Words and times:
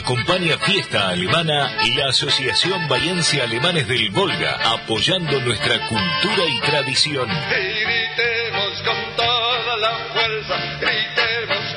Acompaña 0.00 0.56
Fiesta 0.56 1.10
Alemana 1.10 1.76
y 1.84 1.94
la 1.94 2.08
Asociación 2.08 2.88
Bayense 2.88 3.42
Alemanes 3.42 3.86
del 3.86 4.10
Volga, 4.10 4.58
apoyando 4.72 5.38
nuestra 5.42 5.86
cultura 5.88 6.44
y 6.48 6.60
tradición. 6.60 7.28
gritemos 7.28 8.82
con 8.82 9.16
toda 9.16 9.76
la 9.76 9.98
fuerza, 10.14 10.56
gritemos 10.80 11.69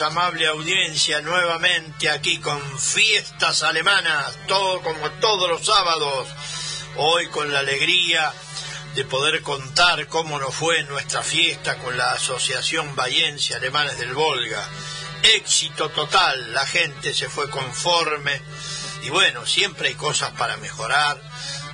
amable 0.00 0.46
audiencia, 0.46 1.20
nuevamente 1.20 2.08
aquí 2.08 2.38
con 2.38 2.60
fiestas 2.78 3.62
alemanas, 3.62 4.38
todo 4.46 4.80
como 4.80 5.10
todos 5.12 5.50
los 5.50 5.66
sábados. 5.66 6.28
Hoy 6.96 7.26
con 7.28 7.52
la 7.52 7.58
alegría 7.58 8.32
de 8.94 9.04
poder 9.04 9.42
contar 9.42 10.06
cómo 10.06 10.38
nos 10.38 10.54
fue 10.54 10.82
nuestra 10.84 11.22
fiesta 11.22 11.76
con 11.78 11.96
la 11.96 12.12
Asociación 12.12 12.94
Bayense 12.96 13.54
Alemanes 13.54 13.98
del 13.98 14.14
Volga. 14.14 14.66
Éxito 15.34 15.90
total, 15.90 16.54
la 16.54 16.66
gente 16.66 17.12
se 17.12 17.28
fue 17.28 17.50
conforme 17.50 18.40
y 19.02 19.10
bueno, 19.10 19.44
siempre 19.46 19.88
hay 19.88 19.94
cosas 19.94 20.30
para 20.32 20.56
mejorar, 20.56 21.20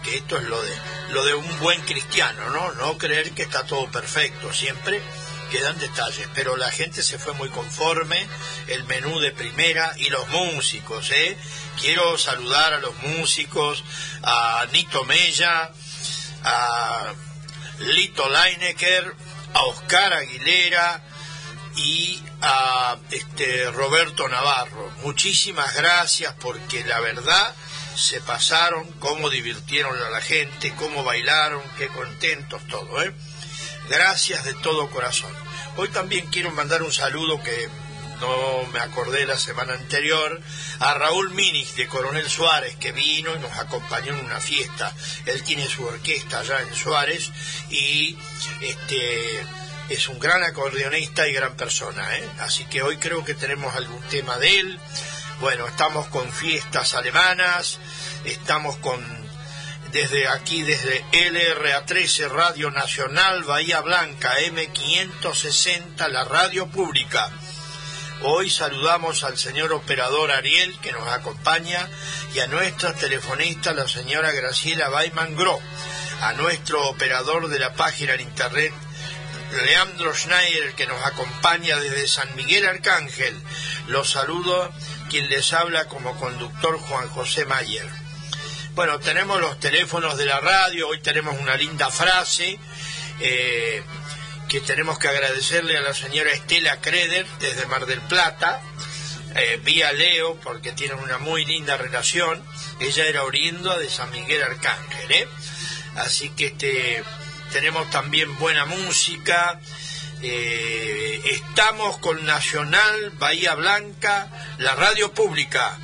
que 0.03 0.17
esto 0.17 0.39
es 0.39 0.45
lo 0.45 0.61
de 0.61 0.75
lo 1.11 1.25
de 1.25 1.35
un 1.35 1.59
buen 1.61 1.81
cristiano, 1.83 2.51
¿no? 2.51 2.73
No 2.73 2.99
creer 2.99 3.33
que 3.33 3.43
está 3.43 3.65
todo 3.65 3.91
perfecto, 3.91 4.53
siempre 4.53 5.01
quedan 5.49 5.79
detalles, 5.79 6.29
pero 6.35 6.57
la 6.57 6.71
gente 6.71 7.03
se 7.03 7.19
fue 7.19 7.33
muy 7.35 7.49
conforme, 7.51 8.27
el 8.69 8.85
menú 8.85 9.19
de 9.21 9.33
primera 9.33 9.93
y 9.97 10.09
los 10.11 10.29
músicos, 10.29 11.11
¿eh? 11.11 11.37
Quiero 11.81 12.17
saludar 12.19 12.75
a 12.75 12.79
los 12.79 12.95
músicos, 13.03 13.85
a 14.23 14.67
Nito 14.73 15.05
Mella, 15.05 15.71
a 16.45 17.13
Lito 17.81 18.29
Leinecker, 18.29 19.15
a 19.55 19.63
Oscar 19.65 20.13
Aguilera 20.13 21.03
y 21.77 22.23
a 22.43 22.97
este 23.11 23.71
Roberto 23.71 24.29
Navarro. 24.29 24.91
Muchísimas 25.03 25.75
gracias 25.75 26.35
porque 26.41 26.85
la 26.85 27.01
verdad 27.01 27.55
se 27.95 28.21
pasaron, 28.21 28.91
cómo 29.01 29.29
divirtieron 29.29 30.01
a 30.01 30.11
la 30.11 30.21
gente, 30.21 30.75
cómo 30.77 31.03
bailaron, 31.03 31.63
qué 31.77 31.89
contentos 31.89 32.63
todo, 32.69 33.03
¿eh? 33.03 33.13
Gracias 33.89 34.45
de 34.45 34.55
todo 34.55 34.91
corazón. 34.91 35.33
Hoy 35.77 35.89
también 35.89 36.27
quiero 36.27 36.51
mandar 36.51 36.83
un 36.83 36.93
saludo 36.93 37.43
que 37.43 37.69
no 38.21 38.67
me 38.73 38.81
acordé 38.81 39.27
la 39.27 39.39
semana 39.39 39.75
anterior, 39.75 40.41
a 40.81 40.95
Raúl 40.95 41.31
Minich 41.31 41.75
de 41.75 41.87
Coronel 41.87 42.29
Suárez, 42.29 42.77
que 42.77 42.93
vino 42.93 43.35
y 43.35 43.39
nos 43.39 43.57
acompañó 43.59 44.13
en 44.13 44.25
una 44.25 44.41
fiesta. 44.41 44.93
Él 45.27 45.43
tiene 45.43 45.67
su 45.67 45.85
orquesta 45.85 46.41
allá 46.41 46.61
en 46.61 46.75
Suárez 46.75 47.31
y 47.71 48.19
este 48.61 49.47
es 49.89 50.09
un 50.09 50.19
gran 50.19 50.43
acordeonista 50.43 51.27
y 51.29 51.33
gran 51.33 51.57
persona. 51.57 52.17
¿eh? 52.17 52.29
Así 52.41 52.65
que 52.67 52.83
hoy 52.83 52.99
creo 52.99 53.25
que 53.25 53.35
tenemos 53.35 53.75
algún 53.75 54.03
tema 54.09 54.37
de 54.39 54.59
él. 54.59 54.81
Bueno, 55.41 55.67
estamos 55.69 56.09
con 56.09 56.31
fiestas 56.33 56.95
alemanas, 56.95 57.79
estamos 58.25 58.77
con 58.79 59.18
desde 59.93 60.29
aquí, 60.29 60.63
desde 60.63 61.05
LRA13 61.13 62.29
Radio 62.29 62.71
Nacional 62.71 63.45
Bahía 63.45 63.81
Blanca, 63.81 64.35
M560, 64.39 66.09
la 66.09 66.25
radio 66.25 66.67
pública. 66.67 67.31
Hoy 68.23 68.51
saludamos 68.51 69.25
al 69.25 69.39
señor 69.39 69.73
operador 69.73 70.31
Ariel 70.31 70.79
que 70.81 70.93
nos 70.93 71.09
acompaña 71.09 71.89
y 72.35 72.41
a 72.41 72.47
nuestra 72.49 72.93
telefonista, 72.95 73.73
la 73.73 73.89
señora 73.89 74.33
Graciela 74.33 74.89
Baiman 74.89 75.37
Gro, 75.37 75.59
a 76.23 76.33
nuestro 76.35 76.89
operador 76.89 77.49
de 77.49 77.59
la 77.59 77.73
página 77.75 78.15
en 78.15 78.23
internet, 78.23 78.73
Leandro 79.65 80.15
Schneider, 80.15 80.75
que 80.75 80.87
nos 80.87 81.03
acompaña 81.07 81.79
desde 81.79 82.09
San 82.09 82.35
Miguel 82.37 82.69
Arcángel. 82.69 83.35
Los 83.87 84.11
saludo 84.11 84.71
quien 85.09 85.31
les 85.31 85.53
habla 85.55 85.87
como 85.87 86.19
conductor 86.19 86.79
Juan 86.79 87.09
José 87.09 87.47
Mayer. 87.47 88.08
Bueno, 88.79 89.01
tenemos 89.01 89.41
los 89.41 89.59
teléfonos 89.59 90.17
de 90.17 90.25
la 90.25 90.39
radio, 90.39 90.87
hoy 90.87 91.01
tenemos 91.01 91.37
una 91.41 91.57
linda 91.57 91.91
frase 91.91 92.61
eh, 93.19 93.83
que 94.49 94.61
tenemos 94.61 95.01
que 95.01 95.09
agradecerle 95.09 95.77
a 95.77 95.81
la 95.81 95.93
señora 95.93 96.31
Estela 96.31 96.81
Creder 96.81 97.27
desde 97.41 97.67
Mar 97.67 97.87
del 97.87 98.01
Plata, 98.03 98.63
eh, 99.35 99.61
vía 99.65 99.91
Leo, 99.91 100.37
porque 100.37 100.71
tienen 100.71 101.01
una 101.01 101.19
muy 101.19 101.45
linda 101.45 101.77
relación. 101.77 102.41
Ella 102.79 103.07
era 103.07 103.25
oriunda 103.25 103.77
de 103.79 103.91
San 103.91 104.13
Miguel 104.13 104.45
Arcángel, 104.45 105.11
¿eh? 105.11 105.29
Así 105.97 106.31
que 106.31 106.47
este, 106.47 107.03
tenemos 107.53 107.91
también 107.91 108.39
buena 108.39 108.65
música. 108.65 109.61
Estamos 110.23 111.99
con 111.99 112.25
Nacional 112.25 113.11
Bahía 113.19 113.57
Blanca, 113.57 114.29
la 114.59 114.77
radio 114.77 115.13
pública 115.13 115.77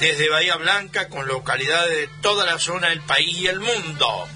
desde 0.00 0.28
Bahía 0.30 0.56
Blanca 0.56 1.08
con 1.08 1.28
localidades 1.28 1.94
de 1.94 2.08
toda 2.22 2.46
la 2.46 2.58
zona 2.58 2.88
del 2.88 3.02
país 3.02 3.36
y 3.36 3.46
el 3.46 3.60
mundo. 3.60 4.28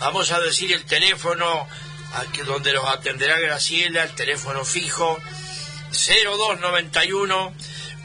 Vamos 0.00 0.32
a 0.32 0.40
decir 0.40 0.72
el 0.72 0.84
teléfono 0.84 1.68
aquí 2.14 2.40
donde 2.40 2.72
los 2.72 2.84
atenderá 2.84 3.38
Graciela, 3.38 4.02
el 4.02 4.12
teléfono 4.16 4.64
fijo 4.64 5.16
0291 5.92 7.54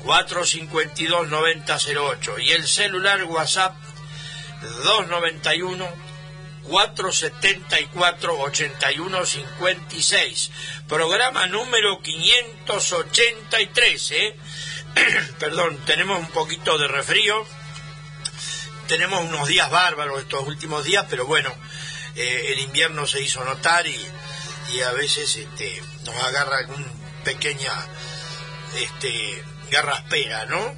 452 0.03 1.27
9008 1.27 2.39
y 2.39 2.51
el 2.51 2.67
celular 2.67 3.23
WhatsApp 3.23 3.75
291 4.83 5.87
474 6.69 8.39
8156 8.39 10.51
programa 10.87 11.47
número 11.47 11.99
583 12.01 14.11
¿eh? 14.11 14.35
perdón, 15.39 15.77
tenemos 15.85 16.19
un 16.19 16.27
poquito 16.27 16.77
de 16.77 16.87
refrío, 16.87 17.45
tenemos 18.87 19.23
unos 19.23 19.47
días 19.47 19.69
bárbaros 19.69 20.21
estos 20.21 20.47
últimos 20.47 20.83
días, 20.83 21.05
pero 21.09 21.25
bueno, 21.25 21.53
eh, 22.15 22.53
el 22.53 22.59
invierno 22.59 23.05
se 23.05 23.21
hizo 23.21 23.43
notar 23.43 23.85
y, 23.87 24.07
y 24.73 24.81
a 24.81 24.91
veces 24.91 25.35
este, 25.35 25.81
nos 26.05 26.15
agarra 26.23 26.57
algún 26.59 26.85
pequeña 27.23 27.73
este, 28.75 29.43
garraspera, 29.71 30.45
¿no? 30.45 30.75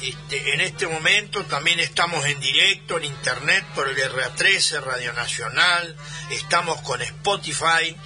Este, 0.00 0.54
en 0.54 0.60
este 0.60 0.86
momento 0.86 1.44
también 1.44 1.80
estamos 1.80 2.24
en 2.26 2.38
directo 2.38 2.98
en 2.98 3.04
internet 3.04 3.64
por 3.74 3.88
el 3.88 3.96
RA13, 3.96 4.82
Radio 4.82 5.12
Nacional, 5.14 5.96
estamos 6.30 6.80
con 6.82 7.00
Spotify, 7.00 7.96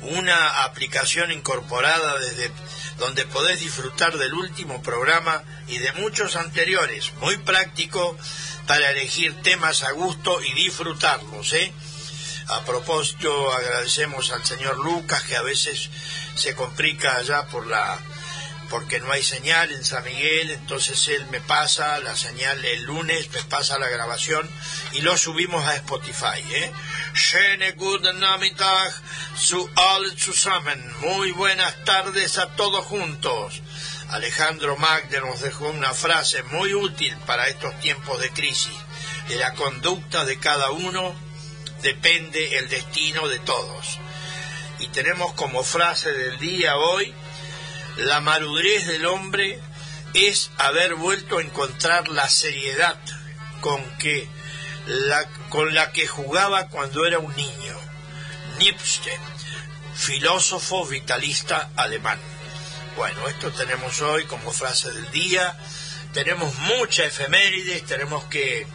una 0.00 0.62
aplicación 0.64 1.32
incorporada 1.32 2.18
desde 2.18 2.50
donde 2.98 3.24
podés 3.26 3.60
disfrutar 3.60 4.16
del 4.16 4.34
último 4.34 4.82
programa 4.82 5.42
y 5.68 5.78
de 5.78 5.92
muchos 5.94 6.36
anteriores, 6.36 7.12
muy 7.20 7.36
práctico 7.38 8.16
para 8.66 8.90
elegir 8.90 9.34
temas 9.42 9.82
a 9.82 9.92
gusto 9.92 10.42
y 10.42 10.52
disfrutarlos. 10.54 11.52
¿eh? 11.52 11.72
A 12.48 12.60
propósito, 12.60 13.52
agradecemos 13.52 14.30
al 14.30 14.44
señor 14.44 14.78
Lucas 14.78 15.22
que 15.22 15.36
a 15.36 15.42
veces 15.42 15.90
se 16.34 16.54
complica 16.54 17.16
allá 17.16 17.46
por 17.46 17.66
la 17.66 17.98
porque 18.70 19.00
no 19.00 19.10
hay 19.12 19.22
señal 19.22 19.70
en 19.72 19.84
San 19.84 20.04
Miguel, 20.04 20.50
entonces 20.50 21.08
él 21.08 21.26
me 21.26 21.40
pasa 21.40 21.98
la 22.00 22.16
señal 22.16 22.64
el 22.64 22.82
lunes, 22.82 23.30
me 23.30 23.42
pasa 23.44 23.78
la 23.78 23.88
grabación 23.88 24.48
y 24.92 25.00
lo 25.00 25.16
subimos 25.16 25.64
a 25.66 25.76
Spotify. 25.76 26.40
¿eh? 26.50 26.72
Schöne 27.14 27.72
guten 27.72 28.18
Nachmittag 28.20 28.92
zu 29.36 29.70
all 29.76 30.18
zusammen. 30.18 30.82
Muy 31.00 31.32
buenas 31.32 31.84
tardes 31.84 32.38
a 32.38 32.54
todos 32.56 32.84
juntos. 32.86 33.62
Alejandro 34.10 34.76
Magde 34.76 35.20
nos 35.20 35.40
dejó 35.40 35.68
una 35.68 35.92
frase 35.92 36.42
muy 36.44 36.74
útil 36.74 37.16
para 37.26 37.48
estos 37.48 37.78
tiempos 37.80 38.20
de 38.20 38.30
crisis. 38.30 38.74
De 39.28 39.36
la 39.36 39.54
conducta 39.54 40.24
de 40.24 40.38
cada 40.38 40.70
uno 40.70 41.14
depende 41.82 42.58
el 42.58 42.68
destino 42.68 43.28
de 43.28 43.38
todos. 43.40 43.98
Y 44.78 44.88
tenemos 44.88 45.32
como 45.34 45.62
frase 45.62 46.12
del 46.12 46.38
día 46.38 46.76
hoy, 46.76 47.14
la 47.96 48.20
madurez 48.20 48.86
del 48.86 49.06
hombre 49.06 49.60
es 50.14 50.50
haber 50.58 50.94
vuelto 50.94 51.38
a 51.38 51.42
encontrar 51.42 52.08
la 52.08 52.28
seriedad 52.28 52.96
con 53.60 53.82
que 53.98 54.28
la, 54.86 55.26
con 55.48 55.74
la 55.74 55.92
que 55.92 56.06
jugaba 56.06 56.68
cuando 56.68 57.06
era 57.06 57.18
un 57.18 57.34
niño. 57.34 57.76
Nietzsche, 58.58 59.12
filósofo 59.94 60.86
vitalista 60.86 61.70
alemán. 61.76 62.18
Bueno, 62.96 63.26
esto 63.28 63.50
tenemos 63.52 64.00
hoy 64.02 64.24
como 64.24 64.52
frase 64.52 64.92
del 64.92 65.10
día. 65.10 65.56
Tenemos 66.12 66.54
muchas 66.60 67.06
efemérides, 67.06 67.84
tenemos 67.86 68.24
que 68.24 68.66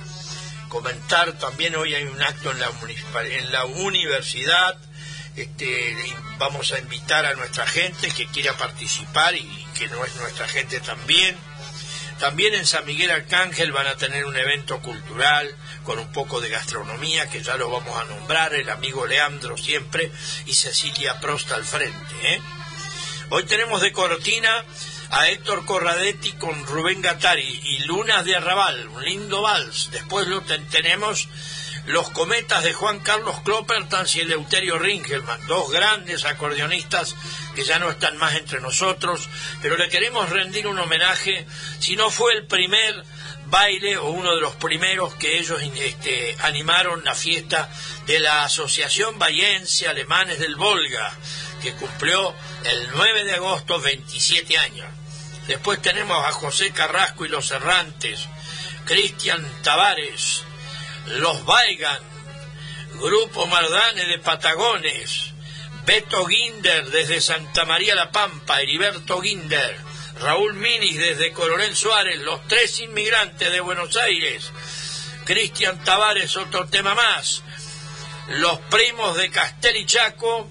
comentar 0.68 1.33
también 1.33 1.75
hoy 1.75 1.95
hay 1.95 2.04
un 2.04 2.21
acto 2.21 2.51
en 2.51 2.60
la, 2.60 2.69
en 3.24 3.51
la 3.51 3.66
universidad. 3.66 4.77
Este, 5.36 5.96
vamos 6.38 6.72
a 6.72 6.80
invitar 6.80 7.26
a 7.26 7.34
nuestra 7.36 7.66
gente 7.66 8.10
que 8.12 8.28
quiera 8.28 8.58
participar 8.58 9.36
y 9.36 9.68
que 9.78 9.88
no 9.88 10.04
es 10.04 10.16
nuestra 10.16 10.48
gente 10.48 10.80
también. 10.80 11.38
También 12.20 12.54
en 12.54 12.66
San 12.66 12.86
Miguel 12.86 13.12
Arcángel 13.12 13.72
van 13.72 13.88
a 13.88 13.96
tener 13.96 14.26
un 14.26 14.36
evento 14.36 14.81
cultural 14.81 15.56
con 15.84 16.00
un 16.00 16.12
poco 16.12 16.42
de 16.42 16.50
gastronomía, 16.50 17.30
que 17.30 17.42
ya 17.42 17.56
lo 17.56 17.70
vamos 17.70 17.98
a 17.98 18.04
nombrar, 18.06 18.54
el 18.54 18.70
amigo 18.70 19.08
Leandro 19.08 19.56
siempre 19.56 20.12
y 20.46 20.54
Cecilia 20.54 21.18
Prost 21.22 21.50
al 21.54 21.64
frente. 21.64 22.16
¿eh? 22.24 22.42
Hoy 23.30 23.44
tenemos 23.46 23.81
de 23.81 23.94
cortina 23.94 24.66
a 25.12 25.30
Héctor 25.30 25.66
Corradetti 25.66 26.34
con 26.34 26.66
Rubén 26.66 27.02
Gattari 27.02 27.62
y 27.64 27.80
Lunas 27.86 28.26
de 28.26 28.36
Arrabal, 28.36 28.88
un 28.90 29.04
lindo 29.04 29.42
vals. 29.42 29.90
Después 29.92 30.28
lo 30.28 30.42
tenemos 30.42 31.30
los 31.89 32.12
cometas 32.12 32.63
de 32.63 32.71
Juan 32.71 33.00
Carlos 33.00 33.41
Kloppertans 33.44 34.15
y 34.15 34.21
Eleuterio 34.21 34.77
Ringelmann, 34.77 35.47
dos 35.47 35.71
grandes 35.71 36.24
acordeonistas 36.24 37.15
que 37.56 37.63
ya 37.63 37.80
no 37.80 37.89
están 37.89 38.15
más 38.18 38.36
entre 38.36 38.62
nosotros, 38.62 39.27
pero 39.59 39.75
le 39.75 39.89
queremos 39.89 40.30
rendir 40.30 40.68
un 40.68 40.77
homenaje, 40.77 41.47
si 41.80 41.95
no 41.95 42.12
fue 42.12 42.33
el 42.33 42.45
primer 42.45 43.03
baile 43.47 43.97
o 43.97 44.12
uno 44.12 44.36
de 44.36 44.41
los 44.41 44.53
primeros 44.57 45.15
que 45.15 45.39
ellos 45.39 45.59
este, 45.63 46.38
animaron 46.41 47.03
la 47.03 47.15
fiesta 47.15 47.68
de 48.06 48.19
la 48.19 48.44
Asociación 48.44 49.18
Bayense 49.18 49.88
Alemanes 49.88 50.38
del 50.38 50.57
Volga, 50.57 51.12
que 51.59 51.74
cumplió 51.74 52.35
el 52.65 52.88
9 52.94 53.24
de 53.24 53.33
agosto 53.33 53.81
27 53.81 54.59
años. 54.59 54.88
Después 55.47 55.81
tenemos 55.81 56.24
a 56.24 56.31
José 56.33 56.69
Carrasco 56.71 57.25
y 57.25 57.30
los 57.30 57.50
Errantes, 57.50 58.27
Cristian 58.85 59.44
Tavares, 59.63 60.44
los 61.09 61.45
Baigan, 61.45 62.00
Grupo 63.00 63.47
Mardane 63.47 64.06
de 64.06 64.19
Patagones, 64.19 65.31
Beto 65.85 66.25
Guinder 66.25 66.85
desde 66.89 67.21
Santa 67.21 67.65
María 67.65 67.95
La 67.95 68.11
Pampa, 68.11 68.61
Heriberto 68.61 69.19
Guinder, 69.21 69.75
Raúl 70.21 70.53
Minis 70.53 70.97
desde 70.97 71.31
Coronel 71.31 71.75
Suárez, 71.75 72.19
los 72.19 72.45
tres 72.47 72.79
inmigrantes 72.79 73.51
de 73.51 73.59
Buenos 73.59 73.95
Aires, 73.97 74.51
Cristian 75.25 75.83
Tavares, 75.83 76.35
otro 76.38 76.67
tema 76.67 76.94
más, 76.94 77.44
los 78.29 78.59
primos 78.69 79.17
de 79.17 79.31
Castel 79.31 79.77
y 79.77 79.85
Chaco, 79.85 80.50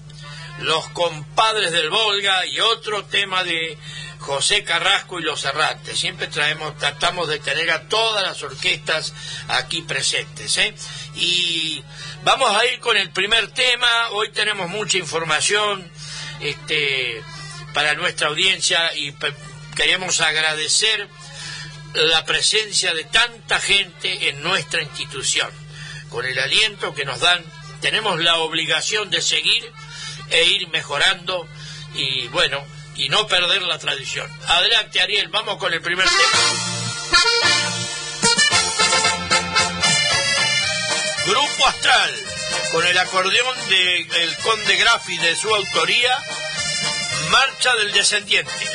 los 0.61 0.87
compadres 0.89 1.71
del 1.71 1.89
Volga 1.89 2.45
y 2.45 2.59
otro 2.59 3.05
tema 3.05 3.43
de 3.43 3.77
José 4.19 4.63
Carrasco 4.63 5.19
y 5.19 5.23
los 5.23 5.43
Errantes. 5.45 5.97
Siempre 5.97 6.27
traemos, 6.27 6.77
tratamos 6.77 7.27
de 7.29 7.39
tener 7.39 7.71
a 7.71 7.87
todas 7.87 8.23
las 8.23 8.41
orquestas 8.43 9.13
aquí 9.47 9.81
presentes. 9.81 10.57
¿eh? 10.57 10.75
Y 11.15 11.83
vamos 12.23 12.55
a 12.55 12.65
ir 12.65 12.79
con 12.79 12.97
el 12.97 13.09
primer 13.11 13.47
tema. 13.51 14.09
Hoy 14.11 14.31
tenemos 14.31 14.69
mucha 14.69 14.97
información 14.97 15.89
este, 16.41 17.23
para 17.73 17.95
nuestra 17.95 18.27
audiencia 18.27 18.93
y 18.95 19.13
queremos 19.75 20.19
agradecer 20.21 21.07
la 21.93 22.25
presencia 22.25 22.93
de 22.93 23.05
tanta 23.05 23.59
gente 23.59 24.29
en 24.29 24.43
nuestra 24.43 24.81
institución. 24.81 25.49
Con 26.09 26.25
el 26.25 26.37
aliento 26.37 26.93
que 26.93 27.05
nos 27.05 27.19
dan, 27.19 27.43
tenemos 27.81 28.19
la 28.19 28.37
obligación 28.37 29.09
de 29.09 29.21
seguir 29.21 29.71
e 30.29 30.43
ir 30.43 30.67
mejorando 30.69 31.47
y 31.95 32.27
bueno, 32.29 32.63
y 32.95 33.09
no 33.09 33.27
perder 33.27 33.61
la 33.63 33.79
tradición. 33.79 34.29
Adelante, 34.47 35.01
Ariel, 35.01 35.29
vamos 35.29 35.57
con 35.57 35.73
el 35.73 35.81
primer 35.81 36.05
tema. 36.05 36.39
Grupo 41.25 41.67
Astral, 41.67 42.15
con 42.71 42.85
el 42.87 42.97
acordeón 42.97 43.69
de 43.69 43.99
el 43.99 44.37
Conde 44.37 44.75
Graffi 44.77 45.17
de 45.17 45.35
su 45.35 45.53
autoría, 45.53 46.17
Marcha 47.29 47.75
del 47.75 47.91
Descendiente. 47.91 48.69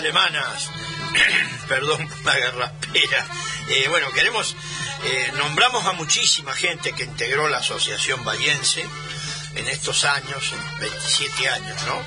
Alemanas. 0.00 0.70
Perdón 1.68 2.08
por 2.08 2.24
la 2.24 2.38
garraspera. 2.38 3.26
Eh, 3.68 3.86
bueno, 3.88 4.10
queremos, 4.12 4.56
eh, 5.04 5.32
nombramos 5.36 5.84
a 5.86 5.92
muchísima 5.92 6.54
gente 6.54 6.92
que 6.92 7.04
integró 7.04 7.48
la 7.48 7.58
Asociación 7.58 8.24
Vallense 8.24 8.84
en 9.54 9.68
estos 9.68 10.04
años, 10.04 10.52
27 10.80 11.48
años, 11.50 11.82
¿no? 11.86 12.02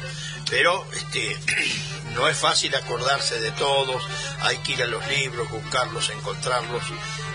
Pero 0.49 0.85
este, 0.93 1.37
no 2.15 2.27
es 2.27 2.37
fácil 2.37 2.75
acordarse 2.75 3.39
de 3.39 3.51
todos, 3.51 4.03
hay 4.41 4.57
que 4.57 4.73
ir 4.73 4.83
a 4.83 4.87
los 4.87 5.05
libros, 5.07 5.49
buscarlos, 5.49 6.09
encontrarlos 6.09 6.83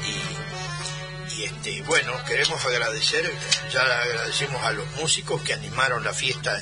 y, 0.07 1.35
y 1.37 1.45
este, 1.45 1.83
bueno, 1.83 2.13
queremos 2.25 2.65
agradecer, 2.65 3.33
ya 3.73 3.81
agradecemos 3.83 4.63
a 4.65 4.73
los 4.73 4.91
músicos 4.97 5.41
que 5.43 5.55
animaron 5.55 6.03
la 6.03 6.13
fiesta 6.13 6.61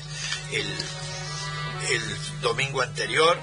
el 0.52 2.40
domingo 2.40 2.82
anterior 2.82 3.38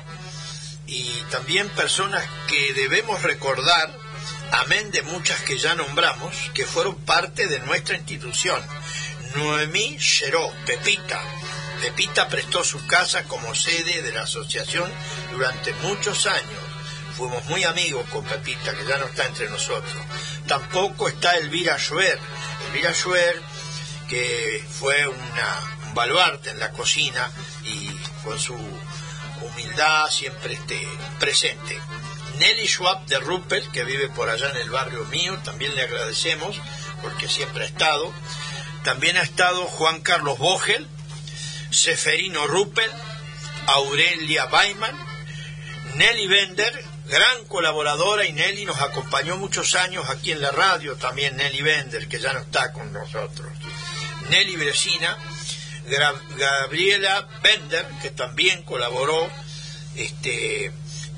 y 0.87 1.21
también 1.31 1.69
personas 1.69 2.23
que 2.47 2.73
debemos 2.73 3.21
recordar, 3.23 3.97
amén 4.51 4.91
de 4.91 5.01
muchas 5.03 5.41
que 5.41 5.57
ya 5.57 5.75
nombramos, 5.75 6.51
que 6.53 6.65
fueron 6.65 6.95
parte 7.05 7.47
de 7.47 7.59
nuestra 7.59 7.97
institución. 7.97 8.61
Noemí 9.35 9.97
Cheró, 9.97 10.51
Pepita. 10.65 11.21
Pepita 11.81 12.29
prestó 12.29 12.63
su 12.63 12.85
casa 12.85 13.23
como 13.23 13.55
sede 13.55 14.01
de 14.01 14.13
la 14.13 14.23
asociación 14.23 14.91
durante 15.31 15.73
muchos 15.81 16.25
años. 16.27 16.63
Fuimos 17.17 17.43
muy 17.45 17.63
amigos 17.63 18.07
con 18.09 18.23
Pepita, 18.25 18.73
que 18.73 18.85
ya 18.85 18.97
no 18.97 19.05
está 19.05 19.25
entre 19.25 19.49
nosotros. 19.49 19.93
Tampoco 20.47 21.07
está 21.07 21.35
Elvira 21.37 21.77
Schwer. 21.77 22.19
Elvira 22.67 22.93
Schwer, 22.93 23.41
que 24.07 24.63
fue 24.79 25.07
una, 25.07 25.77
un 25.87 25.93
baluarte 25.93 26.51
en 26.51 26.59
la 26.59 26.71
cocina 26.71 27.29
y 27.63 27.89
con 28.23 28.39
su 28.39 28.55
humildad 29.53 30.09
siempre 30.09 30.53
esté 30.53 30.79
presente. 31.19 31.79
Nelly 32.39 32.67
Schwab 32.67 33.05
de 33.05 33.19
Ruppel, 33.19 33.69
que 33.71 33.83
vive 33.83 34.09
por 34.09 34.29
allá 34.29 34.49
en 34.49 34.57
el 34.57 34.69
barrio 34.69 35.05
mío, 35.05 35.37
también 35.43 35.75
le 35.75 35.83
agradecemos 35.83 36.59
porque 37.01 37.27
siempre 37.27 37.63
ha 37.63 37.67
estado. 37.67 38.11
También 38.83 39.17
ha 39.17 39.21
estado 39.21 39.65
Juan 39.65 40.01
Carlos 40.01 40.37
Vogel, 40.37 40.87
Seferino 41.71 42.47
Ruppel, 42.47 42.91
Aurelia 43.67 44.45
Baiman, 44.45 44.95
Nelly 45.95 46.27
Bender, 46.27 46.83
gran 47.07 47.45
colaboradora 47.45 48.25
y 48.25 48.33
Nelly 48.33 48.65
nos 48.65 48.81
acompañó 48.81 49.37
muchos 49.37 49.75
años 49.75 50.09
aquí 50.09 50.31
en 50.31 50.41
la 50.41 50.51
radio, 50.51 50.95
también 50.95 51.37
Nelly 51.37 51.61
Bender, 51.61 52.07
que 52.07 52.19
ya 52.19 52.33
no 52.33 52.39
está 52.39 52.73
con 52.73 52.91
nosotros. 52.91 53.51
Nelly 54.29 54.55
Bresina, 54.55 55.17
Gabriela 56.37 57.27
Bender, 57.41 57.85
que 58.01 58.09
también 58.09 58.63
colaboró 58.63 59.29
este, 59.95 60.71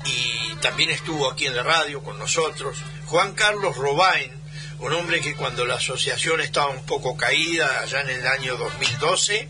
y 0.04 0.54
también 0.60 0.90
estuvo 0.90 1.30
aquí 1.30 1.46
en 1.46 1.56
la 1.56 1.62
radio 1.62 2.02
con 2.02 2.18
nosotros. 2.18 2.78
Juan 3.06 3.34
Carlos 3.34 3.76
Robain, 3.76 4.32
un 4.80 4.92
hombre 4.92 5.20
que 5.20 5.34
cuando 5.34 5.64
la 5.64 5.76
asociación 5.76 6.40
estaba 6.40 6.68
un 6.68 6.84
poco 6.84 7.16
caída, 7.16 7.80
allá 7.80 8.02
en 8.02 8.10
el 8.10 8.26
año 8.26 8.56
2012, 8.56 9.48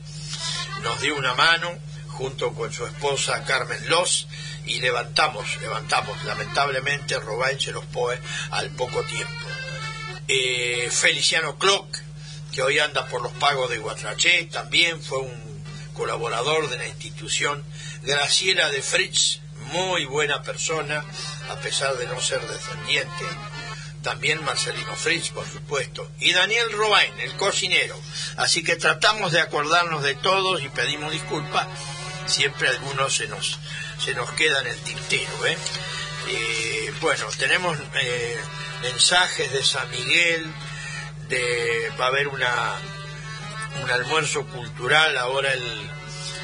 nos 0.83 1.00
dio 1.00 1.16
una 1.16 1.35
mano 1.35 1.71
junto 2.09 2.52
con 2.52 2.73
su 2.73 2.87
esposa 2.87 3.45
Carmen 3.45 3.88
Loz 3.88 4.26
y 4.64 4.80
levantamos, 4.80 5.61
levantamos, 5.61 6.25
lamentablemente 6.25 7.18
Robain 7.21 7.61
se 7.61 7.73
los 7.73 7.85
poe 7.87 8.18
al 8.50 8.71
poco 8.71 9.02
tiempo. 9.04 9.47
Eh, 10.28 10.88
Feliciano 10.90 11.56
Clock, 11.56 11.99
que 12.52 12.62
hoy 12.62 12.78
anda 12.78 13.06
por 13.06 13.23
los 13.23 13.33
pagos 13.33 13.71
de 13.71 13.78
Guatraché, 13.78 14.45
también 14.47 15.00
fue 15.00 15.18
un 15.18 15.45
colaborador 15.96 16.68
de 16.68 16.78
la 16.78 16.86
institución. 16.86 17.64
Graciela 18.02 18.68
de 18.70 18.82
Fritz, 18.82 19.40
muy 19.72 20.04
buena 20.04 20.42
persona, 20.42 21.02
a 21.50 21.56
pesar 21.56 21.96
de 21.96 22.06
no 22.06 22.20
ser 22.20 22.40
descendiente. 22.46 23.24
También 24.02 24.44
Marcelino 24.44 24.94
Fritz, 24.94 25.30
por 25.30 25.46
supuesto. 25.50 26.08
Y 26.20 26.32
Daniel 26.32 26.70
Robain, 26.72 27.12
el 27.20 27.32
cocinero. 27.36 28.00
Así 28.36 28.62
que 28.62 28.76
tratamos 28.76 29.32
de 29.32 29.40
acordarnos 29.40 30.02
de 30.02 30.14
todos 30.14 30.62
y 30.62 30.68
pedimos 30.68 31.10
disculpas. 31.10 31.66
Siempre 32.26 32.68
algunos 32.68 33.16
se 33.16 33.26
nos, 33.26 33.58
se 33.98 34.14
nos 34.14 34.30
queda 34.32 34.60
en 34.60 34.68
el 34.68 34.78
tintero. 34.82 35.46
¿eh? 35.46 35.56
Eh, 36.28 36.94
bueno, 37.00 37.26
tenemos 37.38 37.76
eh, 38.00 38.40
mensajes 38.82 39.52
de 39.52 39.64
San 39.64 39.90
Miguel, 39.90 40.52
de, 41.28 41.90
va 41.98 42.04
a 42.04 42.08
haber 42.08 42.28
una, 42.28 42.76
un 43.83 43.90
almuerzo 43.90 44.45
cultural 44.47 45.16
ahora 45.18 45.52
el, 45.52 45.90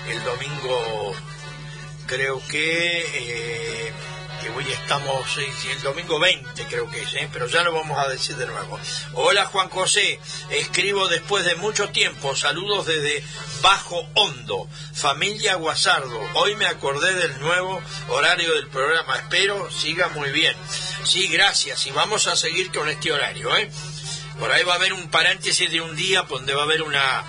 el 0.08 0.24
domingo, 0.24 1.14
creo 2.06 2.42
que, 2.48 3.00
eh, 3.00 3.92
que 4.40 4.50
hoy 4.50 4.64
estamos, 4.70 5.38
el 5.38 5.82
domingo 5.82 6.18
20 6.18 6.64
creo 6.66 6.90
que 6.90 7.02
es, 7.02 7.14
eh, 7.14 7.28
pero 7.32 7.46
ya 7.46 7.62
lo 7.62 7.72
vamos 7.72 7.98
a 7.98 8.08
decir 8.08 8.36
de 8.36 8.46
nuevo. 8.46 8.78
Hola 9.14 9.46
Juan 9.46 9.68
José, 9.68 10.20
escribo 10.50 11.08
después 11.08 11.44
de 11.44 11.54
mucho 11.56 11.88
tiempo, 11.90 12.34
saludos 12.34 12.86
desde 12.86 13.24
Bajo 13.62 14.06
Hondo, 14.14 14.68
familia 14.92 15.54
Guasardo. 15.54 16.20
Hoy 16.34 16.56
me 16.56 16.66
acordé 16.66 17.14
del 17.14 17.38
nuevo 17.40 17.80
horario 18.08 18.54
del 18.54 18.68
programa, 18.68 19.16
espero 19.16 19.70
siga 19.70 20.08
muy 20.08 20.30
bien. 20.30 20.56
Sí, 21.04 21.28
gracias, 21.28 21.86
y 21.86 21.90
vamos 21.90 22.26
a 22.26 22.36
seguir 22.36 22.70
con 22.72 22.88
este 22.88 23.12
horario, 23.12 23.56
¿eh? 23.56 23.70
Por 24.42 24.50
ahí 24.50 24.64
va 24.64 24.72
a 24.72 24.76
haber 24.76 24.92
un 24.92 25.08
paréntesis 25.08 25.70
de 25.70 25.80
un 25.80 25.94
día 25.94 26.22
donde 26.22 26.52
va 26.52 26.62
a 26.62 26.64
haber 26.64 26.82
una, 26.82 27.22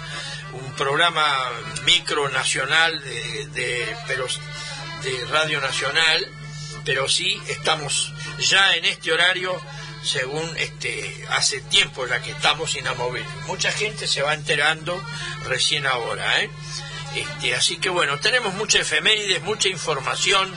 un 0.53 0.73
programa 0.73 1.23
micro 1.85 2.27
nacional 2.29 2.99
de, 3.03 3.45
de, 3.49 3.95
pero, 4.07 4.25
de 5.03 5.25
Radio 5.25 5.61
Nacional, 5.61 6.27
pero 6.83 7.07
sí 7.07 7.39
estamos 7.49 8.11
ya 8.39 8.75
en 8.77 8.85
este 8.85 9.11
horario 9.11 9.61
según 10.03 10.57
este 10.57 11.23
hace 11.29 11.61
tiempo 11.61 12.07
ya 12.07 12.19
que 12.19 12.31
estamos 12.31 12.75
inamovibles. 12.75 13.29
Mucha 13.45 13.71
gente 13.71 14.07
se 14.07 14.23
va 14.23 14.33
enterando 14.33 14.99
recién 15.45 15.85
ahora, 15.85 16.41
¿eh? 16.41 16.49
Este, 17.15 17.53
así 17.53 17.77
que 17.77 17.89
bueno, 17.89 18.19
tenemos 18.21 18.55
mucha 18.55 18.79
efemérides, 18.79 19.43
mucha 19.43 19.69
información 19.69 20.51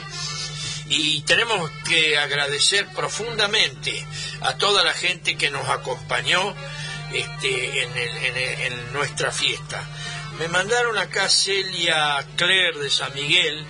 y 0.89 1.21
tenemos 1.21 1.69
que 1.87 2.17
agradecer 2.17 2.87
profundamente 2.95 4.05
a 4.41 4.57
toda 4.57 4.83
la 4.83 4.93
gente 4.93 5.37
que 5.37 5.49
nos 5.49 5.67
acompañó 5.69 6.55
este, 7.13 7.83
en, 7.83 7.97
el, 7.97 8.17
en, 8.17 8.37
el, 8.37 8.61
en, 8.61 8.93
nuestra 8.93 9.31
fiesta. 9.31 9.83
Me 10.39 10.47
mandaron 10.47 10.97
acá 10.97 11.29
Celia 11.29 12.25
Claire 12.35 12.79
de 12.79 12.89
San 12.89 13.13
Miguel, 13.13 13.65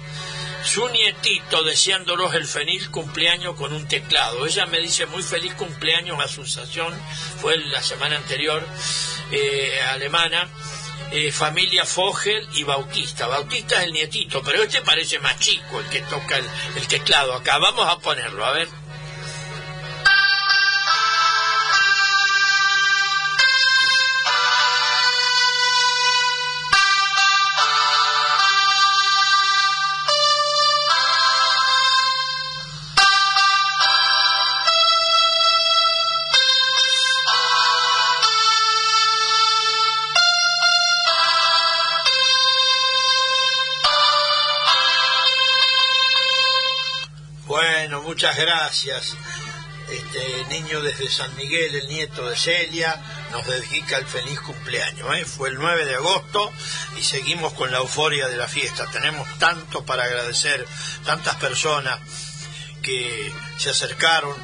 su 0.63 0.87
nietito 0.89 1.63
deseándolos 1.63 2.33
el 2.33 2.45
feliz 2.45 2.89
cumpleaños 2.89 3.55
con 3.55 3.73
un 3.73 3.87
teclado. 3.87 4.45
Ella 4.45 4.65
me 4.65 4.79
dice 4.79 5.05
muy 5.05 5.23
feliz 5.23 5.53
cumpleaños 5.53 6.19
a 6.19 6.27
Susación, 6.27 6.93
fue 7.41 7.57
la 7.57 7.81
semana 7.81 8.17
anterior, 8.17 8.65
eh, 9.31 9.79
alemana. 9.89 10.49
Eh, 11.11 11.31
familia 11.31 11.85
Fogel 11.85 12.47
y 12.53 12.63
Bautista. 12.63 13.27
Bautista 13.27 13.77
es 13.77 13.85
el 13.85 13.93
nietito, 13.93 14.41
pero 14.43 14.63
este 14.63 14.81
parece 14.81 15.19
más 15.19 15.39
chico, 15.39 15.79
el 15.79 15.87
que 15.87 16.01
toca 16.01 16.37
el, 16.37 16.45
el 16.75 16.87
teclado 16.87 17.33
acá. 17.33 17.57
Vamos 17.59 17.87
a 17.87 17.97
ponerlo, 17.99 18.45
a 18.45 18.51
ver. 18.51 18.67
Muchas 48.07 48.37
gracias. 48.37 49.17
Este 49.89 50.45
niño 50.45 50.81
desde 50.81 51.09
San 51.09 51.35
Miguel, 51.35 51.75
el 51.75 51.89
nieto 51.89 52.29
de 52.29 52.37
Celia, 52.37 52.95
nos 53.33 53.45
dedica 53.45 53.97
el 53.97 54.05
feliz 54.05 54.39
cumpleaños. 54.39 55.13
¿eh? 55.17 55.25
Fue 55.25 55.49
el 55.49 55.55
9 55.55 55.85
de 55.85 55.95
agosto 55.95 56.53
y 56.97 57.03
seguimos 57.03 57.51
con 57.51 57.69
la 57.69 57.79
euforia 57.79 58.29
de 58.29 58.37
la 58.37 58.47
fiesta. 58.47 58.89
Tenemos 58.91 59.27
tanto 59.39 59.85
para 59.85 60.05
agradecer, 60.05 60.65
tantas 61.05 61.35
personas 61.35 61.99
que 62.81 63.29
se 63.57 63.71
acercaron. 63.71 64.35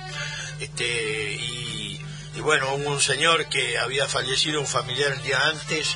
Este, 0.60 1.36
y, 1.36 2.02
bueno, 2.42 2.74
hubo 2.74 2.90
un 2.90 3.02
señor 3.02 3.48
que 3.48 3.78
había 3.78 4.08
fallecido 4.08 4.60
un 4.60 4.68
familiar 4.68 5.14
el 5.14 5.24
día 5.24 5.40
antes 5.48 5.96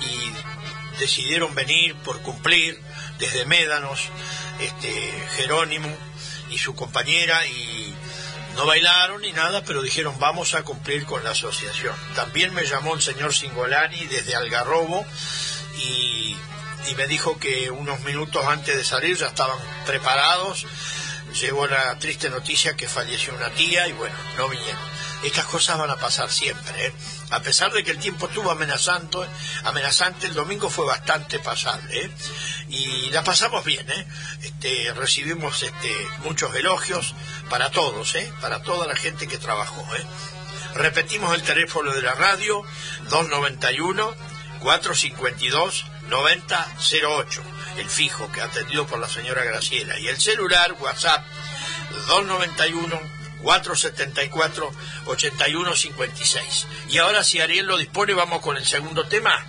y 0.00 0.98
decidieron 0.98 1.54
venir 1.54 1.94
por 1.98 2.20
cumplir 2.22 2.82
desde 3.20 3.46
Médanos, 3.46 4.00
este, 4.58 5.12
Jerónimo 5.36 5.96
y 6.50 6.58
su 6.58 6.74
compañera 6.74 7.46
y 7.46 7.94
no 8.56 8.66
bailaron 8.66 9.20
ni 9.20 9.32
nada, 9.32 9.62
pero 9.64 9.82
dijeron 9.82 10.18
vamos 10.18 10.54
a 10.54 10.62
cumplir 10.62 11.04
con 11.04 11.22
la 11.24 11.30
asociación. 11.30 11.94
También 12.14 12.54
me 12.54 12.64
llamó 12.64 12.94
el 12.94 13.02
señor 13.02 13.34
Singolani 13.34 14.06
desde 14.06 14.34
Algarrobo 14.34 15.04
y 15.78 16.36
y 16.88 16.94
me 16.94 17.06
dijo 17.06 17.38
que 17.38 17.70
unos 17.70 18.00
minutos 18.00 18.44
antes 18.46 18.76
de 18.76 18.84
salir 18.84 19.16
ya 19.16 19.26
estaban 19.26 19.58
preparados. 19.86 20.66
Llegó 21.40 21.66
la 21.66 21.98
triste 21.98 22.30
noticia 22.30 22.76
que 22.76 22.88
falleció 22.88 23.34
una 23.34 23.50
tía 23.50 23.88
y 23.88 23.92
bueno, 23.92 24.14
no 24.38 24.48
vinieron. 24.48 24.95
Estas 25.22 25.46
cosas 25.46 25.78
van 25.78 25.90
a 25.90 25.96
pasar 25.96 26.30
siempre. 26.30 26.86
¿eh? 26.86 26.92
A 27.30 27.40
pesar 27.40 27.72
de 27.72 27.82
que 27.82 27.90
el 27.90 27.98
tiempo 27.98 28.26
estuvo 28.26 28.50
amenazando, 28.50 29.26
amenazante, 29.64 30.26
el 30.26 30.34
domingo 30.34 30.70
fue 30.70 30.86
bastante 30.86 31.38
pasable. 31.38 32.04
¿eh? 32.04 32.10
Y 32.68 33.10
la 33.10 33.24
pasamos 33.24 33.64
bien. 33.64 33.88
¿eh? 33.90 34.06
Este, 34.42 34.92
recibimos 34.94 35.62
este, 35.62 36.08
muchos 36.24 36.54
elogios 36.54 37.14
para 37.48 37.70
todos, 37.70 38.14
para 38.40 38.62
toda 38.62 38.86
la 38.86 38.96
gente 38.96 39.26
que 39.26 39.38
trabajó. 39.38 39.84
Repetimos 40.74 41.34
el 41.34 41.42
teléfono 41.42 41.92
de 41.92 42.02
la 42.02 42.12
radio, 42.12 42.62
291 43.08 44.14
452 44.60 45.84
9008, 46.08 47.42
el 47.78 47.88
fijo 47.88 48.30
que 48.30 48.40
atendido 48.40 48.86
por 48.86 48.98
la 48.98 49.08
señora 49.08 49.44
Graciela, 49.44 49.98
y 49.98 50.08
el 50.08 50.20
celular 50.20 50.72
WhatsApp 50.80 51.24
291 52.08 53.15
474 53.46 54.72
8156. 55.06 56.66
Y 56.88 56.98
ahora 56.98 57.22
si 57.22 57.40
Ariel 57.40 57.66
lo 57.66 57.78
dispone 57.78 58.12
vamos 58.12 58.40
con 58.40 58.56
el 58.56 58.66
segundo 58.66 59.06
tema. 59.06 59.46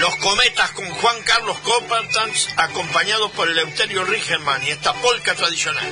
Los 0.00 0.16
cometas 0.16 0.72
con 0.72 0.90
Juan 0.90 1.22
Carlos 1.22 1.56
Coppertans 1.60 2.48
acompañado 2.56 3.30
por 3.30 3.48
el 3.48 3.60
Euterio 3.60 4.04
Rigelman 4.04 4.64
y 4.64 4.70
esta 4.70 4.92
polca 4.94 5.36
tradicional. 5.36 5.86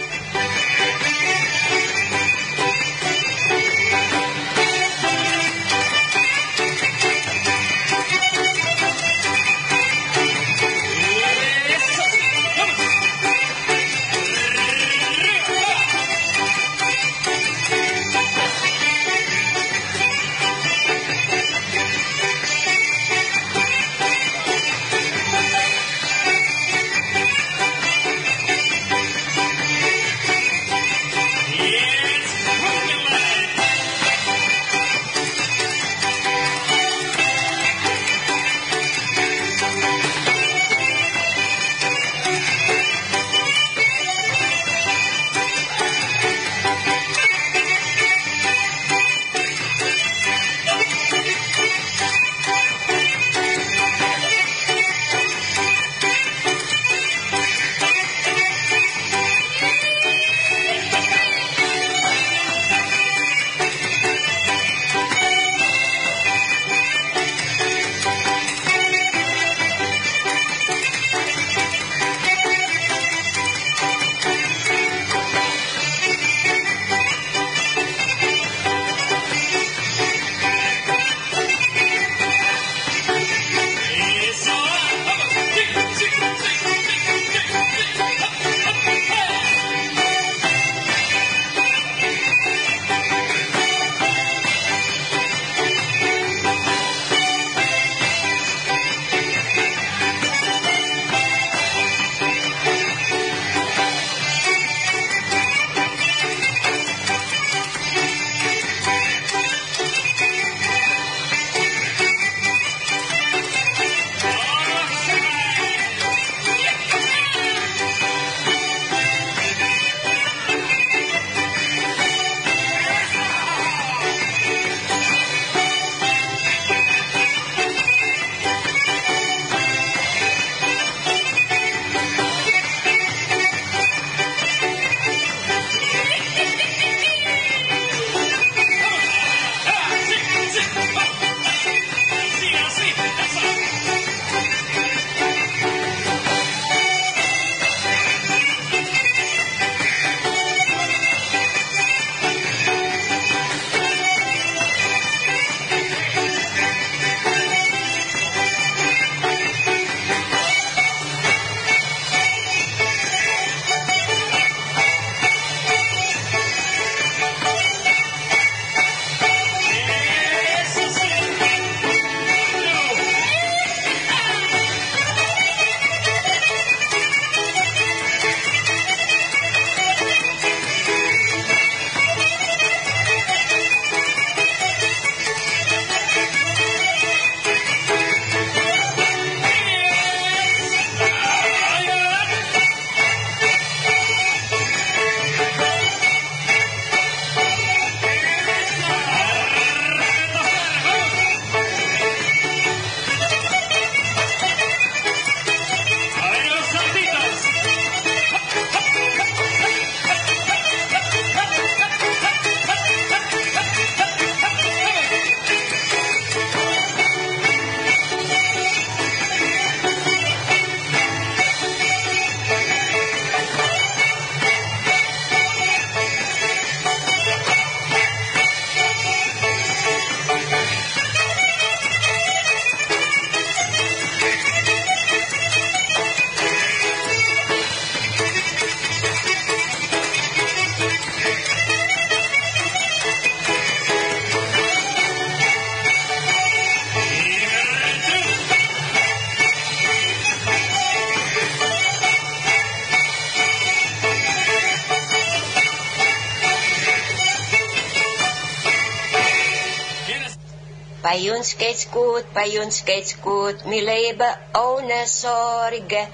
Uns 261.41 261.57
geht's 261.57 261.91
gut, 261.91 262.27
bei 262.35 262.61
uns 262.61 262.85
geht's 262.85 263.19
gut, 263.23 263.57
wir 263.65 263.83
leben 263.83 264.33
ohne 264.53 265.07
Sorge. 265.07 266.07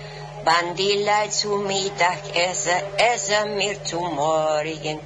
Wann 0.45 0.77
die 0.77 1.03
Leute 1.03 1.31
zu 1.31 1.57
Mittag 1.57 2.21
essen, 2.33 2.81
essen 2.97 3.59
wir 3.59 3.83
zu 3.83 3.99
Morgen. 4.03 5.01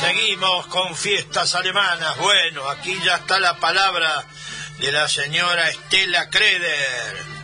Seguimos 0.00 0.66
con 0.68 0.94
fiestas 0.94 1.56
alemanas. 1.56 2.16
Bueno, 2.18 2.68
aquí 2.68 2.96
ya 3.02 3.16
está 3.16 3.40
la 3.40 3.54
palabra 3.58 4.24
de 4.78 4.92
la 4.92 5.08
señora 5.08 5.68
Estela 5.68 6.30
Kreder. 6.30 7.38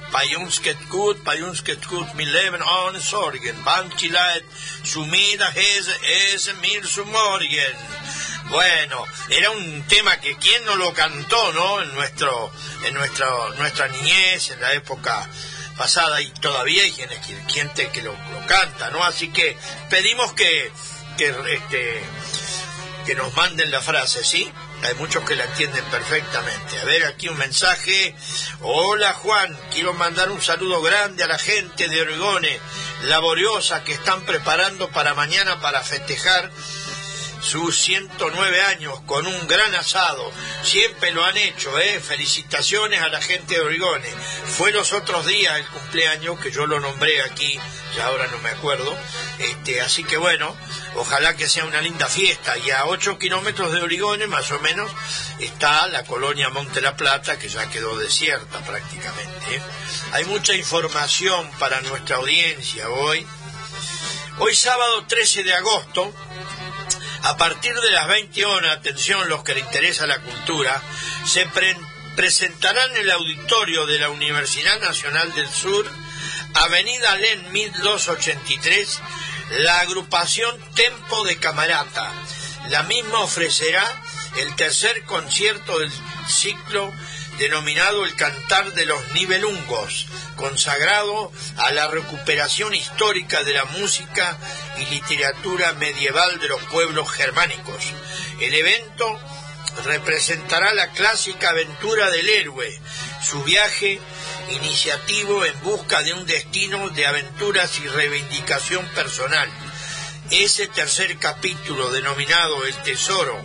Geht 0.62 1.86
gut, 1.88 2.14
mi 2.14 2.24
leben 2.24 2.62
ohne 2.62 3.00
Sorgen. 3.00 3.64
Banchi 3.64 4.08
Leid, 4.08 4.44
su 4.84 5.04
mida 5.06 5.52
es 5.56 6.54
mir 6.60 6.86
su 6.86 7.04
morgen. 7.04 7.76
Bueno, 8.48 9.04
era 9.28 9.50
un 9.50 9.82
tema 9.88 10.20
que 10.20 10.36
quién 10.36 10.64
no 10.66 10.76
lo 10.76 10.92
cantó, 10.92 11.52
¿no? 11.52 11.82
En 11.82 11.92
nuestro, 11.94 12.52
en 12.84 12.94
nuestro, 12.94 13.54
nuestra 13.54 13.88
niñez, 13.88 14.50
en 14.50 14.60
la 14.60 14.72
época 14.72 15.28
pasada 15.76 16.20
y 16.20 16.30
todavía 16.30 16.84
hay 16.84 16.92
quienes 16.92 17.18
gente 17.48 17.88
que 17.88 18.02
lo, 18.02 18.12
lo 18.12 18.46
canta, 18.46 18.90
¿no? 18.90 19.02
Así 19.02 19.32
que 19.32 19.56
pedimos 19.90 20.32
que, 20.34 20.70
que 21.18 21.34
este 21.54 22.02
que 23.04 23.14
nos 23.14 23.34
manden 23.36 23.70
la 23.70 23.80
frase, 23.80 24.24
¿sí? 24.24 24.50
Hay 24.84 24.94
muchos 24.96 25.24
que 25.24 25.34
la 25.34 25.44
entienden 25.44 25.84
perfectamente. 25.86 26.78
A 26.78 26.84
ver, 26.84 27.04
aquí 27.06 27.28
un 27.28 27.38
mensaje. 27.38 28.14
Hola 28.60 29.14
Juan, 29.14 29.58
quiero 29.72 29.94
mandar 29.94 30.30
un 30.30 30.42
saludo 30.42 30.82
grande 30.82 31.24
a 31.24 31.26
la 31.26 31.38
gente 31.38 31.88
de 31.88 32.02
Oregone, 32.02 32.60
laboriosa, 33.04 33.82
que 33.82 33.94
están 33.94 34.20
preparando 34.26 34.90
para 34.90 35.14
mañana 35.14 35.58
para 35.60 35.82
festejar 35.82 36.50
sus 37.44 37.78
109 37.78 38.62
años 38.62 38.98
con 39.06 39.26
un 39.26 39.46
gran 39.46 39.74
asado. 39.74 40.32
Siempre 40.62 41.12
lo 41.12 41.24
han 41.24 41.36
hecho, 41.36 41.78
¿eh? 41.78 42.00
Felicitaciones 42.00 43.02
a 43.02 43.08
la 43.08 43.20
gente 43.20 43.54
de 43.54 43.60
Oregone. 43.60 44.08
Fue 44.56 44.72
los 44.72 44.92
otros 44.92 45.26
días 45.26 45.58
el 45.58 45.66
cumpleaños 45.66 46.40
que 46.40 46.50
yo 46.50 46.66
lo 46.66 46.80
nombré 46.80 47.22
aquí, 47.22 47.58
ya 47.96 48.06
ahora 48.06 48.26
no 48.28 48.38
me 48.38 48.48
acuerdo. 48.48 48.96
Este, 49.38 49.82
así 49.82 50.04
que 50.04 50.16
bueno, 50.16 50.56
ojalá 50.96 51.36
que 51.36 51.48
sea 51.48 51.66
una 51.66 51.82
linda 51.82 52.06
fiesta. 52.06 52.56
Y 52.58 52.70
a 52.70 52.86
8 52.86 53.18
kilómetros 53.18 53.72
de 53.72 53.82
Oregone, 53.82 54.26
más 54.26 54.50
o 54.50 54.58
menos, 54.60 54.90
está 55.38 55.86
la 55.88 56.04
colonia 56.04 56.48
Monte 56.48 56.80
La 56.80 56.96
Plata, 56.96 57.38
que 57.38 57.48
ya 57.48 57.68
quedó 57.68 57.98
desierta 57.98 58.60
prácticamente. 58.60 59.56
¿eh? 59.56 59.62
Hay 60.12 60.24
mucha 60.24 60.54
información 60.54 61.50
para 61.58 61.82
nuestra 61.82 62.16
audiencia 62.16 62.88
hoy. 62.88 63.26
Hoy 64.38 64.56
sábado 64.56 65.04
13 65.06 65.44
de 65.44 65.54
agosto 65.54 66.12
a 67.24 67.38
partir 67.38 67.74
de 67.74 67.90
las 67.90 68.06
20 68.06 68.44
horas, 68.44 68.76
atención 68.76 69.30
los 69.30 69.42
que 69.42 69.54
le 69.54 69.60
interesa 69.60 70.06
la 70.06 70.20
cultura, 70.20 70.80
se 71.26 71.48
presentarán 72.16 72.90
en 72.90 72.98
el 72.98 73.10
auditorio 73.12 73.86
de 73.86 73.98
la 73.98 74.10
Universidad 74.10 74.78
Nacional 74.80 75.32
del 75.32 75.48
Sur, 75.48 75.90
Avenida 76.52 77.16
Len 77.16 77.50
1283, 77.50 79.00
la 79.60 79.80
agrupación 79.80 80.54
Tempo 80.74 81.24
de 81.24 81.38
Camarata. 81.38 82.12
La 82.68 82.82
misma 82.82 83.20
ofrecerá 83.20 83.84
el 84.36 84.54
tercer 84.56 85.04
concierto 85.04 85.78
del 85.78 85.90
ciclo 86.28 86.92
denominado 87.38 88.04
el 88.04 88.14
Cantar 88.16 88.72
de 88.74 88.84
los 88.84 89.12
Nivelungos, 89.12 90.06
consagrado 90.36 91.32
a 91.56 91.72
la 91.72 91.88
recuperación 91.88 92.74
histórica 92.74 93.42
de 93.44 93.54
la 93.54 93.64
música 93.64 94.38
y 94.78 94.86
literatura 94.86 95.72
medieval 95.74 96.38
de 96.40 96.48
los 96.48 96.62
pueblos 96.64 97.10
germánicos. 97.10 97.84
El 98.40 98.54
evento 98.54 99.20
representará 99.84 100.72
la 100.74 100.90
clásica 100.92 101.50
aventura 101.50 102.10
del 102.10 102.28
héroe, 102.28 102.80
su 103.22 103.42
viaje 103.42 104.00
iniciativo 104.50 105.44
en 105.44 105.60
busca 105.62 106.02
de 106.02 106.14
un 106.14 106.26
destino 106.26 106.88
de 106.90 107.06
aventuras 107.06 107.78
y 107.80 107.88
reivindicación 107.88 108.86
personal. 108.88 109.48
Ese 110.30 110.66
tercer 110.68 111.18
capítulo 111.18 111.90
denominado 111.90 112.64
El 112.64 112.74
Tesoro 112.76 113.40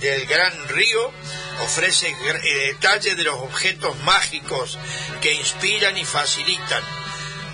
del 0.00 0.26
Gran 0.26 0.68
Río 0.68 1.12
ofrece 1.62 2.08
eh, 2.08 2.72
detalles 2.72 3.16
de 3.16 3.24
los 3.24 3.36
objetos 3.36 3.96
mágicos 4.00 4.78
que 5.20 5.32
inspiran 5.34 5.96
y 5.96 6.04
facilitan 6.04 6.82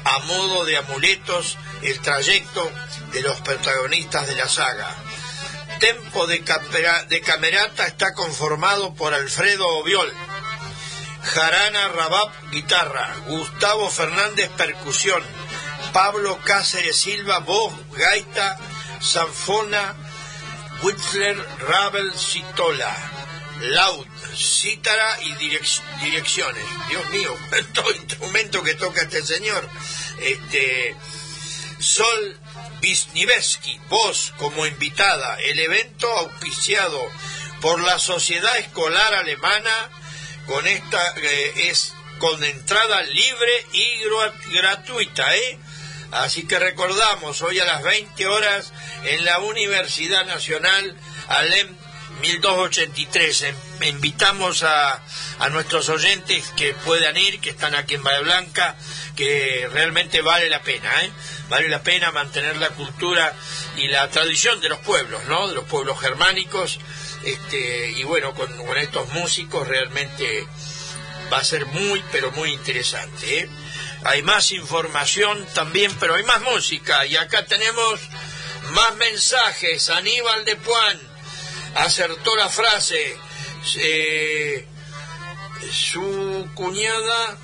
a 0.05 0.19
modo 0.21 0.65
de 0.65 0.77
amuletos 0.77 1.57
el 1.83 1.99
trayecto 2.01 2.71
de 3.13 3.23
los 3.23 3.41
protagonistas 3.41 4.27
de 4.27 4.37
la 4.37 4.49
saga. 4.49 4.89
Tempo 5.81 6.27
de, 6.27 6.43
Camerata 7.25 7.87
está 7.87 8.13
conformado 8.15 8.95
por 8.95 9.15
Alfredo 9.15 9.67
Oviol, 9.79 10.13
Jarana 11.23 11.89
Rabab 11.89 12.33
guitarra, 12.51 13.15
Gustavo 13.27 13.89
Fernández 13.91 14.51
percusión, 14.57 15.23
Pablo 15.93 16.39
Cáceres 16.45 16.97
Silva 16.97 17.39
voz, 17.39 17.73
gaita, 17.93 18.59
sanfona, 19.01 19.95
Whistler 20.83 21.37
Rabel 21.69 22.13
Citola, 22.13 22.95
Laud, 23.61 24.07
cítara 24.37 25.19
y 25.23 25.35
direcciones. 25.35 26.65
Dios 26.89 27.09
mío, 27.11 27.35
todo 27.75 27.93
instrumento 27.93 28.63
que 28.63 28.75
toca 28.75 29.03
este 29.03 29.25
señor. 29.25 29.69
Este, 30.21 30.97
Sol 31.79 32.37
Wisniewski, 32.83 33.81
vos 33.89 34.33
como 34.39 34.67
invitada, 34.67 35.39
el 35.41 35.59
evento 35.59 36.11
auspiciado 36.19 37.01
por 37.61 37.81
la 37.81 37.99
Sociedad 37.99 38.57
Escolar 38.59 39.15
Alemana 39.15 39.91
con 40.47 40.67
esta 40.67 41.15
eh, 41.17 41.53
es 41.69 41.93
con 42.19 42.43
entrada 42.43 43.03
libre 43.03 43.67
y 43.73 44.03
gratuita, 44.53 45.37
¿eh? 45.37 45.59
Así 46.11 46.47
que 46.47 46.59
recordamos, 46.59 47.43
hoy 47.43 47.59
a 47.61 47.65
las 47.65 47.83
20 47.83 48.27
horas 48.27 48.73
en 49.05 49.25
la 49.25 49.41
Universidad 49.41 50.25
Nacional 50.25 50.97
Alem 51.29 51.77
1283. 52.21 53.43
Em, 53.43 53.55
invitamos 53.83 54.63
a, 54.63 55.03
a, 55.39 55.49
nuestros 55.51 55.89
oyentes 55.89 56.53
que 56.57 56.75
puedan 56.75 57.17
ir, 57.17 57.41
que 57.41 57.51
están 57.51 57.75
aquí 57.75 57.95
en 57.95 58.03
Bahía 58.03 58.21
Blanca, 58.21 58.77
que 59.17 59.69
realmente 59.73 60.21
vale 60.21 60.49
la 60.49 60.63
pena, 60.63 60.91
¿eh? 61.05 61.11
Vale 61.49 61.69
la 61.69 61.83
pena 61.83 62.11
mantener 62.13 62.57
la 62.57 62.71
cultura 62.71 63.35
y 63.77 63.89
la 63.89 64.09
tradición 64.11 64.61
de 64.61 64.69
los 64.69 64.79
pueblos, 64.81 65.25
¿no? 65.27 65.49
De 65.49 65.55
los 65.55 65.65
pueblos 65.65 65.99
germánicos. 66.01 66.79
Este, 67.25 67.91
y 67.93 68.03
bueno, 68.05 68.35
con, 68.35 68.55
con 68.67 68.77
estos 68.77 69.09
músicos 69.15 69.67
realmente 69.67 70.47
va 71.33 71.39
a 71.39 71.45
ser 71.45 71.67
muy, 71.67 72.03
pero 72.13 72.31
muy 72.33 72.53
interesante, 72.53 73.41
¿eh? 73.41 73.49
Hay 74.05 74.23
más 74.23 74.53
información 74.53 75.45
también, 75.55 75.93
pero 75.99 76.15
hay 76.15 76.23
más 76.23 76.41
música. 76.43 77.05
Y 77.07 77.17
acá 77.17 77.45
tenemos 77.47 78.01
más 78.71 78.95
mensajes. 78.97 79.91
Aníbal 79.91 80.45
de 80.45 80.57
Puan 80.57 81.08
acertó 81.79 82.37
la 82.37 82.49
frase. 82.49 83.17
Eh, 83.77 84.67
su 85.73 86.49
cuñada 86.55 87.37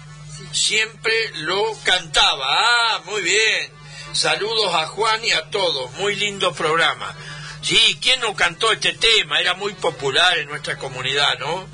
siempre 0.53 1.12
lo 1.37 1.62
cantaba. 1.83 2.47
Ah, 2.49 3.03
muy 3.07 3.23
bien. 3.23 3.73
Saludos 4.12 4.75
a 4.75 4.87
Juan 4.87 5.25
y 5.25 5.33
a 5.33 5.51
todos. 5.51 5.92
Muy 5.94 6.16
lindo 6.16 6.53
programa. 6.53 7.14
Sí, 7.62 7.99
¿quién 8.01 8.20
no 8.20 8.35
cantó 8.35 8.73
este 8.73 8.92
tema? 8.92 9.40
Era 9.40 9.55
muy 9.55 9.73
popular 9.75 10.37
en 10.38 10.49
nuestra 10.49 10.77
comunidad, 10.77 11.38
¿no? 11.38 11.66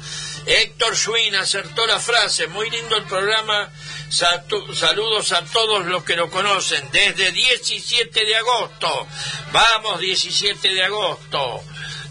Héctor 0.46 0.96
Schwinn 0.96 1.34
acertó 1.34 1.86
la 1.86 1.98
frase. 1.98 2.46
Muy 2.46 2.70
lindo 2.70 2.96
el 2.96 3.04
programa. 3.04 3.70
Saludos 4.08 5.32
a 5.32 5.44
todos 5.46 5.86
los 5.86 6.04
que 6.04 6.16
lo 6.16 6.30
conocen. 6.30 6.88
Desde 6.92 7.32
17 7.32 8.24
de 8.24 8.36
agosto. 8.36 9.06
Vamos, 9.52 10.00
17 10.00 10.68
de 10.68 10.84
agosto 10.84 11.62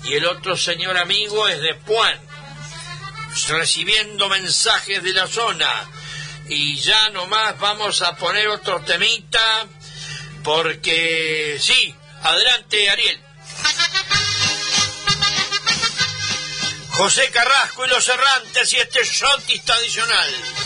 y 0.03 0.13
el 0.13 0.25
otro 0.25 0.55
señor 0.57 0.97
amigo 0.97 1.47
es 1.47 1.61
de 1.61 1.75
Puan, 1.75 2.19
recibiendo 3.47 4.29
mensajes 4.29 5.03
de 5.03 5.13
la 5.13 5.27
zona. 5.27 5.69
Y 6.47 6.79
ya 6.79 7.09
nomás 7.09 7.59
vamos 7.59 8.01
a 8.01 8.15
poner 8.15 8.47
otro 8.47 8.81
temita, 8.81 9.67
porque 10.43 11.57
sí, 11.61 11.93
adelante 12.23 12.89
Ariel. 12.89 13.21
José 16.91 17.29
Carrasco 17.31 17.85
y 17.85 17.89
los 17.89 18.09
errantes 18.09 18.73
y 18.73 18.77
este 18.77 19.03
shot 19.05 19.43
tradicional. 19.63 20.58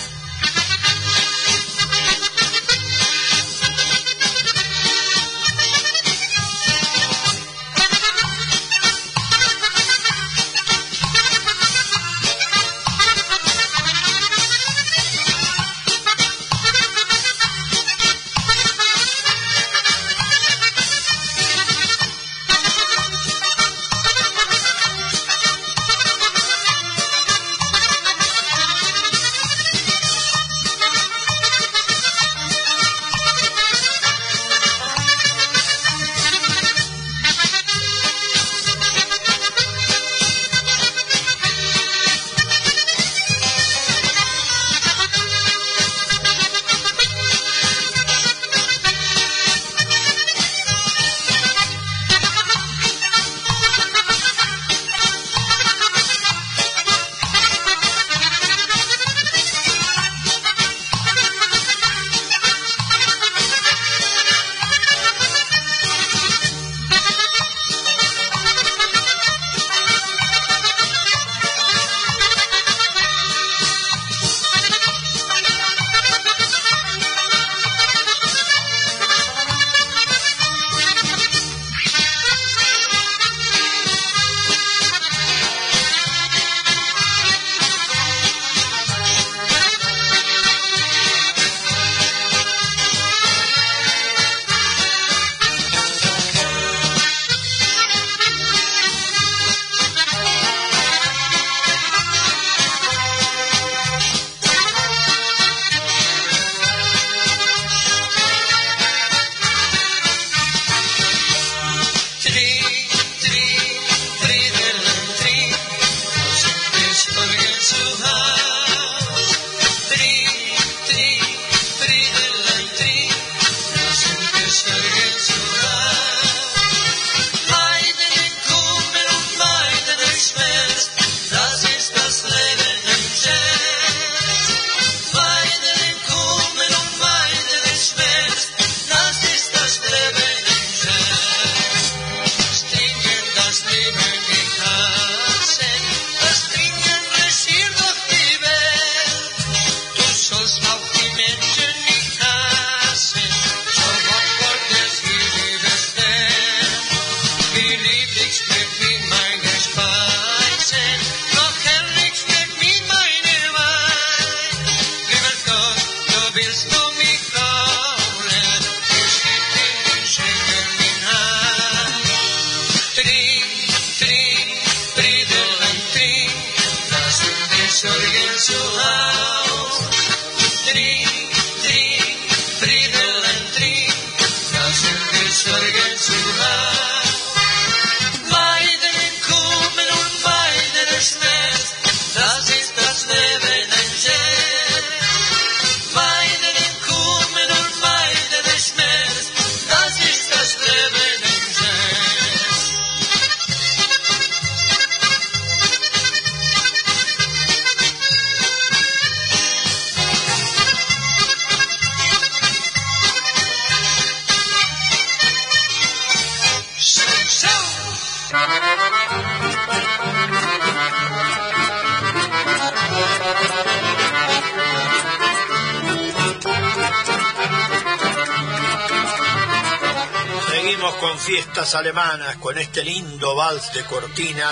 Alemanas, 231.75 232.35
con 232.37 232.57
este 232.57 232.83
lindo 232.83 233.35
vals 233.35 233.73
de 233.73 233.83
cortina, 233.85 234.51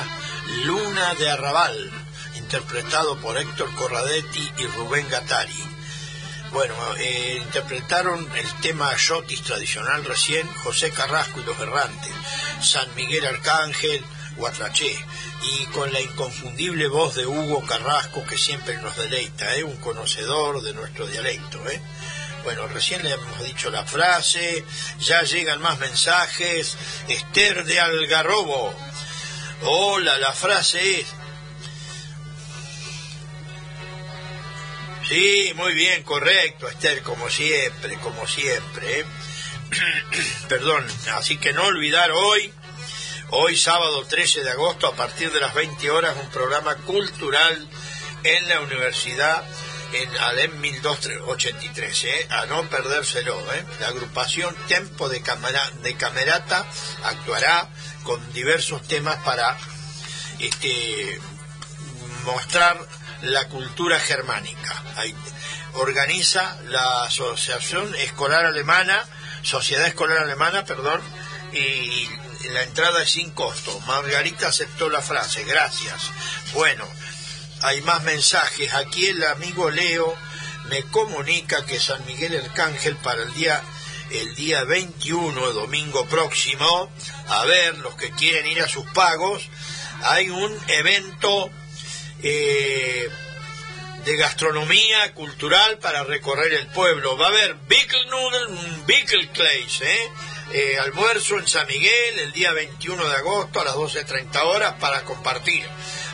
Luna 0.65 1.13
de 1.15 1.29
Arrabal, 1.29 1.91
interpretado 2.35 3.17
por 3.17 3.37
Héctor 3.37 3.73
Corradetti 3.75 4.51
y 4.57 4.65
Rubén 4.67 5.07
Gattari. 5.09 5.63
Bueno, 6.51 6.75
eh, 6.97 7.39
interpretaron 7.41 8.27
el 8.35 8.61
tema 8.61 8.95
Yotis 8.95 9.41
tradicional 9.43 10.03
recién, 10.03 10.47
José 10.63 10.91
Carrasco 10.91 11.39
y 11.39 11.45
los 11.45 11.59
Errantes, 11.59 12.13
San 12.61 12.93
Miguel 12.95 13.25
Arcángel, 13.25 14.03
Guatraché, 14.35 14.97
y 15.43 15.65
con 15.67 15.91
la 15.91 16.01
inconfundible 16.01 16.87
voz 16.87 17.15
de 17.15 17.25
Hugo 17.25 17.65
Carrasco 17.65 18.25
que 18.25 18.37
siempre 18.37 18.77
nos 18.81 18.95
deleita, 18.97 19.55
¿eh? 19.55 19.63
un 19.63 19.77
conocedor 19.77 20.61
de 20.61 20.73
nuestro 20.73 21.07
dialecto. 21.07 21.67
¿eh? 21.69 21.81
Bueno, 22.43 22.67
recién 22.67 23.03
le 23.03 23.11
hemos 23.11 23.43
dicho 23.43 23.69
la 23.69 23.85
frase, 23.85 24.65
ya 24.99 25.21
llegan 25.23 25.61
más 25.61 25.77
mensajes, 25.79 26.75
Esther 27.11 27.65
de 27.65 27.79
Algarrobo. 27.79 28.73
Hola, 29.63 30.17
la 30.17 30.33
frase 30.33 31.01
es, 31.01 31.07
Sí, 35.07 35.51
muy 35.55 35.73
bien, 35.73 36.03
correcto, 36.03 36.69
Esther, 36.69 37.01
como 37.01 37.29
siempre, 37.29 37.97
como 37.97 38.25
siempre. 38.25 39.01
¿eh? 39.01 39.05
Perdón, 40.47 40.87
así 41.15 41.37
que 41.37 41.51
no 41.51 41.65
olvidar 41.65 42.11
hoy, 42.11 42.53
hoy 43.31 43.57
sábado 43.57 44.05
13 44.05 44.43
de 44.43 44.51
agosto, 44.51 44.87
a 44.87 44.95
partir 44.95 45.29
de 45.33 45.41
las 45.41 45.53
20 45.53 45.91
horas, 45.91 46.15
un 46.17 46.29
programa 46.29 46.75
cultural 46.75 47.67
en 48.23 48.47
la 48.47 48.61
universidad 48.61 49.43
en 49.93 50.17
Alem 50.17 50.59
1283, 50.59 52.03
¿eh? 52.03 52.27
a 52.29 52.45
no 52.45 52.67
perdérselo. 52.69 53.39
¿eh? 53.53 53.65
La 53.79 53.87
agrupación 53.87 54.55
Tempo 54.67 55.09
de, 55.09 55.21
Camerata 55.21 56.65
actuará 57.03 57.69
con 58.03 58.33
diversos 58.33 58.87
temas 58.87 59.17
para 59.23 59.57
este, 60.39 61.19
mostrar 62.25 62.79
la 63.21 63.47
cultura 63.47 63.99
germánica. 63.99 64.83
Organiza 65.73 66.57
la 66.67 67.03
Asociación 67.03 67.93
Escolar 67.95 68.45
Alemana, 68.45 69.05
Sociedad 69.43 69.87
Escolar 69.87 70.19
Alemana, 70.19 70.65
perdón, 70.65 71.01
y 71.53 72.09
la 72.49 72.63
entrada 72.63 73.03
es 73.03 73.11
sin 73.11 73.31
costo. 73.31 73.79
Margarita 73.81 74.47
aceptó 74.47 74.89
la 74.89 75.01
frase, 75.01 75.43
gracias. 75.43 76.11
Bueno, 76.53 76.85
hay 77.61 77.81
más 77.81 78.03
mensajes. 78.03 78.73
Aquí 78.73 79.07
el 79.07 79.23
amigo 79.23 79.69
Leo 79.69 80.15
me 80.69 80.83
comunica 80.83 81.65
que 81.65 81.79
San 81.79 82.05
Miguel 82.05 82.39
Arcángel 82.43 82.95
para 82.97 83.23
el 83.23 83.33
día 83.33 83.61
el 84.11 84.35
día 84.35 84.65
21, 84.65 85.53
domingo 85.53 86.05
próximo, 86.07 86.91
a 87.27 87.45
ver, 87.45 87.77
los 87.77 87.95
que 87.95 88.11
quieren 88.11 88.45
ir 88.45 88.61
a 88.61 88.67
sus 88.67 88.85
pagos, 88.91 89.47
hay 90.03 90.29
un 90.29 90.59
evento 90.67 91.49
eh, 92.21 93.09
de 94.03 94.17
gastronomía 94.17 95.13
cultural 95.13 95.77
para 95.79 96.03
recorrer 96.03 96.53
el 96.53 96.67
pueblo. 96.67 97.17
Va 97.17 97.27
a 97.27 97.29
haber 97.29 97.55
Bickelnudel, 97.67 98.47
Bickelkleis, 98.85 99.81
¿eh? 99.81 100.11
Eh, 100.53 100.77
almuerzo 100.79 101.37
en 101.39 101.47
San 101.47 101.65
Miguel 101.67 102.19
el 102.19 102.33
día 102.33 102.51
21 102.51 103.07
de 103.07 103.15
agosto 103.15 103.61
a 103.61 103.63
las 103.63 103.75
12.30 103.75 104.41
horas 104.43 104.73
para 104.81 105.03
compartir. 105.03 105.63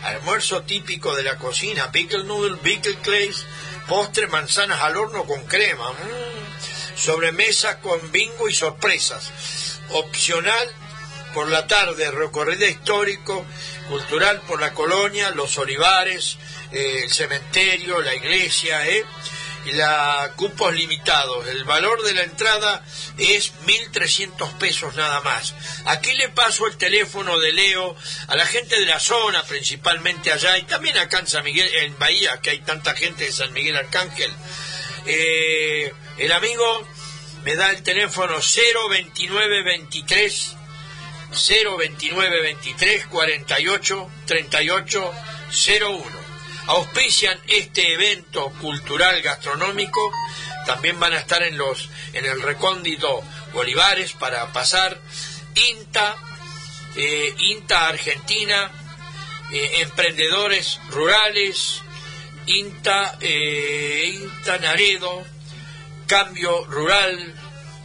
Almuerzo 0.07 0.61
típico 0.61 1.13
de 1.15 1.23
la 1.23 1.37
cocina, 1.37 1.87
Bickelnudel, 1.87 2.55
Bickelkleis, 2.55 3.45
postre 3.89 4.27
manzanas 4.27 4.81
al 4.81 4.95
horno 4.95 5.25
con 5.25 5.43
crema, 5.45 5.91
mm, 5.91 6.97
sobremesa 6.97 7.81
con 7.81 8.11
bingo 8.11 8.47
y 8.47 8.53
sorpresas. 8.53 9.31
Opcional 9.89 10.69
por 11.33 11.49
la 11.49 11.67
tarde, 11.67 12.09
recorrido 12.09 12.65
histórico, 12.65 13.45
cultural 13.89 14.41
por 14.47 14.61
la 14.61 14.73
colonia, 14.73 15.31
los 15.31 15.57
olivares, 15.57 16.37
eh, 16.71 17.01
el 17.03 17.11
cementerio, 17.11 18.01
la 18.01 18.15
iglesia, 18.15 18.87
¿eh? 18.87 19.03
La 19.73 20.33
cupos 20.35 20.73
limitados. 20.73 21.47
El 21.47 21.63
valor 21.63 22.03
de 22.03 22.13
la 22.13 22.23
entrada 22.23 22.83
es 23.17 23.53
1.300 23.65 24.57
pesos 24.57 24.95
nada 24.95 25.21
más. 25.21 25.55
Aquí 25.85 26.13
le 26.13 26.29
paso 26.29 26.67
el 26.67 26.77
teléfono 26.77 27.39
de 27.39 27.53
Leo 27.53 27.95
a 28.27 28.35
la 28.35 28.45
gente 28.45 28.79
de 28.79 28.85
la 28.85 28.99
zona, 28.99 29.43
principalmente 29.43 30.31
allá, 30.31 30.57
y 30.57 30.63
también 30.63 30.97
acá 30.97 31.19
en 31.19 31.27
San 31.27 31.43
Miguel, 31.43 31.69
en 31.75 31.99
Bahía, 31.99 32.39
que 32.41 32.51
hay 32.51 32.59
tanta 32.59 32.95
gente 32.95 33.25
de 33.25 33.31
San 33.31 33.51
Miguel 33.53 33.77
Arcángel. 33.77 34.31
Eh, 35.05 35.93
el 36.17 36.31
amigo 36.31 36.87
me 37.43 37.55
da 37.55 37.69
el 37.71 37.83
teléfono 37.83 38.39
02923 38.39 40.55
02923 41.31 43.07
48 43.07 44.09
38 44.25 45.13
01. 45.79 46.16
Auspician 46.67 47.39
este 47.47 47.93
evento 47.93 48.51
cultural 48.61 49.21
gastronómico. 49.21 50.11
También 50.65 50.99
van 50.99 51.13
a 51.13 51.19
estar 51.19 51.41
en 51.43 51.57
los 51.57 51.89
en 52.13 52.25
el 52.25 52.41
recóndito 52.41 53.23
Bolívares 53.53 54.13
para 54.13 54.51
pasar 54.51 54.99
INTA, 55.55 56.15
eh, 56.95 57.33
INTA 57.37 57.87
Argentina, 57.87 58.71
eh, 59.53 59.81
emprendedores 59.81 60.79
rurales, 60.89 61.81
INTA, 62.47 63.17
eh, 63.21 64.11
INTA 64.13 64.57
Naredo, 64.59 65.25
Cambio 66.05 66.65
Rural, 66.65 67.33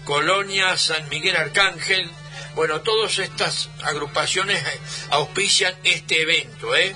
Colonia 0.05 0.77
San 0.77 1.09
Miguel 1.09 1.37
Arcángel. 1.37 2.11
Bueno, 2.55 2.81
todas 2.81 3.19
estas 3.19 3.71
agrupaciones 3.83 4.63
auspician 5.11 5.75
este 5.85 6.21
evento, 6.23 6.75
¿eh? 6.75 6.95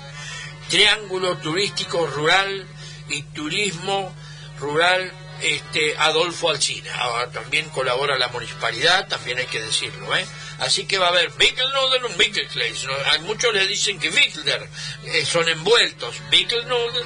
Triángulo 0.69 1.37
Turístico 1.37 2.05
Rural 2.07 2.67
y 3.09 3.21
Turismo 3.23 4.13
Rural 4.59 5.11
este, 5.41 5.95
Adolfo 5.97 6.49
Alcina. 6.49 6.93
Ahora 6.95 7.29
también 7.31 7.69
colabora 7.69 8.17
la 8.17 8.27
municipalidad, 8.29 9.07
también 9.07 9.37
hay 9.37 9.45
que 9.45 9.61
decirlo, 9.61 10.15
¿eh? 10.15 10.25
Así 10.59 10.87
que 10.87 10.97
va 10.97 11.07
a 11.07 11.09
haber 11.09 11.29
Bickelnudel 11.31 12.01
y 12.09 12.17
Bickelkleis. 12.17 12.83
¿no? 12.85 12.93
A 13.13 13.17
muchos 13.19 13.53
le 13.53 13.67
dicen 13.67 13.99
que 13.99 14.09
Wickler 14.09 14.67
eh, 15.05 15.25
son 15.25 15.47
envueltos. 15.47 16.15
Bickelnudel 16.31 17.05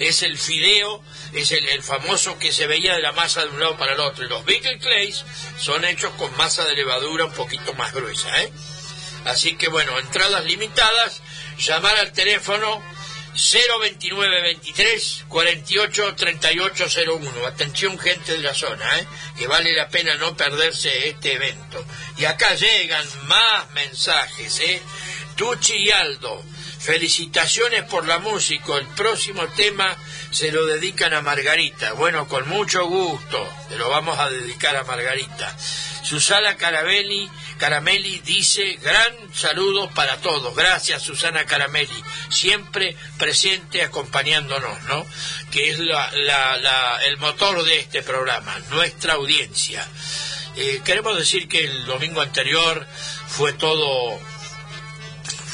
es 0.00 0.22
el 0.24 0.36
fideo, 0.36 1.02
es 1.32 1.52
el, 1.52 1.68
el 1.68 1.82
famoso 1.82 2.38
que 2.38 2.52
se 2.52 2.66
veía 2.66 2.94
de 2.94 3.02
la 3.02 3.12
masa 3.12 3.44
de 3.44 3.50
un 3.50 3.60
lado 3.60 3.76
para 3.76 3.92
el 3.92 4.00
otro. 4.00 4.24
Y 4.24 4.28
los 4.28 4.44
Bickelkleis 4.44 5.24
son 5.58 5.84
hechos 5.84 6.12
con 6.14 6.36
masa 6.36 6.64
de 6.64 6.74
levadura 6.74 7.26
un 7.26 7.32
poquito 7.32 7.72
más 7.74 7.92
gruesa, 7.92 8.42
¿eh? 8.42 8.52
Así 9.24 9.56
que 9.56 9.68
bueno, 9.68 9.96
entradas 9.98 10.44
limitadas, 10.44 11.20
llamar 11.58 11.96
al 11.96 12.12
teléfono 12.12 12.82
02923 13.38 15.24
48 15.28 16.14
3801. 16.16 17.46
Atención 17.46 17.98
gente 17.98 18.32
de 18.32 18.38
la 18.38 18.54
zona, 18.54 18.98
¿eh? 18.98 19.06
que 19.38 19.46
vale 19.46 19.72
la 19.74 19.88
pena 19.88 20.16
no 20.16 20.36
perderse 20.36 21.08
este 21.08 21.34
evento. 21.34 21.84
Y 22.16 22.24
acá 22.24 22.54
llegan 22.56 23.06
más 23.26 23.70
mensajes, 23.70 24.60
¿eh? 24.60 24.82
Tucci 25.36 25.76
y 25.76 25.90
Aldo, 25.92 26.42
felicitaciones 26.80 27.84
por 27.84 28.08
la 28.08 28.18
música. 28.18 28.74
El 28.74 28.88
próximo 28.88 29.46
tema 29.56 29.96
se 30.32 30.50
lo 30.50 30.66
dedican 30.66 31.14
a 31.14 31.22
Margarita. 31.22 31.92
Bueno, 31.92 32.26
con 32.26 32.48
mucho 32.48 32.86
gusto, 32.86 33.48
te 33.68 33.76
lo 33.76 33.88
vamos 33.88 34.18
a 34.18 34.30
dedicar 34.30 34.74
a 34.74 34.82
Margarita. 34.82 35.56
Susana 36.02 36.56
Caramelli, 36.56 37.30
Caramelli 37.58 38.20
dice, 38.20 38.78
gran 38.80 39.34
saludo 39.34 39.90
para 39.90 40.16
todos. 40.18 40.54
Gracias, 40.54 41.02
Susana 41.02 41.44
Caramelli, 41.44 42.02
siempre 42.30 42.96
presente 43.18 43.82
acompañándonos, 43.82 44.82
¿no? 44.84 45.04
Que 45.50 45.70
es 45.70 45.78
el 45.78 47.16
motor 47.18 47.64
de 47.64 47.80
este 47.80 48.02
programa, 48.02 48.56
nuestra 48.70 49.14
audiencia. 49.14 49.86
Eh, 50.56 50.80
queremos 50.84 51.16
decir 51.16 51.48
que 51.48 51.64
el 51.64 51.84
domingo 51.86 52.20
anterior 52.20 52.86
fue 53.28 53.52
todo 53.52 54.18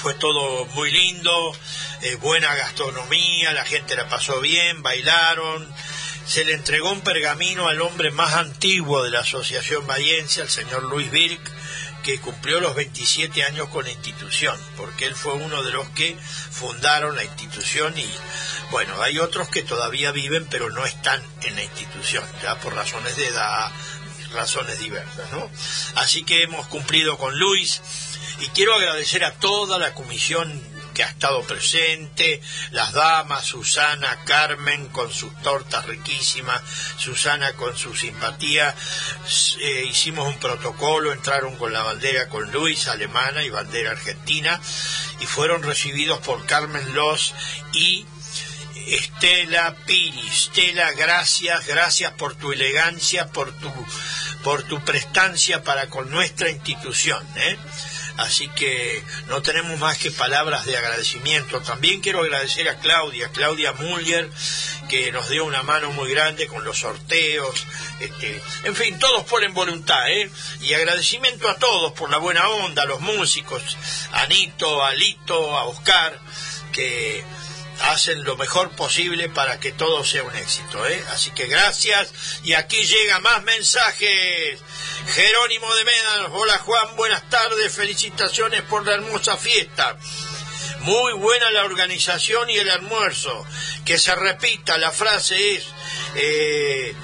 fue 0.05 0.13
todo 0.15 0.67
muy 0.75 0.91
lindo, 0.91 1.57
eh, 2.03 2.17
buena 2.17 2.55
gastronomía, 2.55 3.55
la 3.55 3.65
gente 3.65 3.97
la 3.97 4.07
pasó 4.07 4.39
bien, 4.43 4.83
bailaron. 4.83 5.67
Se 6.27 6.45
le 6.45 6.53
entregó 6.53 6.93
un 6.93 7.01
pergamino 7.01 7.69
al 7.69 7.81
hombre 7.81 8.11
más 8.11 8.35
antiguo 8.35 9.03
de 9.03 9.11
la 9.11 9.21
Asociación 9.21 9.87
Bahiense, 9.87 10.43
al 10.43 10.51
señor 10.51 10.83
Luis 10.83 11.11
Birk, 11.11 11.41
que 12.05 12.21
cumplió 12.21 12.61
los 12.61 12.77
27 12.77 13.43
años 13.45 13.69
con 13.71 13.85
la 13.85 13.91
institución, 13.91 14.57
porque 14.77 15.07
él 15.07 15.15
fue 15.15 15.33
uno 15.33 15.63
de 15.63 15.73
los 15.73 15.89
que 15.91 16.17
fundaron 16.51 17.17
la 17.17 17.25
institución 17.25 17.97
y, 17.99 18.09
bueno, 18.71 19.01
hay 19.03 19.19
otros 19.19 19.49
que 19.49 19.63
todavía 19.63 20.13
viven 20.13 20.47
pero 20.51 20.71
no 20.71 20.85
están 20.85 21.21
en 21.43 21.57
la 21.57 21.65
institución, 21.65 22.23
ya 22.43 22.61
por 22.61 22.75
razones 22.75 23.17
de 23.17 23.27
edad, 23.27 23.73
razones 24.33 24.79
diversas, 24.79 25.33
¿no? 25.33 25.51
Así 25.97 26.25
que 26.25 26.43
hemos 26.43 26.67
cumplido 26.67 27.17
con 27.17 27.37
Luis 27.39 27.81
y 28.41 28.49
quiero 28.49 28.75
agradecer 28.75 29.25
a 29.25 29.33
toda 29.33 29.79
la 29.79 29.95
comisión 29.95 30.74
que 30.95 31.03
ha 31.03 31.09
estado 31.09 31.43
presente, 31.43 32.41
las 32.71 32.93
damas, 32.93 33.45
Susana, 33.45 34.21
Carmen 34.25 34.89
con 34.89 35.13
sus 35.13 35.35
tortas 35.43 35.85
riquísimas, 35.87 36.63
Susana 36.97 37.53
con 37.55 37.77
su 37.77 37.95
simpatía, 37.95 38.75
eh, 39.61 39.85
hicimos 39.89 40.29
un 40.29 40.39
protocolo, 40.39 41.13
entraron 41.13 41.57
con 41.57 41.73
la 41.73 41.83
bandera 41.83 42.29
con 42.29 42.51
Luis, 42.53 42.89
alemana 42.89 43.43
y 43.43 43.51
bandera 43.51 43.91
argentina, 43.91 44.61
y 45.21 45.27
fueron 45.27 45.63
recibidos 45.63 46.21
por 46.21 46.47
Carmen 46.47 46.95
Los 46.95 47.35
y 47.73 48.07
Estela 48.87 49.75
Piri. 49.87 50.29
Estela, 50.29 50.93
gracias, 50.93 51.67
gracias 51.67 52.13
por 52.13 52.35
tu 52.35 52.53
elegancia, 52.53 53.29
por 53.29 53.53
tu, 53.53 53.73
por 54.43 54.63
tu 54.65 54.81
prestancia 54.85 55.63
para 55.63 55.89
con 55.89 56.11
nuestra 56.11 56.51
institución. 56.51 57.27
¿eh? 57.37 57.59
Así 58.17 58.49
que 58.49 59.03
no 59.29 59.43
tenemos 59.43 59.79
más 59.81 59.99
que 59.99 60.11
palabras 60.11 60.67
de 60.67 60.77
agradecimiento. 60.77 61.61
También 61.61 62.01
quiero 62.01 62.21
agradecer 62.21 62.69
a 62.69 62.79
Claudia, 62.79 63.31
Claudia 63.31 63.73
Muller, 63.73 64.31
que 64.89 65.11
nos 65.11 65.29
dio 65.29 65.45
una 65.45 65.63
mano 65.63 65.91
muy 65.93 66.11
grande 66.11 66.47
con 66.47 66.63
los 66.65 66.79
sorteos. 66.79 67.67
Este, 67.99 68.41
en 68.65 68.77
fin, 68.77 68.99
todos 68.99 69.25
ponen 69.25 69.53
voluntad, 69.53 70.09
¿eh? 70.11 70.31
Y 70.61 70.75
agradecimiento 70.75 71.49
a 71.49 71.57
todos 71.57 71.93
por 71.93 72.11
la 72.11 72.19
buena 72.19 72.49
onda, 72.49 72.83
a 72.83 72.87
los 72.87 73.01
músicos, 73.01 73.77
a 74.13 74.23
Anito, 74.23 74.85
a 74.85 74.93
Lito, 74.95 75.57
a 75.57 75.65
Oscar, 75.65 76.19
que 76.73 77.25
hacen 77.83 78.25
lo 78.25 78.37
mejor 78.37 78.71
posible 78.71 79.29
para 79.29 79.61
que 79.61 79.73
todo 79.73 80.05
sea 80.05 80.23
un 80.23 80.35
éxito, 80.37 80.87
¿eh? 80.87 81.05
Así 81.11 81.31
que 81.31 81.47
gracias 81.47 82.13
y 82.43 82.55
aquí 82.55 82.85
llega 82.85 83.19
más 83.21 83.43
mensajes. 83.43 84.61
Jerónimo 85.15 85.75
de 85.75 85.85
Médanos, 85.85 86.31
hola 86.33 86.59
Juan, 86.59 86.97
buenas 86.97 87.29
tardes, 87.29 87.75
felicitaciones 87.75 88.63
por 88.63 88.87
la 88.87 88.95
hermosa 88.95 89.37
fiesta. 89.37 89.97
Muy 90.81 91.15
buena 91.15 91.51
la 91.51 91.65
organización 91.65 92.51
y 92.51 92.59
el 92.59 92.71
almuerzo. 92.71 93.47
Que 93.85 93.99
se 93.99 94.15
repita, 94.15 94.77
la 94.79 94.91
frase 94.91 95.55
es... 95.55 95.65
eh, 96.15 96.95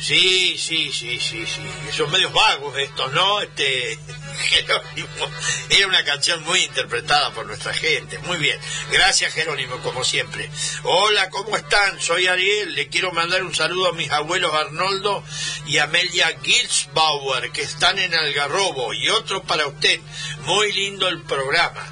sí, 0.00 0.56
sí, 0.58 0.92
sí, 0.92 1.18
sí, 1.20 1.46
sí. 1.46 1.62
Son 1.96 2.10
medios 2.10 2.32
vagos 2.32 2.76
estos, 2.78 3.12
¿no? 3.12 3.40
Este, 3.40 3.98
Jerónimo. 4.38 5.30
Era 5.68 5.86
una 5.86 6.04
canción 6.04 6.42
muy 6.44 6.60
interpretada 6.60 7.32
por 7.32 7.46
nuestra 7.46 7.74
gente. 7.74 8.18
Muy 8.20 8.38
bien. 8.38 8.58
Gracias, 8.90 9.34
Jerónimo, 9.34 9.76
como 9.78 10.04
siempre. 10.04 10.50
Hola, 10.84 11.28
¿cómo 11.30 11.56
están? 11.56 12.00
Soy 12.00 12.26
Ariel. 12.26 12.74
Le 12.74 12.88
quiero 12.88 13.12
mandar 13.12 13.42
un 13.42 13.54
saludo 13.54 13.88
a 13.88 13.92
mis 13.92 14.10
abuelos 14.10 14.52
Arnoldo 14.54 15.24
y 15.66 15.78
Amelia 15.78 16.36
Gilsbauer, 16.42 17.50
que 17.52 17.62
están 17.62 17.98
en 17.98 18.14
Algarrobo. 18.14 18.94
Y 18.94 19.08
otro 19.08 19.42
para 19.42 19.66
usted. 19.66 20.00
Muy 20.44 20.72
lindo 20.72 21.08
el 21.08 21.22
programa. 21.22 21.84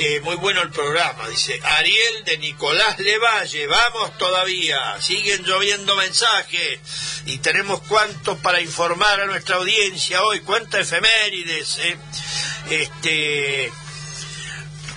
Eh, 0.00 0.20
muy 0.20 0.36
bueno 0.36 0.62
el 0.62 0.70
programa, 0.70 1.28
dice 1.28 1.60
Ariel 1.60 2.24
de 2.24 2.38
Nicolás 2.38 3.00
Levalle, 3.00 3.66
vamos 3.66 4.16
todavía, 4.16 4.96
siguen 5.00 5.42
lloviendo 5.42 5.96
mensajes 5.96 6.78
y 7.26 7.38
tenemos 7.38 7.82
cuánto 7.88 8.38
para 8.38 8.60
informar 8.60 9.20
a 9.20 9.26
nuestra 9.26 9.56
audiencia 9.56 10.22
hoy, 10.22 10.38
cuántas 10.42 10.82
efemérides, 10.82 11.78
eh. 11.78 11.98
este, 12.70 13.72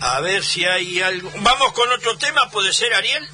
a 0.02 0.20
ver 0.20 0.46
si 0.46 0.66
hay 0.66 1.02
algo, 1.02 1.32
vamos 1.38 1.74
con 1.74 1.92
otro 1.92 2.16
tema, 2.20 2.52
puede 2.52 2.72
ser 2.72 2.94
Ariel. 2.94 3.28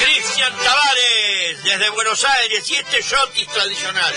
Cristian 0.00 0.56
Tavares, 0.56 1.62
desde 1.62 1.90
Buenos 1.90 2.24
Aires, 2.24 2.68
y 2.68 2.74
este 2.74 3.00
tradicional. 3.46 4.14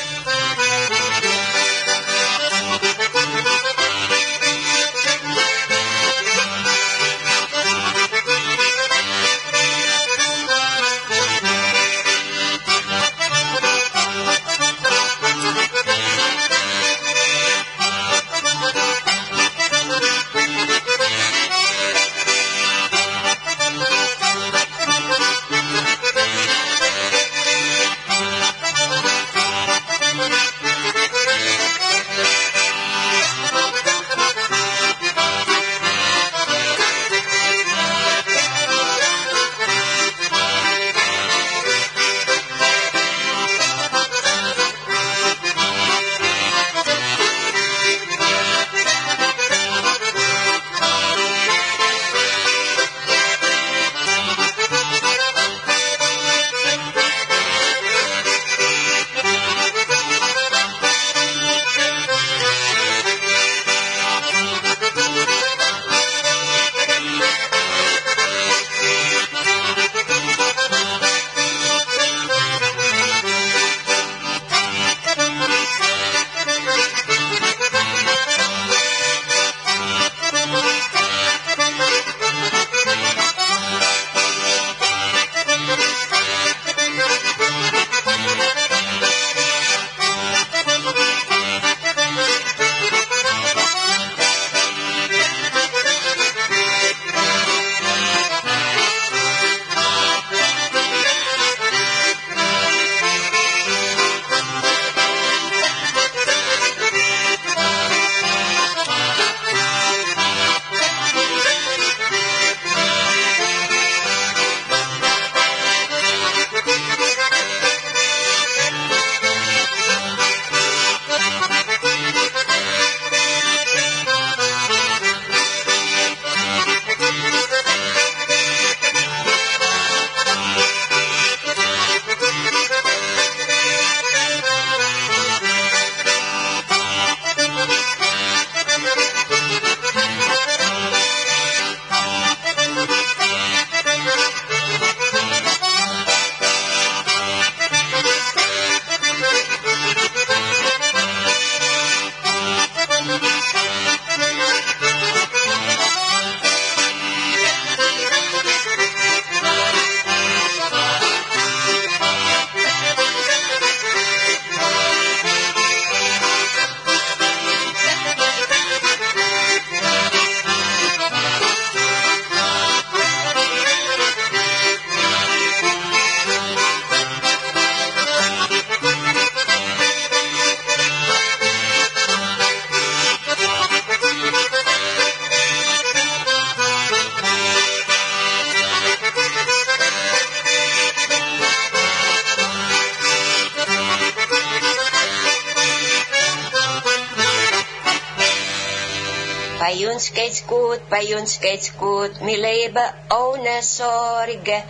Uns 200.01 200.13
geht's 200.15 200.47
gut, 200.47 200.81
bei 200.89 201.15
uns 201.15 201.39
geht's 201.39 201.77
gut. 201.77 202.09
Wir 202.21 202.37
leben 202.37 202.87
ohne 203.11 203.61
Sorge. 203.61 204.63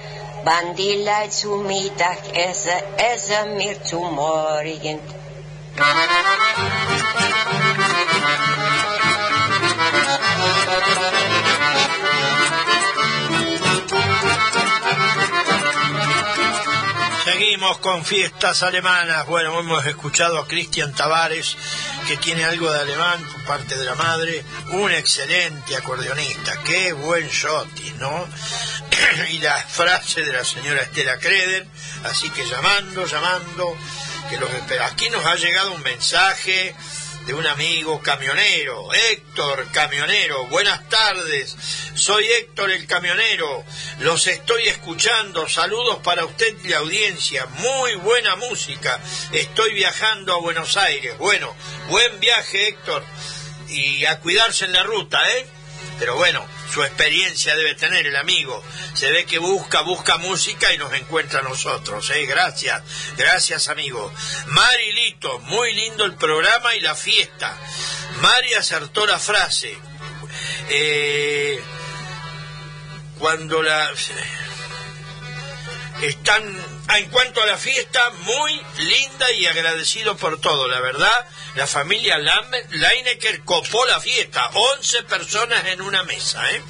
Wann 0.44 0.76
die 0.76 0.96
Leute 1.06 1.30
zu 1.30 1.56
Mittag 1.56 2.20
essen, 2.34 2.82
essen 2.98 3.58
wir 3.58 3.82
zu 3.82 4.00
Morgen. 4.00 5.00
Seguimos 17.24 17.78
con 17.78 18.04
fiestas 18.04 18.64
alemanas. 18.64 19.28
Bueno, 19.28 19.58
hemos 19.58 19.86
escuchado 19.86 20.40
a 20.40 20.48
Cristian 20.48 20.94
Tavares, 20.94 21.56
que 22.12 22.18
tiene 22.18 22.44
algo 22.44 22.70
de 22.70 22.78
alemán 22.78 23.24
por 23.32 23.42
parte 23.46 23.78
de 23.78 23.86
la 23.86 23.96
madre, 23.96 24.44
un 24.72 24.92
excelente 24.92 25.78
acordeonista, 25.78 26.62
qué 26.66 26.92
buen 26.92 27.26
shoti, 27.30 27.94
¿no? 28.00 28.28
y 29.30 29.38
la 29.40 29.56
frase 29.56 30.22
de 30.22 30.34
la 30.34 30.44
señora 30.44 30.82
Estela 30.82 31.18
Creder, 31.20 31.66
así 32.04 32.30
que 32.32 32.46
llamando, 32.46 33.06
llamando, 33.06 33.78
que 34.30 34.38
los 34.38 34.54
espera. 34.54 34.88
Aquí 34.88 35.10
nos 35.10 35.26
ha 35.26 35.36
llegado 35.36 35.72
un 35.72 35.82
mensaje 35.84 36.76
de 37.26 37.34
un 37.34 37.46
amigo 37.46 38.02
camionero, 38.02 38.94
Héctor 38.94 39.68
Camionero, 39.72 40.48
buenas 40.48 40.88
tardes, 40.90 41.56
soy 41.94 42.26
Héctor 42.26 42.72
el 42.72 42.88
Camionero, 42.88 43.64
los 44.00 44.26
estoy 44.28 44.68
escuchando, 44.68 45.48
saludos 45.48 46.00
para 46.04 46.26
usted 46.26 46.56
y 46.64 46.70
la 46.70 46.78
audiencia, 46.78 47.46
muy 47.46 47.96
buena 47.96 48.36
música, 48.36 49.00
estoy 49.32 49.74
viajando 49.74 50.34
a 50.34 50.40
Buenos 50.40 50.78
Aires, 50.78 51.18
bueno, 51.18 51.56
buen 51.90 52.20
viaje 52.20 52.70
Héctor, 52.70 53.04
y 53.70 54.06
a 54.06 54.20
cuidarse 54.20 54.66
en 54.66 54.74
la 54.74 54.84
ruta, 54.84 55.20
¿eh? 55.38 55.48
Pero 56.00 56.16
bueno, 56.16 56.44
su 56.74 56.84
experiencia 56.84 57.56
debe 57.56 57.76
tener 57.76 58.08
el 58.08 58.16
amigo. 58.16 58.64
Se 58.94 59.12
ve 59.12 59.26
que 59.26 59.38
busca, 59.38 59.82
busca 59.82 60.18
música 60.18 60.74
y 60.74 60.78
nos 60.78 60.92
encuentra 60.94 61.40
a 61.40 61.44
nosotros. 61.44 62.10
¿eh? 62.10 62.26
Gracias, 62.26 62.82
gracias 63.18 63.68
amigo. 63.68 64.12
Marilito, 64.48 65.40
muy 65.40 65.74
lindo 65.74 66.06
el 66.06 66.16
programa 66.16 66.76
y 66.76 66.82
la 66.82 66.96
fiesta. 66.96 67.56
Mari 68.22 68.54
acertó 68.56 69.06
la 69.06 69.20
frase. 69.20 69.78
Eh, 70.70 71.62
cuando 73.20 73.62
la... 73.62 73.92
Están 76.02 76.81
en 76.98 77.10
cuanto 77.10 77.42
a 77.42 77.46
la 77.46 77.58
fiesta, 77.58 78.10
muy 78.24 78.62
linda 78.80 79.32
y 79.32 79.46
agradecido 79.46 80.18
por 80.18 80.40
todo, 80.42 80.68
la 80.68 80.82
verdad. 80.82 81.26
La 81.56 81.68
familia 81.68 82.18
Leinecker 82.70 83.44
copó 83.44 83.86
la 83.86 84.00
fiesta, 84.00 84.50
11 84.54 85.04
personas 85.04 85.66
en 85.68 85.82
una 85.82 86.04
mesa, 86.04 86.50
¿eh? 86.52 86.62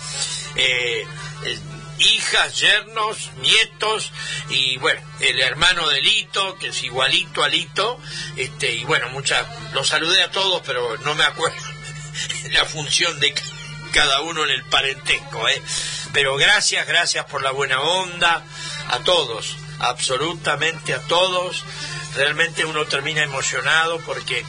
Eh, 0.55 1.07
eh, 1.45 1.59
hijas, 1.99 2.59
yernos, 2.59 3.31
nietos 3.41 4.11
y 4.49 4.77
bueno, 4.77 5.01
el 5.19 5.39
hermano 5.39 5.87
de 5.89 6.01
Lito, 6.01 6.57
que 6.57 6.67
es 6.69 6.83
igualito 6.83 7.43
a 7.43 7.47
Lito, 7.49 7.99
este, 8.37 8.71
y 8.73 8.83
bueno, 8.85 9.09
muchas, 9.09 9.45
los 9.73 9.87
saludé 9.87 10.21
a 10.23 10.31
todos, 10.31 10.61
pero 10.65 10.97
no 10.97 11.13
me 11.15 11.23
acuerdo 11.23 11.57
la 12.51 12.65
función 12.65 13.19
de 13.19 13.33
ca- 13.33 13.43
cada 13.93 14.21
uno 14.21 14.43
en 14.43 14.49
el 14.51 14.63
parentesco, 14.65 15.47
¿eh? 15.47 15.61
Pero 16.13 16.35
gracias, 16.37 16.85
gracias 16.87 17.25
por 17.25 17.41
la 17.43 17.51
buena 17.51 17.81
onda, 17.81 18.43
a 18.89 18.99
todos, 18.99 19.55
absolutamente 19.79 20.93
a 20.93 20.99
todos. 21.07 21.63
Realmente 22.15 22.65
uno 22.65 22.85
termina 22.85 23.23
emocionado 23.23 23.99
porque 24.01 24.45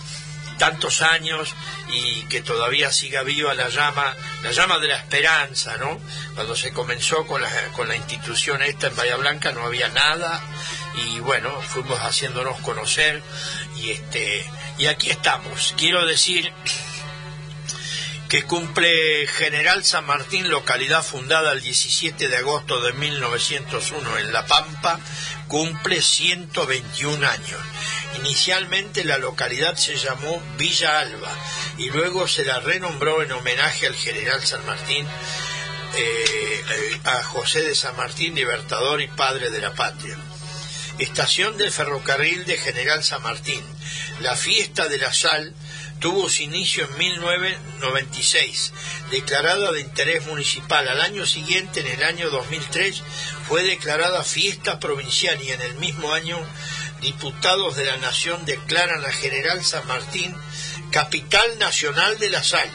tantos 0.59 1.03
años 1.03 1.55
y 1.89 2.23
que 2.25 2.41
todavía 2.41 2.93
siga 2.93 3.23
viva 3.23 3.55
la 3.55 3.68
llama, 3.68 4.14
la 4.43 4.53
llama 4.53 4.79
de 4.79 4.89
la 4.89 4.97
esperanza, 4.97 5.77
¿no? 5.77 5.99
Cuando 6.35 6.55
se 6.55 6.73
comenzó 6.73 7.27
con 7.27 7.43
la, 7.43 7.51
con 7.75 7.89
la 7.89 7.97
institución 7.97 8.62
esta 8.62 8.87
en 8.87 8.97
Bahía 8.97 9.16
Blanca 9.16 9.53
no 9.53 9.64
había 9.66 9.89
nada 9.89 10.41
y 10.95 11.20
bueno, 11.20 11.51
fuimos 11.62 11.99
haciéndonos 12.01 12.61
conocer 12.61 13.23
y 13.77 13.91
este 13.91 14.49
y 14.79 14.87
aquí 14.87 15.11
estamos. 15.11 15.75
Quiero 15.77 16.07
decir 16.07 16.53
que 18.33 18.45
cumple 18.45 19.26
General 19.26 19.85
San 19.85 20.07
Martín, 20.07 20.49
localidad 20.49 21.05
fundada 21.05 21.53
el 21.53 21.61
17 21.61 22.28
de 22.28 22.37
agosto 22.39 22.80
de 22.80 22.95
1901 22.95 24.18
en 24.20 24.33
La 24.33 24.47
Pampa, 24.47 24.99
cumple 25.49 26.01
121 26.01 27.28
años. 27.28 27.61
Inicialmente 28.20 29.05
la 29.05 29.18
localidad 29.18 29.76
se 29.76 29.97
llamó 29.97 30.43
Villa 30.57 31.01
Alba 31.01 31.30
y 31.76 31.91
luego 31.91 32.26
se 32.26 32.47
la 32.47 32.59
renombró 32.61 33.22
en 33.22 33.33
homenaje 33.33 33.87
al 33.87 33.97
General 33.97 34.43
San 34.43 34.64
Martín, 34.64 35.07
eh, 35.95 36.64
eh, 36.70 37.01
a 37.05 37.22
José 37.24 37.61
de 37.61 37.74
San 37.74 37.95
Martín, 37.99 38.35
libertador 38.35 39.03
y 39.03 39.09
padre 39.09 39.51
de 39.51 39.61
la 39.61 39.74
patria. 39.74 40.16
Estación 40.99 41.59
del 41.59 41.70
ferrocarril 41.70 42.47
de 42.47 42.57
General 42.57 43.05
San 43.05 43.22
Martín. 43.22 43.62
La 44.20 44.37
fiesta 44.37 44.89
de 44.89 44.97
la 44.97 45.12
sal 45.12 45.55
tuvo 46.03 46.28
su 46.28 46.42
inicio 46.42 46.84
en 46.84 46.98
1996, 46.98 48.72
declarada 49.12 49.70
de 49.70 49.80
interés 49.80 50.26
municipal. 50.26 50.86
Al 50.88 51.00
año 51.00 51.24
siguiente, 51.24 51.78
en 51.80 51.86
el 51.86 52.03
año 52.03 52.28
2003, 52.28 53.03
fue 53.48 53.62
declarada 53.62 54.24
fiesta 54.24 54.80
provincial 54.80 55.40
y 55.40 55.53
en 55.53 55.62
el 55.62 55.74
mismo 55.76 56.12
año 56.12 56.36
diputados 57.00 57.76
de 57.76 57.84
la 57.84 57.96
Nación 57.98 58.44
declaran 58.44 59.05
a 59.05 59.12
General 59.12 59.64
San 59.64 59.86
Martín 59.86 60.34
capital 60.90 61.59
nacional 61.59 62.18
de 62.18 62.30
la 62.30 62.42
sal 62.42 62.68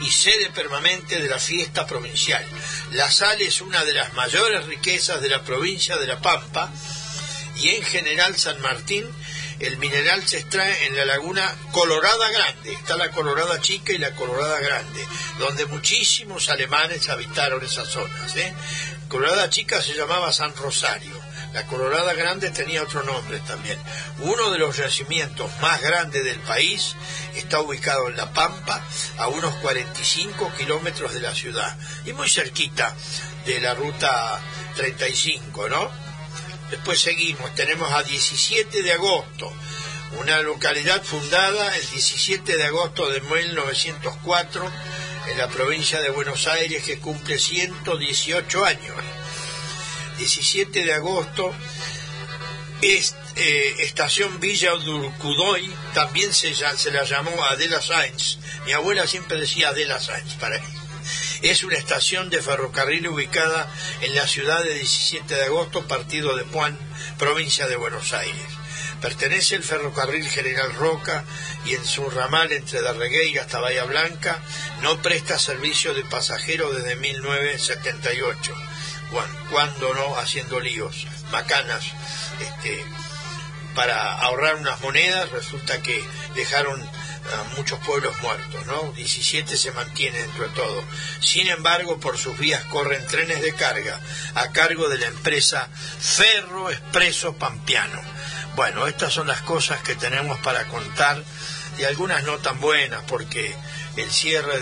y 0.00 0.10
sede 0.10 0.50
permanente 0.50 1.20
de 1.20 1.28
la 1.28 1.40
fiesta 1.40 1.84
provincial. 1.84 2.44
La 2.92 3.10
sal 3.10 3.42
es 3.42 3.60
una 3.60 3.84
de 3.84 3.94
las 3.94 4.12
mayores 4.14 4.66
riquezas 4.66 5.20
de 5.20 5.28
la 5.28 5.42
provincia 5.42 5.96
de 5.96 6.06
La 6.06 6.20
Pampa 6.20 6.72
y 7.56 7.70
en 7.70 7.82
General 7.82 8.36
San 8.36 8.60
Martín 8.60 9.04
el 9.60 9.76
mineral 9.78 10.26
se 10.26 10.38
extrae 10.38 10.86
en 10.86 10.96
la 10.96 11.04
laguna 11.04 11.54
Colorada 11.72 12.30
Grande, 12.30 12.72
está 12.72 12.96
la 12.96 13.10
Colorada 13.10 13.60
Chica 13.60 13.92
y 13.92 13.98
la 13.98 14.14
Colorada 14.14 14.60
Grande, 14.60 15.04
donde 15.38 15.66
muchísimos 15.66 16.48
alemanes 16.48 17.08
habitaron 17.08 17.64
esas 17.64 17.88
zonas. 17.88 18.36
¿eh? 18.36 18.54
Colorada 19.08 19.50
Chica 19.50 19.82
se 19.82 19.94
llamaba 19.94 20.32
San 20.32 20.54
Rosario, 20.54 21.20
la 21.52 21.66
Colorada 21.66 22.12
Grande 22.12 22.50
tenía 22.50 22.82
otro 22.82 23.02
nombre 23.02 23.40
también. 23.40 23.78
Uno 24.20 24.50
de 24.50 24.58
los 24.58 24.76
yacimientos 24.76 25.50
más 25.60 25.80
grandes 25.80 26.22
del 26.24 26.38
país 26.40 26.94
está 27.34 27.60
ubicado 27.60 28.08
en 28.08 28.16
La 28.16 28.32
Pampa, 28.32 28.84
a 29.16 29.28
unos 29.28 29.54
45 29.56 30.52
kilómetros 30.58 31.14
de 31.14 31.20
la 31.20 31.34
ciudad, 31.34 31.76
y 32.04 32.12
muy 32.12 32.28
cerquita 32.28 32.94
de 33.46 33.60
la 33.60 33.74
ruta 33.74 34.40
35, 34.76 35.68
¿no? 35.68 36.07
Después 36.70 37.00
seguimos, 37.00 37.54
tenemos 37.54 37.90
a 37.92 38.02
17 38.02 38.82
de 38.82 38.92
agosto, 38.92 39.52
una 40.20 40.40
localidad 40.42 41.02
fundada 41.02 41.76
el 41.76 41.90
17 41.90 42.56
de 42.56 42.64
agosto 42.64 43.08
de 43.08 43.20
1904 43.20 44.72
en 45.30 45.38
la 45.38 45.48
provincia 45.48 46.00
de 46.00 46.10
Buenos 46.10 46.46
Aires 46.46 46.82
que 46.84 46.98
cumple 46.98 47.38
118 47.38 48.64
años. 48.64 48.96
17 50.18 50.84
de 50.84 50.92
agosto 50.92 51.54
es 52.82 53.14
eh, 53.36 53.74
estación 53.80 54.40
Villa 54.40 54.72
Durcudoy, 54.72 55.72
también 55.94 56.32
se, 56.32 56.54
la 56.90 57.04
llamó 57.04 57.44
Adela 57.44 57.80
Sainz. 57.80 58.38
Mi 58.66 58.72
abuela 58.72 59.06
siempre 59.06 59.38
decía 59.38 59.68
Adela 59.68 60.00
Sainz 60.00 60.34
para 60.34 60.56
él. 60.56 60.77
Es 61.42 61.62
una 61.62 61.76
estación 61.76 62.30
de 62.30 62.42
ferrocarril 62.42 63.06
ubicada 63.08 63.72
en 64.00 64.14
la 64.14 64.26
ciudad 64.26 64.62
de 64.62 64.74
17 64.74 65.34
de 65.34 65.44
agosto, 65.44 65.86
partido 65.86 66.36
de 66.36 66.44
Puan, 66.44 66.76
provincia 67.16 67.68
de 67.68 67.76
Buenos 67.76 68.12
Aires. 68.12 68.46
Pertenece 69.00 69.54
al 69.54 69.62
ferrocarril 69.62 70.28
General 70.28 70.74
Roca 70.74 71.24
y 71.64 71.74
en 71.74 71.84
su 71.84 72.10
ramal 72.10 72.50
entre 72.50 72.82
Darregueira 72.82 73.42
hasta 73.42 73.60
Bahía 73.60 73.84
Blanca 73.84 74.42
no 74.82 75.00
presta 75.00 75.38
servicio 75.38 75.94
de 75.94 76.04
pasajeros 76.04 76.74
desde 76.74 76.96
1978. 76.96 78.54
Bueno, 79.12 79.32
cuando 79.50 79.94
no 79.94 80.18
haciendo 80.18 80.58
líos, 80.58 81.06
macanas, 81.30 81.84
este, 82.40 82.84
para 83.76 84.14
ahorrar 84.14 84.56
unas 84.56 84.80
monedas, 84.80 85.30
resulta 85.30 85.80
que 85.82 86.04
dejaron 86.34 86.84
a 87.32 87.44
muchos 87.56 87.78
pueblos 87.80 88.14
muertos, 88.22 88.66
¿no? 88.66 88.92
17 88.92 89.56
se 89.56 89.70
mantiene 89.72 90.18
dentro 90.20 90.48
de 90.48 90.54
todo. 90.54 90.84
Sin 91.20 91.48
embargo, 91.48 91.98
por 92.00 92.18
sus 92.18 92.36
vías 92.38 92.62
corren 92.64 93.06
trenes 93.06 93.42
de 93.42 93.54
carga 93.54 94.00
a 94.34 94.50
cargo 94.52 94.88
de 94.88 94.98
la 94.98 95.06
empresa 95.06 95.68
Ferro 96.00 96.70
Expreso 96.70 97.34
Pampiano. 97.34 98.00
Bueno, 98.56 98.86
estas 98.86 99.12
son 99.12 99.26
las 99.28 99.42
cosas 99.42 99.80
que 99.82 99.94
tenemos 99.94 100.38
para 100.40 100.64
contar 100.68 101.22
y 101.78 101.84
algunas 101.84 102.24
no 102.24 102.38
tan 102.38 102.58
buenas 102.60 103.02
porque 103.06 103.54
el 103.96 104.10
cierre 104.10 104.58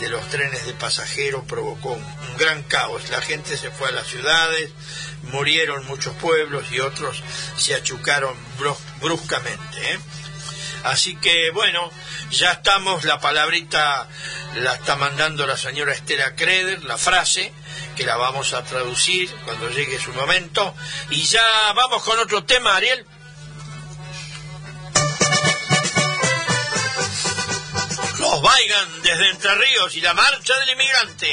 de 0.00 0.08
los 0.08 0.28
trenes 0.28 0.64
de 0.66 0.74
pasajeros 0.74 1.44
provocó 1.46 1.92
un, 1.92 2.16
gran 2.38 2.62
caos. 2.64 3.08
La 3.08 3.22
gente 3.22 3.56
se 3.56 3.70
fue 3.70 3.88
a 3.88 3.92
las 3.92 4.06
ciudades, 4.06 4.70
murieron 5.32 5.86
muchos 5.86 6.14
pueblos 6.16 6.70
y 6.70 6.80
otros 6.80 7.22
se 7.56 7.74
achucaron 7.74 8.36
brus- 8.58 8.76
bruscamente. 9.00 9.92
¿eh? 9.94 9.98
Así 10.84 11.16
que 11.16 11.50
bueno, 11.50 11.90
ya 12.30 12.52
estamos, 12.52 13.04
la 13.04 13.18
palabrita 13.18 14.08
la 14.56 14.74
está 14.74 14.96
mandando 14.96 15.46
la 15.46 15.56
señora 15.56 15.92
Estela 15.92 16.34
Creder, 16.34 16.84
la 16.84 16.96
frase, 16.96 17.52
que 17.96 18.04
la 18.04 18.16
vamos 18.16 18.52
a 18.52 18.64
traducir 18.64 19.30
cuando 19.44 19.68
llegue 19.70 19.98
su 19.98 20.12
momento. 20.12 20.74
Y 21.10 21.22
ya 21.24 21.42
vamos 21.74 22.02
con 22.02 22.18
otro 22.18 22.44
tema, 22.44 22.76
Ariel. 22.76 23.06
Los 28.18 28.42
Vaigan 28.42 29.02
desde 29.02 29.30
Entre 29.30 29.54
Ríos 29.54 29.94
y 29.96 30.00
la 30.00 30.14
marcha 30.14 30.58
del 30.58 30.70
inmigrante. 30.70 31.30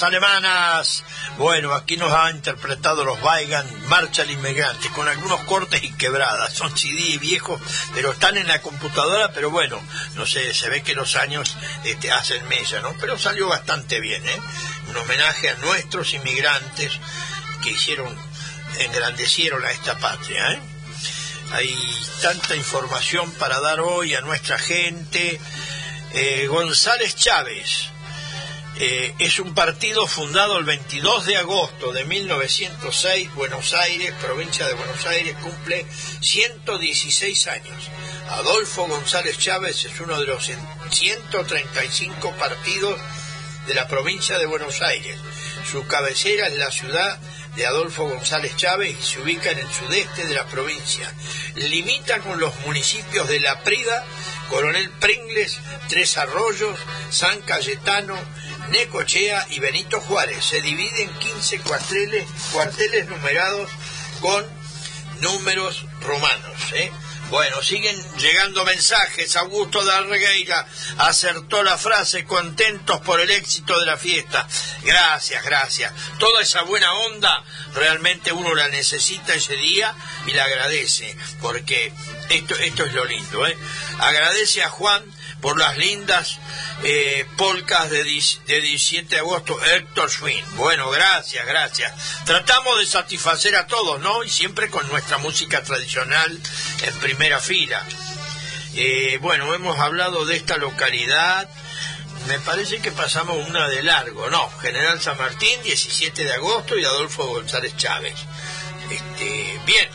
Alemanas. 0.00 1.04
Bueno, 1.36 1.74
aquí 1.74 1.98
nos 1.98 2.10
ha 2.10 2.30
interpretado 2.30 3.04
los 3.04 3.22
Weigan 3.22 3.66
Marcha 3.88 4.22
al 4.22 4.30
Inmigrante, 4.30 4.88
con 4.90 5.06
algunos 5.06 5.40
cortes 5.40 5.82
y 5.82 5.92
quebradas. 5.92 6.54
Son 6.54 6.74
CD 6.74 7.18
viejos, 7.18 7.60
pero 7.92 8.12
están 8.12 8.38
en 8.38 8.48
la 8.48 8.62
computadora, 8.62 9.32
pero 9.32 9.50
bueno, 9.50 9.78
no 10.14 10.24
sé, 10.24 10.54
se 10.54 10.70
ve 10.70 10.82
que 10.82 10.94
los 10.94 11.16
años 11.16 11.58
este, 11.84 12.10
hacen 12.10 12.48
mella, 12.48 12.80
¿no? 12.80 12.94
Pero 12.98 13.18
salió 13.18 13.48
bastante 13.48 14.00
bien, 14.00 14.26
¿eh? 14.26 14.40
Un 14.88 14.96
homenaje 14.96 15.50
a 15.50 15.56
nuestros 15.56 16.14
inmigrantes 16.14 16.92
que 17.62 17.72
hicieron, 17.72 18.16
engrandecieron 18.78 19.62
a 19.62 19.72
esta 19.72 19.98
patria, 19.98 20.52
¿eh? 20.52 20.60
Hay 21.52 21.76
tanta 22.22 22.56
información 22.56 23.30
para 23.32 23.60
dar 23.60 23.80
hoy 23.80 24.14
a 24.14 24.22
nuestra 24.22 24.58
gente. 24.58 25.38
Eh, 26.14 26.46
González 26.46 27.14
Chávez 27.14 27.91
eh, 28.78 29.14
es 29.18 29.38
un 29.38 29.54
partido 29.54 30.06
fundado 30.06 30.58
el 30.58 30.64
22 30.64 31.26
de 31.26 31.36
agosto 31.36 31.92
de 31.92 32.04
1906, 32.04 33.34
Buenos 33.34 33.74
Aires, 33.74 34.14
provincia 34.20 34.66
de 34.66 34.74
Buenos 34.74 35.06
Aires, 35.06 35.36
cumple 35.42 35.86
116 36.20 37.46
años. 37.48 37.90
Adolfo 38.30 38.86
González 38.86 39.38
Chávez 39.38 39.84
es 39.84 40.00
uno 40.00 40.18
de 40.18 40.26
los 40.26 40.50
135 40.90 42.32
partidos 42.38 42.98
de 43.66 43.74
la 43.74 43.86
provincia 43.86 44.38
de 44.38 44.46
Buenos 44.46 44.80
Aires. 44.80 45.18
Su 45.70 45.86
cabecera 45.86 46.48
es 46.48 46.58
la 46.58 46.70
ciudad 46.70 47.20
de 47.54 47.66
Adolfo 47.66 48.08
González 48.08 48.56
Chávez 48.56 48.96
y 48.98 49.02
se 49.02 49.20
ubica 49.20 49.50
en 49.50 49.58
el 49.58 49.70
sudeste 49.70 50.26
de 50.26 50.34
la 50.34 50.46
provincia. 50.46 51.12
Limita 51.54 52.20
con 52.20 52.40
los 52.40 52.58
municipios 52.66 53.28
de 53.28 53.40
La 53.40 53.62
Prida, 53.62 54.04
Coronel 54.48 54.90
Pringles, 54.92 55.58
Tres 55.88 56.16
Arroyos, 56.18 56.78
San 57.10 57.40
Cayetano, 57.42 58.16
Necochea 58.70 59.46
y 59.50 59.60
Benito 59.60 60.00
Juárez. 60.00 60.44
Se 60.44 60.60
divide 60.60 61.02
en 61.02 61.18
15 61.18 61.60
cuarteles, 61.60 62.26
cuarteles 62.52 63.08
numerados 63.08 63.70
con 64.20 64.44
números 65.20 65.86
romanos. 66.00 66.72
¿eh? 66.74 66.90
Bueno, 67.30 67.62
siguen 67.62 67.96
llegando 68.18 68.62
mensajes. 68.64 69.36
Augusto 69.36 69.82
de 69.82 69.92
Arregueira 69.92 70.66
acertó 70.98 71.62
la 71.62 71.78
frase, 71.78 72.24
contentos 72.24 73.00
por 73.00 73.20
el 73.20 73.30
éxito 73.30 73.80
de 73.80 73.86
la 73.86 73.96
fiesta. 73.96 74.46
Gracias, 74.82 75.42
gracias. 75.42 75.92
Toda 76.18 76.42
esa 76.42 76.62
buena 76.62 76.92
onda 76.92 77.42
realmente 77.74 78.32
uno 78.32 78.54
la 78.54 78.68
necesita 78.68 79.34
ese 79.34 79.56
día 79.56 79.94
y 80.26 80.32
la 80.32 80.44
agradece, 80.44 81.16
porque 81.40 81.92
esto, 82.28 82.54
esto 82.56 82.84
es 82.84 82.92
lo 82.92 83.06
lindo. 83.06 83.46
¿eh? 83.46 83.56
Agradece 83.98 84.62
a 84.62 84.68
Juan 84.68 85.02
por 85.42 85.58
las 85.58 85.76
lindas 85.76 86.38
eh, 86.84 87.26
polcas 87.36 87.90
de, 87.90 88.04
de 88.04 88.60
17 88.60 89.08
de 89.08 89.18
agosto, 89.18 89.58
Héctor 89.62 90.08
Schwinn. 90.08 90.44
Bueno, 90.56 90.88
gracias, 90.88 91.44
gracias. 91.44 91.92
Tratamos 92.24 92.78
de 92.78 92.86
satisfacer 92.86 93.56
a 93.56 93.66
todos, 93.66 94.00
¿no? 94.00 94.22
Y 94.22 94.30
siempre 94.30 94.70
con 94.70 94.88
nuestra 94.88 95.18
música 95.18 95.62
tradicional 95.62 96.40
en 96.82 96.94
primera 97.00 97.40
fila. 97.40 97.84
Eh, 98.74 99.18
bueno, 99.20 99.52
hemos 99.52 99.78
hablado 99.78 100.24
de 100.24 100.36
esta 100.36 100.56
localidad. 100.56 101.50
Me 102.28 102.38
parece 102.38 102.80
que 102.80 102.92
pasamos 102.92 103.36
una 103.48 103.68
de 103.68 103.82
largo, 103.82 104.30
¿no? 104.30 104.48
General 104.60 105.00
San 105.02 105.18
Martín, 105.18 105.60
17 105.64 106.24
de 106.24 106.32
agosto, 106.34 106.78
y 106.78 106.84
Adolfo 106.84 107.26
González 107.26 107.76
Chávez. 107.76 108.14
Este, 108.88 109.60
bien, 109.66 109.88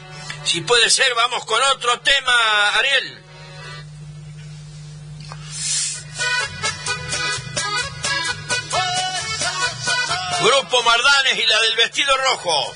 si 0.43 0.59
puede 0.59 0.89
ser, 0.89 1.13
vamos 1.15 1.45
con 1.45 1.61
otro 1.63 2.01
tema, 2.01 2.69
Ariel. 2.77 3.26
Grupo 10.41 10.83
Mardanes 10.83 11.39
y 11.39 11.45
la 11.45 11.61
del 11.61 11.75
vestido 11.75 12.15
rojo. 12.15 12.75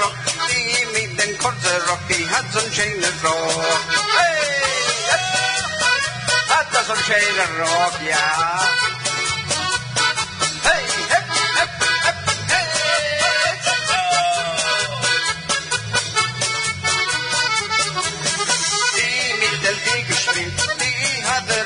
rock, 0.00 0.14
die 0.48 0.86
mit 0.92 1.18
den 1.18 1.38
kurzen 1.38 1.80
Rock, 1.88 2.00
die 2.08 2.28
hat 2.28 2.44
so 2.52 2.60
schönes 2.70 3.22
Rock. 3.22 3.64
Hey! 4.16 4.71
son 6.84 6.96
rey 7.08 7.26
de 7.38 7.46
Roquia. 7.58 8.24
Hey, 10.64 10.84
hey, 11.12 11.24
hey, 11.56 11.82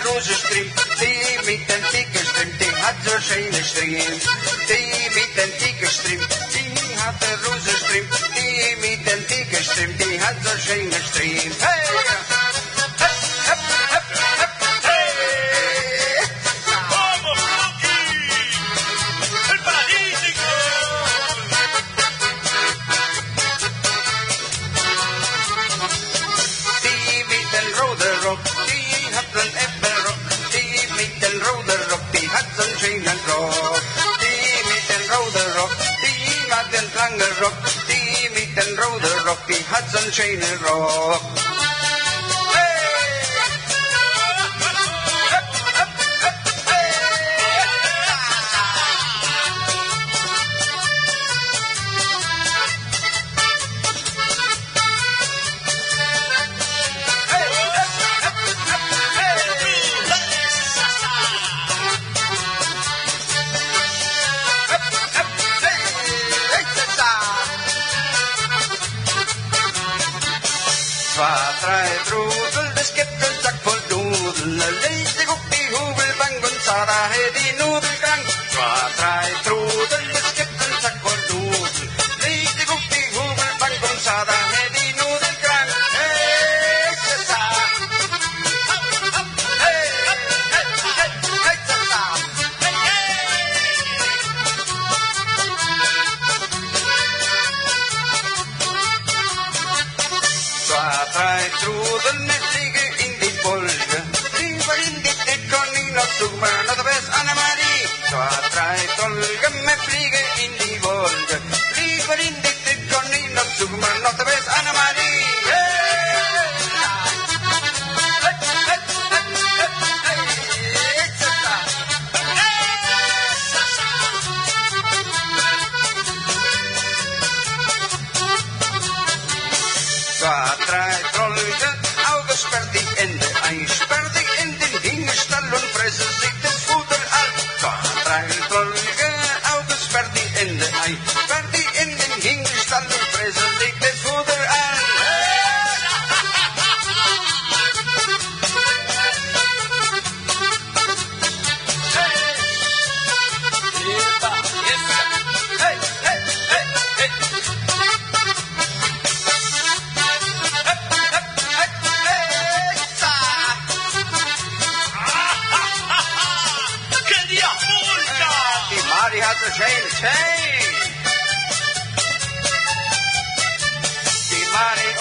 روز 0.04 0.30
اشتريم 0.30 0.70
تيمي 0.98 1.56
تنتيك 1.68 2.16
اشتريم 2.16 2.52
تي 2.58 2.70
هاد 2.70 3.20
شي 3.20 3.50
نشتريم 3.50 4.18
تيمي 4.68 5.24
تنتيك 5.36 5.84
اشتريم 5.84 6.20
تي 6.52 6.64
هاد 6.96 7.24
الروز 7.24 7.68
اشتريم 7.68 8.06
تيمي 8.34 8.96
تنتيك 8.96 9.54
اشتريم 9.54 9.96
تي 9.96 10.18
هاد 10.18 10.58
شي 10.66 10.84
نشتريم 10.84 11.52
هاي 11.62 11.75
The 39.46 39.62
Hudson 39.68 40.10
chain 40.10 40.42
and 40.42 40.60
rock. 40.62 41.45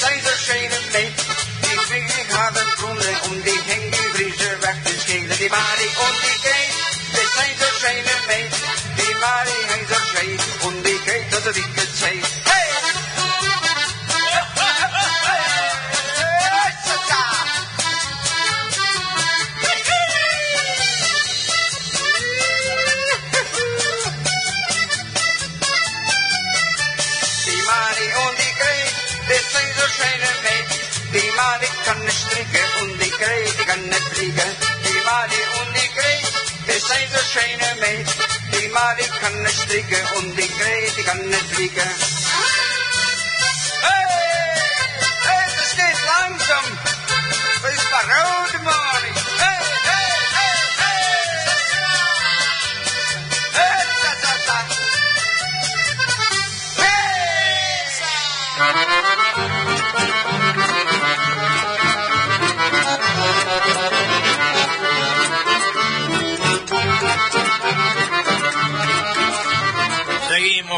Keizer 0.00 0.38
schenen 0.38 0.84
mee. 0.92 1.14
Die 1.60 1.78
vinger 1.90 2.36
hadden 2.36 2.66
groene 2.76 3.12
om 3.28 3.42
die 3.42 3.60
hing, 3.64 3.84
die 3.92 4.08
vriezer 4.14 4.60
weg 4.60 4.76
te 4.84 4.94
schelen. 4.98 5.36
Die 5.38 5.48
Marie 5.48 5.92
om 6.06 6.16
die 6.24 6.38
Kees, 6.44 6.76
die 7.12 7.28
Keizer 7.36 7.72
schenen 7.78 8.20
mee. 8.26 8.48
Die 8.96 9.14
Marie 9.14 9.62
hing 9.72 9.88
zo 9.88 10.00
scheen, 10.10 10.40
om 10.60 10.82
die 10.82 11.00
Kees 11.04 11.30
dat. 11.30 12.45
diese 36.98 37.18
schöne 37.24 37.80
meid. 37.80 38.06
Die 38.52 38.68
Marie 38.68 39.10
kann 39.20 39.42
nicht 39.42 39.60
stricken 39.60 40.06
und 40.18 40.36
die 40.36 40.48
Grete 40.48 41.02
kann 41.04 41.28
nicht 41.28 41.46
fliegen. 41.52 41.90
Hey, 43.82 44.04
hey, 45.28 45.46
das 45.58 45.76
geht 45.76 46.00
langsam. 46.06 46.85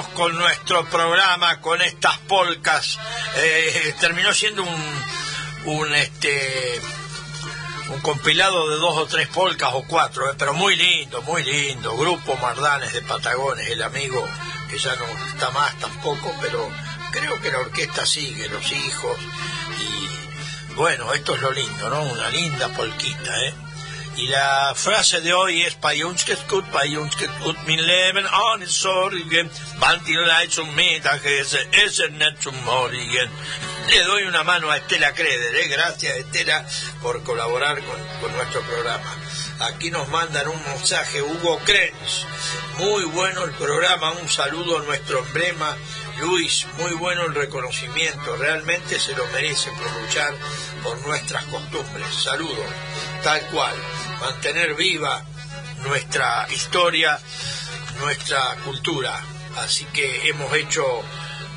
Con 0.09 0.37
nuestro 0.37 0.85
programa, 0.87 1.61
con 1.61 1.81
estas 1.83 2.19
polcas. 2.19 2.99
Eh, 3.37 3.95
terminó 4.01 4.33
siendo 4.33 4.63
un, 4.63 5.05
un 5.67 5.95
este 5.95 6.81
un 7.91 8.01
compilado 8.01 8.69
de 8.69 8.77
dos 8.77 8.97
o 8.97 9.07
tres 9.07 9.29
polcas 9.29 9.71
o 9.73 9.83
cuatro, 9.85 10.31
eh, 10.31 10.35
pero 10.39 10.53
muy 10.55 10.77
lindo, 10.77 11.23
muy 11.23 11.43
lindo. 11.43 11.97
Grupo 11.97 12.37
Mardanes 12.37 12.93
de 12.93 13.03
Patagones, 13.03 13.69
el 13.69 13.83
amigo 13.83 14.27
que 14.71 14.79
ya 14.79 14.95
no 14.97 15.07
está 15.29 15.51
más 15.51 15.79
tampoco, 15.79 16.35
pero 16.41 16.71
creo 17.11 17.41
que 17.41 17.51
la 17.51 17.61
orquesta 17.61 18.05
sigue, 18.05 18.49
los 18.49 18.71
hijos. 18.73 19.19
Y 19.81 20.75
bueno, 20.75 21.13
esto 21.15 21.35
es 21.35 21.41
lo 21.41 21.51
lindo, 21.51 21.89
¿no? 21.89 22.03
Una 22.03 22.29
linda 22.29 22.69
polquita, 22.69 23.45
¿eh? 23.47 23.55
Y 24.19 24.27
la 24.27 24.75
frase 24.75 25.21
de 25.21 25.33
hoy 25.33 25.63
es 25.63 25.77
Pajunskes 25.77 26.41
gut, 26.49 26.65
min 27.67 27.87
Leben 27.87 28.27
ohne 28.27 28.67
Sorgen, 28.67 29.49
Bantil 29.79 30.19
zum 30.51 30.75
Mittag, 30.75 31.25
ese 31.25 31.69
es 31.71 32.01
el 32.01 32.19
net 32.19 32.37
zum 32.43 32.57
Morgen. 32.65 33.31
Le 33.89 34.03
doy 34.03 34.25
una 34.25 34.43
mano 34.43 34.73
a 34.73 34.77
Estela 34.77 35.15
Creder, 35.15 35.55
¿eh? 35.55 35.69
gracias 35.69 36.17
Estela 36.17 36.67
por 37.01 37.23
colaborar 37.23 37.81
con, 37.85 38.01
con 38.21 38.33
nuestro 38.33 38.61
programa. 38.63 39.15
Aquí 39.61 39.93
nos 39.93 40.09
mandan 40.09 40.49
un 40.49 40.65
mensaje 40.65 41.23
Hugo 41.23 41.61
Krenz. 41.61 42.27
Muy 42.79 43.05
bueno 43.05 43.45
el 43.45 43.53
programa, 43.53 44.11
un 44.13 44.29
saludo 44.29 44.79
a 44.79 44.83
nuestro 44.83 45.21
emblema 45.21 45.77
Luis, 46.21 46.67
muy 46.79 46.93
bueno 46.95 47.27
el 47.27 47.35
reconocimiento, 47.35 48.37
realmente 48.37 48.99
se 48.99 49.15
lo 49.15 49.25
merece 49.29 49.71
por 49.71 50.03
luchar 50.03 50.35
por 50.83 51.07
nuestras 51.07 51.45
costumbres. 51.45 52.09
Saludos, 52.25 52.67
tal 53.23 53.41
cual, 53.53 53.75
mantener 54.21 54.75
viva 54.75 55.25
nuestra 55.85 56.47
historia, 56.51 57.19
nuestra 58.01 58.57
cultura. 58.65 59.19
Así 59.59 59.85
que 59.87 60.29
hemos 60.29 60.53
hecho 60.55 60.85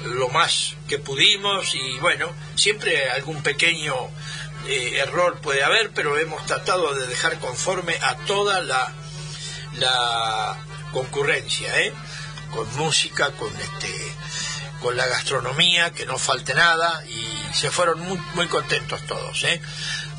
lo 0.05 0.29
más 0.29 0.75
que 0.87 0.99
pudimos 0.99 1.75
y 1.75 1.99
bueno, 1.99 2.29
siempre 2.55 3.11
algún 3.11 3.43
pequeño 3.43 3.93
eh, 4.67 4.97
error 4.97 5.39
puede 5.41 5.63
haber, 5.63 5.91
pero 5.91 6.17
hemos 6.17 6.45
tratado 6.45 6.93
de 6.95 7.07
dejar 7.07 7.39
conforme 7.39 7.95
a 8.01 8.15
toda 8.25 8.61
la, 8.61 8.91
la 9.77 10.57
concurrencia, 10.91 11.79
¿eh? 11.81 11.93
con 12.53 12.75
música, 12.77 13.31
con 13.31 13.55
este 13.55 14.11
con 14.81 14.97
la 14.97 15.05
gastronomía, 15.05 15.91
que 15.91 16.05
no 16.07 16.17
falte 16.17 16.55
nada, 16.55 17.05
y 17.05 17.53
se 17.53 17.69
fueron 17.69 17.99
muy, 17.99 18.17
muy 18.33 18.47
contentos 18.47 18.99
todos. 19.05 19.43
¿eh? 19.43 19.61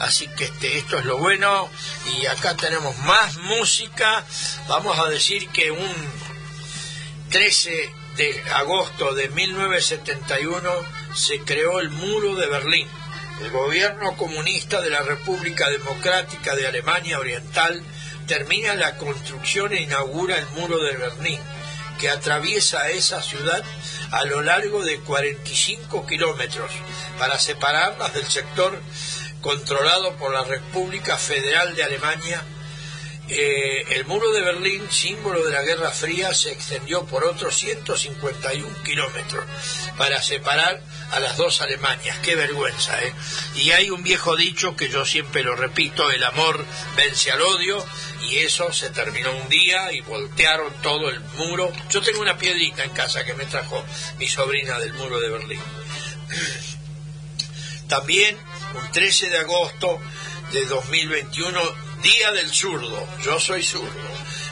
Así 0.03 0.26
que 0.26 0.46
este, 0.46 0.78
esto 0.78 0.98
es 0.98 1.05
lo 1.05 1.16
bueno, 1.18 1.70
y 2.18 2.26
acá 2.26 2.57
tenemos 2.57 2.98
más 2.98 3.36
música. 3.36 4.24
Vamos 4.66 4.98
a 4.98 5.09
decir 5.09 5.48
que 5.50 5.70
un 5.70 5.94
13 7.30 7.94
de 8.16 8.42
agosto 8.53 9.14
de 9.14 9.28
1971 9.28 10.70
se 11.14 11.38
creó 11.42 11.78
el 11.78 11.90
muro 11.90 12.34
de 12.34 12.48
Berlín. 12.48 12.88
El 13.42 13.53
gobierno 13.53 14.16
comunista 14.16 14.80
de 14.80 14.90
la 14.90 15.03
República 15.03 15.70
Democrática 15.70 16.57
de 16.57 16.66
Alemania 16.66 17.20
Oriental 17.20 17.80
termina 18.26 18.74
la 18.74 18.96
construcción 18.96 19.72
e 19.72 19.82
inaugura 19.82 20.36
el 20.36 20.46
muro 20.48 20.82
de 20.82 20.96
Berlín, 20.96 21.38
que 22.00 22.11
atraviesa 22.11 22.90
esa 22.90 23.22
ciudad 23.22 23.62
a 24.11 24.24
lo 24.24 24.42
largo 24.42 24.82
de 24.82 24.98
45 24.98 26.07
kilómetros 26.07 26.72
para 27.18 27.38
separarlas 27.38 28.12
del 28.14 28.26
sector 28.26 28.80
controlado 29.43 30.16
por 30.16 30.32
la 30.32 30.45
República 30.45 31.18
Federal 31.18 31.74
de 31.74 31.82
Alemania. 31.82 32.43
Eh, 33.28 33.84
el 33.90 34.05
muro 34.07 34.30
de 34.32 34.43
Berlín, 34.43 34.82
símbolo 34.90 35.45
de 35.45 35.53
la 35.53 35.62
Guerra 35.62 35.90
Fría, 35.90 36.34
se 36.34 36.53
extendió 36.53 37.05
por 37.05 37.24
otros 37.24 37.57
151 37.57 38.82
kilómetros 38.82 39.45
para 39.97 40.20
separar 40.22 40.82
a 41.12 41.20
las 41.20 41.36
dos 41.36 41.61
Alemanias. 41.61 42.18
Qué 42.18 42.34
vergüenza, 42.34 43.01
¿eh? 43.03 43.12
Y 43.57 43.70
hay 43.70 43.90
un 43.90 44.03
viejo 44.03 44.36
dicho 44.36 44.76
que 44.76 44.88
yo 44.88 45.05
siempre 45.05 45.43
lo 45.43 45.55
repito, 45.55 46.11
el 46.11 46.24
amor 46.24 46.64
vence 46.97 47.30
al 47.30 47.43
odio, 47.43 47.84
y 48.28 48.38
eso 48.38 48.72
se 48.72 48.90
terminó 48.90 49.32
un 49.32 49.49
día 49.49 49.93
y 49.93 50.01
voltearon 50.01 50.72
todo 50.82 51.09
el 51.09 51.20
muro. 51.20 51.72
Yo 51.90 52.03
tengo 52.03 52.20
una 52.20 52.38
piedrita 52.38 52.84
en 52.84 52.90
casa 52.90 53.24
que 53.24 53.34
me 53.34 53.47
trajo 53.47 53.84
mi 54.18 54.28
sobrina 54.28 54.78
del 54.78 54.95
muro 54.95 55.20
de 55.20 55.28
Berlín. 55.28 55.61
También, 57.88 58.38
13 58.93 59.31
de 59.31 59.39
agosto 59.39 60.01
de 60.53 60.64
2021, 60.66 61.61
Día 62.03 62.33
del 62.33 62.51
Zurdo. 62.51 63.07
Yo 63.25 63.39
soy 63.41 63.62
zurdo, 63.62 63.91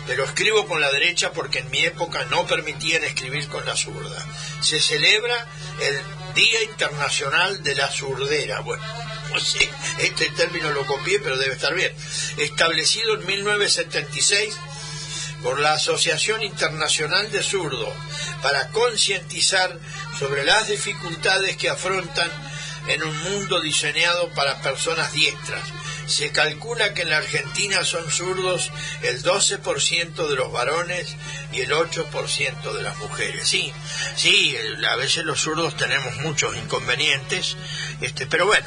pero 0.06 0.24
escribo 0.24 0.66
con 0.66 0.80
la 0.80 0.90
derecha 0.90 1.32
porque 1.32 1.60
en 1.60 1.70
mi 1.70 1.80
época 1.84 2.24
no 2.30 2.46
permitían 2.46 3.04
escribir 3.04 3.48
con 3.48 3.64
la 3.66 3.76
zurda. 3.76 4.24
Se 4.60 4.80
celebra 4.80 5.46
el 5.80 6.34
Día 6.34 6.62
Internacional 6.62 7.62
de 7.62 7.74
la 7.74 7.88
Zurdera. 7.88 8.60
Bueno, 8.60 8.82
este 9.98 10.30
término 10.30 10.70
lo 10.70 10.86
copié, 10.86 11.18
pero 11.20 11.36
debe 11.36 11.54
estar 11.54 11.74
bien. 11.74 11.92
Establecido 12.36 13.14
en 13.14 13.26
1976 13.26 14.54
por 15.42 15.58
la 15.58 15.72
Asociación 15.72 16.42
Internacional 16.42 17.30
de 17.30 17.42
Zurdos 17.42 17.92
para 18.42 18.68
concientizar 18.68 19.76
sobre 20.18 20.44
las 20.44 20.68
dificultades 20.68 21.56
que 21.56 21.68
afrontan 21.68 22.30
en 22.90 23.02
un 23.02 23.16
mundo 23.22 23.60
diseñado 23.60 24.28
para 24.30 24.60
personas 24.62 25.12
diestras. 25.12 25.62
Se 26.06 26.32
calcula 26.32 26.92
que 26.92 27.02
en 27.02 27.10
la 27.10 27.18
Argentina 27.18 27.84
son 27.84 28.10
zurdos 28.10 28.70
el 29.02 29.22
12% 29.22 30.28
de 30.28 30.36
los 30.36 30.50
varones 30.50 31.14
y 31.52 31.60
el 31.60 31.70
8% 31.70 32.72
de 32.72 32.82
las 32.82 32.96
mujeres. 32.98 33.48
Sí, 33.48 33.72
sí, 34.16 34.56
a 34.88 34.96
veces 34.96 35.24
los 35.24 35.40
zurdos 35.40 35.76
tenemos 35.76 36.16
muchos 36.16 36.56
inconvenientes, 36.56 37.56
este, 38.00 38.26
pero 38.26 38.46
bueno, 38.46 38.66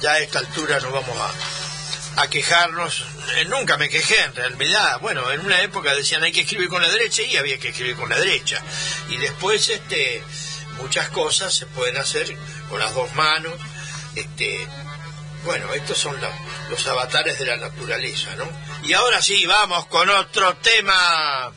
ya 0.00 0.12
a 0.12 0.18
esta 0.18 0.38
altura 0.38 0.78
no 0.80 0.92
vamos 0.92 1.16
a, 1.18 2.22
a 2.22 2.28
quejarnos. 2.28 3.04
Eh, 3.36 3.44
nunca 3.46 3.76
me 3.76 3.88
quejé 3.88 4.20
en 4.20 4.34
realidad. 4.34 5.00
Bueno, 5.00 5.30
en 5.32 5.40
una 5.40 5.60
época 5.62 5.94
decían 5.94 6.22
hay 6.22 6.32
que 6.32 6.42
escribir 6.42 6.68
con 6.68 6.82
la 6.82 6.90
derecha 6.90 7.22
y 7.22 7.36
había 7.36 7.58
que 7.58 7.70
escribir 7.70 7.96
con 7.96 8.08
la 8.08 8.18
derecha. 8.18 8.62
Y 9.08 9.16
después 9.16 9.68
este 9.68 10.22
muchas 10.78 11.08
cosas 11.10 11.54
se 11.54 11.66
pueden 11.66 11.96
hacer 11.96 12.36
con 12.68 12.78
las 12.78 12.94
dos 12.94 13.12
manos. 13.14 13.54
Este, 14.14 14.66
bueno, 15.44 15.72
estos 15.74 15.98
son 15.98 16.18
los, 16.20 16.30
los 16.70 16.86
avatares 16.86 17.38
de 17.38 17.46
la 17.46 17.56
naturaleza, 17.56 18.34
¿no? 18.36 18.48
Y 18.84 18.92
ahora 18.92 19.20
sí, 19.22 19.44
vamos 19.46 19.86
con 19.86 20.08
otro 20.08 20.56
tema. 20.56 21.52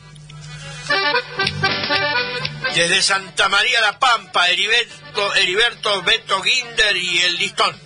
Desde 2.74 3.02
Santa 3.02 3.48
María 3.48 3.80
la 3.80 3.98
Pampa, 3.98 4.48
Heriberto, 4.48 5.34
Heriberto 5.34 6.02
Beto 6.02 6.40
Guinder 6.42 6.96
y 6.96 7.20
el 7.20 7.36
listón. 7.36 7.80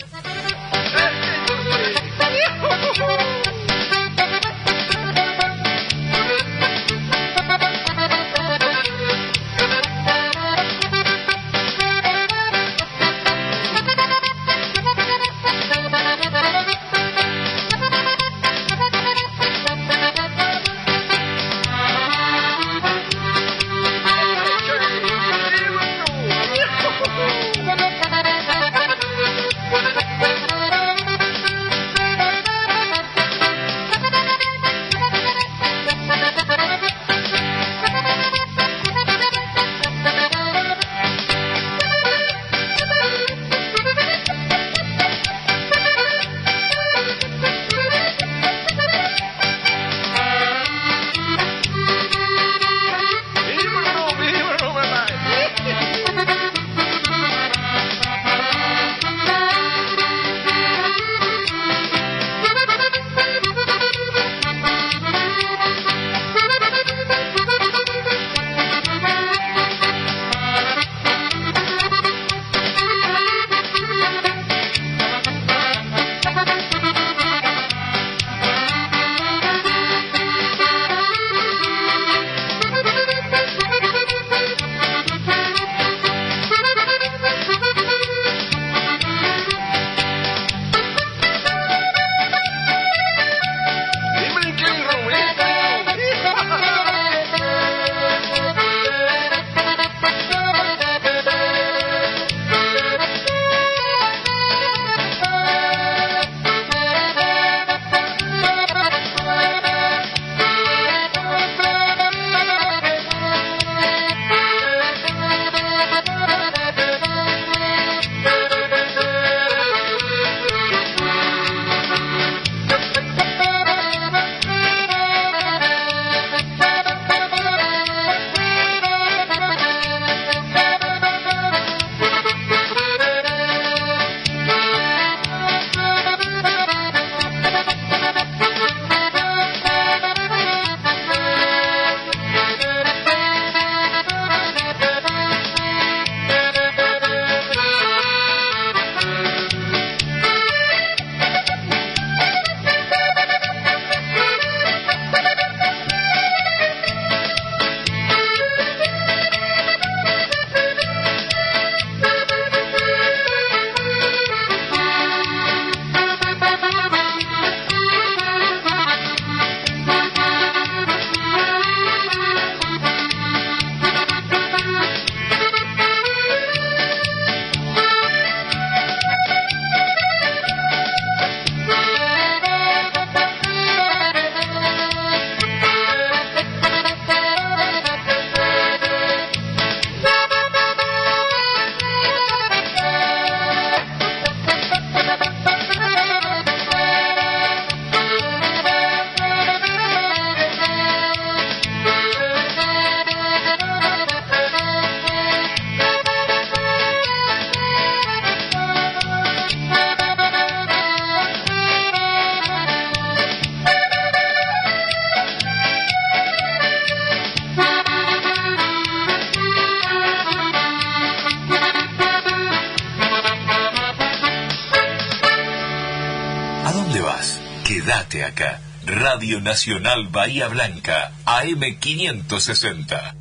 Nacional 229.40 230.08
Bahía 230.08 230.48
Blanca, 230.48 231.12
AM560. 231.24 233.14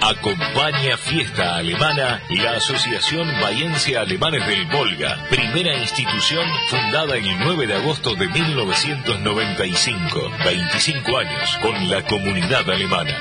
Acompaña 0.00 0.96
Fiesta 0.96 1.56
Alemana 1.56 2.22
la 2.30 2.52
Asociación 2.52 3.28
Bahiense 3.40 3.98
Alemanes 3.98 4.46
del 4.46 4.66
Volga, 4.66 5.26
primera 5.28 5.76
institución 5.76 6.48
fundada 6.68 7.16
el 7.26 7.40
9 7.40 7.66
de 7.66 7.74
agosto 7.74 8.14
de 8.14 8.28
1995, 8.28 10.30
25 10.44 11.18
años 11.18 11.58
con 11.60 11.90
la 11.90 12.04
comunidad 12.04 12.70
alemana. 12.70 13.12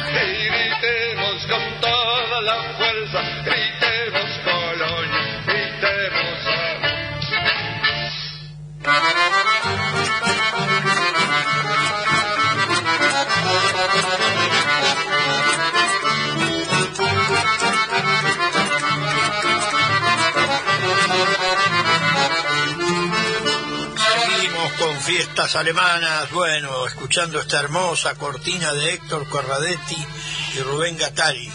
Fiestas 25.07 25.55
alemanas, 25.55 26.29
bueno, 26.31 26.85
escuchando 26.85 27.39
esta 27.39 27.61
hermosa 27.61 28.15
cortina 28.15 28.73
de 28.73 28.95
Héctor 28.95 29.25
Corradetti 29.29 30.05
y 30.53 30.59
Rubén 30.59 30.97
Gattari. 30.97 31.49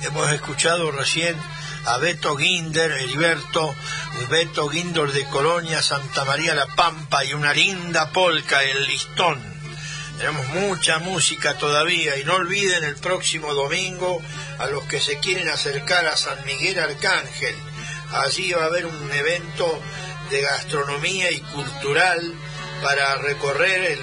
Hemos 0.00 0.32
escuchado 0.32 0.90
recién 0.90 1.36
a 1.84 1.98
Beto 1.98 2.34
Ginder, 2.38 2.90
Heriberto, 2.92 3.74
Beto 4.30 4.70
Ginder 4.70 5.12
de 5.12 5.26
Colonia, 5.26 5.82
Santa 5.82 6.24
María 6.24 6.54
La 6.54 6.68
Pampa 6.68 7.22
y 7.22 7.34
una 7.34 7.52
linda 7.52 8.10
polca, 8.12 8.62
el 8.62 8.86
listón. 8.86 9.42
Tenemos 10.16 10.46
mucha 10.48 10.98
música 10.98 11.52
todavía 11.58 12.16
y 12.16 12.24
no 12.24 12.36
olviden 12.36 12.82
el 12.82 12.96
próximo 12.96 13.52
domingo 13.52 14.22
a 14.58 14.68
los 14.68 14.84
que 14.84 15.02
se 15.02 15.18
quieren 15.18 15.50
acercar 15.50 16.06
a 16.06 16.16
San 16.16 16.42
Miguel 16.46 16.78
Arcángel. 16.78 17.56
Allí 18.12 18.52
va 18.52 18.62
a 18.62 18.66
haber 18.68 18.86
un 18.86 19.12
evento 19.12 19.82
de 20.30 20.40
gastronomía 20.40 21.30
y 21.30 21.40
cultural 21.40 22.34
para 22.82 23.16
recorrer 23.16 23.98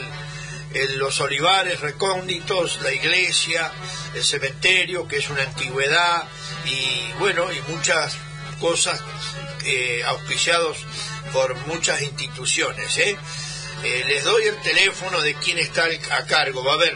el, 0.73 0.97
los 0.97 1.19
olivares 1.19 1.79
recónditos, 1.81 2.81
la 2.81 2.91
iglesia, 2.91 3.71
el 4.15 4.23
cementerio, 4.23 5.07
que 5.07 5.17
es 5.17 5.29
una 5.29 5.43
antigüedad, 5.43 6.23
y 6.65 7.11
bueno, 7.19 7.51
y 7.51 7.61
muchas 7.71 8.17
cosas 8.59 9.01
eh, 9.65 10.01
auspiciados 10.05 10.77
por 11.31 11.55
muchas 11.67 12.01
instituciones. 12.01 12.97
¿eh? 12.97 13.17
Eh, 13.83 14.03
les 14.07 14.23
doy 14.23 14.43
el 14.47 14.61
teléfono 14.61 15.21
de 15.21 15.35
quien 15.35 15.57
está 15.57 15.85
a 16.11 16.25
cargo. 16.25 16.63
Va 16.63 16.71
a 16.71 16.75
haber 16.75 16.95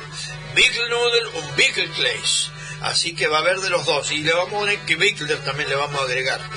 Big 0.55 0.71
Noodle 0.89 1.27
o 1.35 1.55
Big 1.55 1.73
Clays. 1.93 2.51
Así 2.81 3.15
que 3.15 3.27
va 3.27 3.37
a 3.37 3.41
haber 3.41 3.59
de 3.59 3.69
los 3.69 3.85
dos. 3.85 4.11
Y 4.11 4.19
le 4.19 4.33
vamos 4.33 4.67
a 4.67 4.85
que 4.85 4.95
Bigler 4.95 5.39
también 5.43 5.69
le 5.69 5.75
vamos 5.75 5.99
a 5.99 6.03
agregar. 6.03 6.41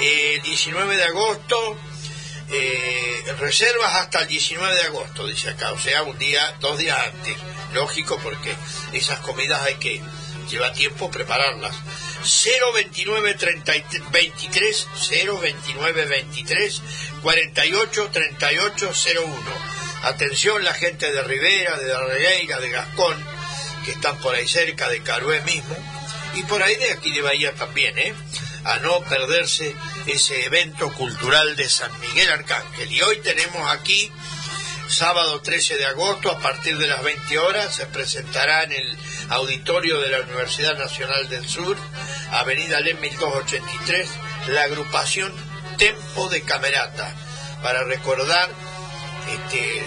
Eh, 0.00 0.40
19 0.42 0.96
de 0.96 1.04
agosto, 1.04 1.78
eh, 2.52 3.24
reservas 3.38 3.94
hasta 3.96 4.20
el 4.20 4.28
19 4.28 4.74
de 4.74 4.82
agosto, 4.82 5.26
dice 5.26 5.50
acá. 5.50 5.72
O 5.72 5.78
sea, 5.78 6.02
un 6.02 6.18
día, 6.18 6.54
dos 6.60 6.78
días 6.78 6.98
antes. 6.98 7.36
Lógico, 7.72 8.18
porque 8.22 8.54
esas 8.92 9.18
comidas 9.20 9.62
hay 9.62 9.76
que 9.76 10.00
llevar 10.50 10.72
tiempo 10.74 11.10
prepararlas. 11.10 11.74
029 12.22 13.34
33 13.34 14.10
23 14.10 14.86
029 15.10 16.04
23 16.06 16.82
48 17.22 18.10
38 18.12 18.92
01. 19.24 19.72
Atención 20.02 20.64
la 20.64 20.74
gente 20.74 21.10
de 21.12 21.22
Rivera, 21.22 21.78
de 21.78 21.86
Darregueira, 21.86 22.60
de 22.60 22.70
Gascón, 22.70 23.24
que 23.84 23.92
están 23.92 24.18
por 24.18 24.34
ahí 24.34 24.46
cerca 24.48 24.88
de 24.88 25.02
Carué 25.02 25.40
mismo, 25.42 25.76
y 26.34 26.42
por 26.44 26.62
ahí 26.62 26.74
de 26.76 26.92
aquí 26.92 27.12
de 27.12 27.22
Bahía 27.22 27.54
también, 27.54 27.96
¿eh? 27.98 28.12
A 28.64 28.78
no 28.78 29.00
perderse 29.02 29.74
ese 30.06 30.44
evento 30.44 30.92
cultural 30.92 31.56
de 31.56 31.68
San 31.68 31.90
Miguel 32.00 32.30
Arcángel. 32.30 32.90
Y 32.92 33.02
hoy 33.02 33.20
tenemos 33.20 33.70
aquí, 33.72 34.10
sábado 34.88 35.40
13 35.40 35.76
de 35.76 35.86
agosto, 35.86 36.30
a 36.30 36.38
partir 36.38 36.78
de 36.78 36.86
las 36.86 37.02
20 37.02 37.38
horas, 37.38 37.74
se 37.74 37.86
presentará 37.86 38.64
en 38.64 38.72
el 38.72 38.98
auditorio 39.30 40.00
de 40.00 40.10
la 40.10 40.20
Universidad 40.20 40.78
Nacional 40.78 41.28
del 41.28 41.48
Sur, 41.48 41.76
Avenida 42.30 42.80
Lemil 42.80 43.16
283, 43.18 44.08
la 44.48 44.62
agrupación 44.62 45.32
Tempo 45.78 46.28
de 46.28 46.42
Camerata, 46.42 47.14
para 47.62 47.84
recordar 47.84 48.48
este, 49.32 49.82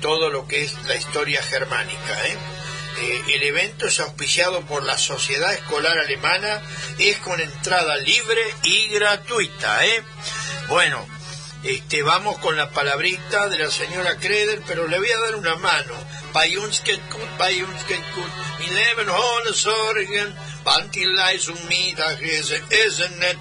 todo 0.00 0.30
lo 0.30 0.46
que 0.46 0.62
es 0.62 0.74
la 0.86 0.94
historia 0.94 1.42
germánica. 1.42 2.26
¿eh? 2.26 2.53
Eh, 3.00 3.22
el 3.28 3.42
evento 3.42 3.86
es 3.86 4.00
auspiciado 4.00 4.60
por 4.66 4.84
la 4.84 4.96
Sociedad 4.96 5.52
Escolar 5.52 5.98
Alemana, 5.98 6.62
es 6.98 7.16
con 7.18 7.40
entrada 7.40 7.96
libre 7.96 8.42
y 8.62 8.88
gratuita. 8.88 9.84
¿eh? 9.86 10.02
Bueno, 10.68 11.06
este, 11.64 12.02
vamos 12.02 12.38
con 12.38 12.56
la 12.56 12.70
palabrita 12.70 13.48
de 13.48 13.58
la 13.58 13.70
señora 13.70 14.16
Kreder, 14.18 14.60
pero 14.66 14.86
le 14.86 14.98
voy 14.98 15.10
a 15.10 15.20
dar 15.20 15.36
una 15.36 15.56
mano. 15.56 15.94
Bei 16.34 16.58
uns 16.58 16.82
geht 16.82 17.00
gut, 17.10 17.38
bei 17.38 17.64
uns 17.64 17.86
geht 17.86 18.04
gut. 18.14 18.30
Wir 18.58 18.72
leben 18.72 19.08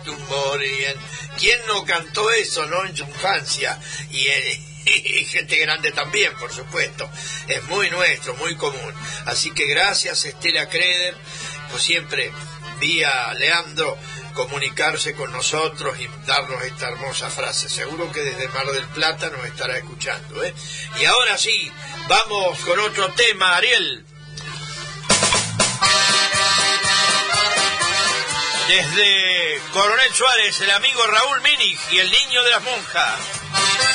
un 0.08 0.28
Morgen. 0.30 0.96
¿Quién 1.40 1.60
no 1.68 1.84
cantó 1.86 2.30
eso, 2.32 2.66
no, 2.68 2.86
en 2.86 2.96
su 2.96 3.04
infancia? 3.04 3.80
Y, 4.12 4.28
eh, 4.28 4.62
y 4.86 5.26
gente 5.26 5.58
grande 5.58 5.92
también, 5.92 6.34
por 6.38 6.52
supuesto. 6.52 7.10
Es 7.48 7.64
muy 7.64 7.90
nuestro, 7.90 8.36
muy 8.36 8.56
común. 8.56 8.94
Así 9.26 9.52
que 9.52 9.66
gracias, 9.66 10.26
Estela 10.26 10.68
Kreder, 10.70 11.16
por 11.72 11.82
siempre, 11.82 12.32
vía 12.80 13.34
Leandro, 13.36 13.98
comunicarse 14.34 15.14
con 15.14 15.32
nosotros 15.32 15.98
y 16.00 16.08
darnos 16.26 16.62
esta 16.64 16.90
hermosa 16.90 17.30
frase. 17.30 17.70
Seguro 17.70 18.12
que 18.12 18.22
desde 18.22 18.48
Mar 18.50 18.68
del 18.68 18.88
Plata 18.88 19.30
nos 19.30 19.46
estará 19.46 19.78
escuchando. 19.78 20.44
¿eh? 20.44 20.54
Y 21.00 21.06
ahora 21.06 21.38
sí, 21.38 21.72
vamos 22.08 22.60
con 22.60 22.80
otro 22.80 23.10
tema, 23.14 23.56
Ariel. 23.58 24.06
Desde 28.68 29.62
Coronel 29.72 30.14
Suárez, 30.14 30.62
el 30.62 30.72
amigo 30.72 31.06
Raúl 31.06 31.42
Minig 31.42 31.78
y 31.92 32.00
el 32.00 32.10
niño 32.10 32.44
de 32.44 32.50
las 32.50 32.64
monjas. 32.64 33.43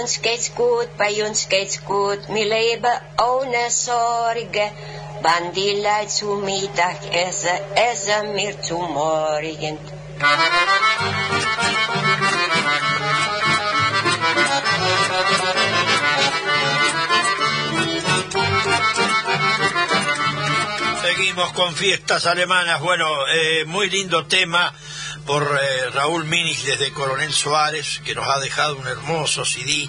Uns 0.00 0.22
geht's 0.22 0.54
gut, 0.54 0.88
bei 0.96 1.12
uns 1.26 1.46
geht's 1.50 1.84
gut. 1.84 2.20
Wir 2.28 2.46
leben 2.46 2.94
ohne 3.18 3.70
Sorge. 3.70 4.72
Wann 5.20 5.52
die 5.52 5.74
Leute 5.82 6.08
zu 6.08 6.36
Mittag 6.36 7.00
essen, 7.12 7.58
essen 7.74 8.34
wir 8.34 8.62
zu 8.62 8.78
Morgen. 8.78 9.78
Seguimos 21.02 21.52
con 21.52 21.74
fiestas 21.74 22.24
alemanas. 22.24 22.80
Bueno, 22.80 23.06
eh, 23.28 23.64
muy 23.66 23.90
lindo 23.90 24.26
tema 24.26 24.72
por 25.30 25.44
eh, 25.62 25.90
Raúl 25.90 26.24
Minich 26.24 26.64
desde 26.64 26.90
Coronel 26.92 27.32
Suárez, 27.32 28.00
que 28.04 28.16
nos 28.16 28.26
ha 28.28 28.40
dejado 28.40 28.74
un 28.76 28.88
hermoso 28.88 29.44
CD, 29.44 29.88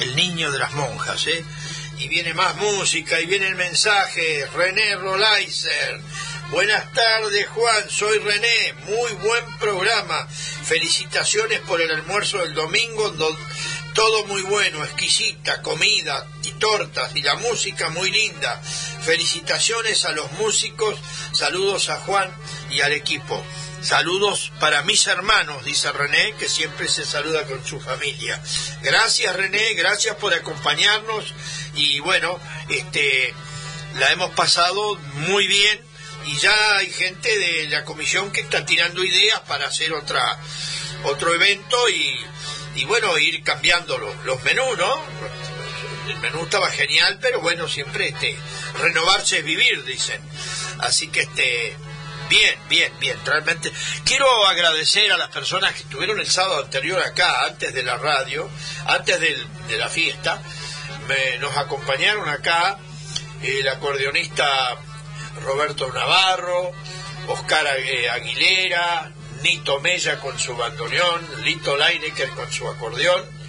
El 0.00 0.14
Niño 0.14 0.52
de 0.52 0.58
las 0.58 0.74
Monjas. 0.74 1.26
¿eh? 1.28 1.42
Y 1.98 2.08
viene 2.08 2.34
más 2.34 2.56
música 2.56 3.18
y 3.18 3.24
viene 3.24 3.46
el 3.48 3.54
mensaje. 3.54 4.46
René 4.54 4.96
Rolaiser. 4.96 5.98
Buenas 6.50 6.92
tardes, 6.92 7.48
Juan. 7.48 7.88
Soy 7.88 8.18
René. 8.18 8.74
Muy 8.86 9.12
buen 9.12 9.56
programa. 9.58 10.28
Felicitaciones 10.28 11.60
por 11.60 11.80
el 11.80 11.90
almuerzo 11.90 12.36
del 12.42 12.52
domingo. 12.52 13.08
do- 13.12 13.34
todo 13.94 14.24
muy 14.26 14.40
bueno, 14.42 14.82
exquisita, 14.84 15.60
comida 15.62 16.26
y 16.44 16.50
tortas 16.52 17.14
y 17.14 17.20
la 17.22 17.34
música 17.36 17.88
muy 17.90 18.10
linda. 18.10 18.60
Felicitaciones 19.04 20.04
a 20.04 20.12
los 20.12 20.30
músicos, 20.32 20.98
saludos 21.32 21.88
a 21.90 21.96
Juan 21.98 22.30
y 22.70 22.80
al 22.82 22.92
equipo. 22.92 23.42
Saludos 23.82 24.52
para 24.60 24.82
mis 24.82 25.08
hermanos, 25.08 25.64
dice 25.64 25.90
René, 25.90 26.34
que 26.38 26.48
siempre 26.48 26.86
se 26.86 27.04
saluda 27.04 27.44
con 27.46 27.66
su 27.66 27.80
familia. 27.80 28.40
Gracias 28.80 29.34
René, 29.34 29.74
gracias 29.74 30.14
por 30.16 30.32
acompañarnos 30.32 31.34
y 31.74 31.98
bueno, 31.98 32.38
este 32.68 33.34
la 33.98 34.12
hemos 34.12 34.30
pasado 34.30 34.94
muy 35.26 35.48
bien 35.48 35.80
y 36.26 36.36
ya 36.36 36.76
hay 36.76 36.92
gente 36.92 37.36
de 37.36 37.68
la 37.70 37.84
comisión 37.84 38.30
que 38.30 38.42
está 38.42 38.64
tirando 38.64 39.02
ideas 39.02 39.40
para 39.40 39.66
hacer 39.66 39.92
otra 39.92 40.22
otro 41.02 41.34
evento 41.34 41.88
y, 41.88 42.20
y 42.76 42.84
bueno, 42.84 43.18
ir 43.18 43.42
cambiando 43.42 43.98
los, 43.98 44.42
menús, 44.44 44.78
¿no? 44.78 45.02
El 46.08 46.18
menú 46.20 46.44
estaba 46.44 46.70
genial, 46.70 47.18
pero 47.20 47.40
bueno, 47.40 47.66
siempre 47.66 48.10
este 48.10 48.36
renovarse 48.80 49.38
es 49.38 49.44
vivir, 49.44 49.84
dicen. 49.84 50.20
Así 50.78 51.08
que 51.08 51.22
este 51.22 51.76
bien, 52.32 52.58
bien, 52.68 52.92
bien, 52.98 53.18
realmente. 53.26 53.70
Quiero 54.04 54.46
agradecer 54.46 55.12
a 55.12 55.18
las 55.18 55.28
personas 55.28 55.74
que 55.74 55.80
estuvieron 55.80 56.18
el 56.18 56.26
sábado 56.26 56.64
anterior 56.64 57.02
acá, 57.02 57.44
antes 57.44 57.74
de 57.74 57.82
la 57.82 57.96
radio, 57.98 58.48
antes 58.86 59.20
de 59.20 59.76
la 59.76 59.88
fiesta, 59.90 60.40
me- 61.08 61.36
nos 61.38 61.54
acompañaron 61.58 62.26
acá 62.30 62.78
el 63.42 63.68
acordeonista 63.68 64.46
Roberto 65.44 65.92
Navarro, 65.92 66.72
Oscar 67.28 67.66
eh, 67.78 68.08
Aguilera, 68.08 69.12
Nito 69.42 69.80
Mella 69.80 70.18
con 70.18 70.38
su 70.38 70.56
bandoneón, 70.56 71.44
Lito 71.44 71.76
Leinecker 71.76 72.30
con 72.30 72.50
su 72.50 72.66
acordeón 72.66 73.41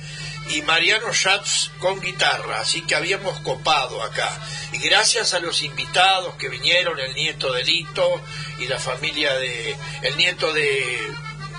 y 0.49 0.61
Mariano 0.63 1.13
Schatz 1.13 1.71
con 1.79 1.99
guitarra, 1.99 2.59
así 2.59 2.81
que 2.81 2.95
habíamos 2.95 3.39
copado 3.39 4.01
acá. 4.03 4.29
Y 4.71 4.79
gracias 4.79 5.33
a 5.33 5.39
los 5.39 5.61
invitados 5.63 6.35
que 6.35 6.49
vinieron, 6.49 6.99
el 6.99 7.13
nieto 7.13 7.53
de 7.53 7.63
Lito 7.63 8.21
y 8.59 8.67
la 8.67 8.79
familia 8.79 9.33
de, 9.35 9.75
el 10.01 10.17
nieto 10.17 10.51
de 10.53 11.11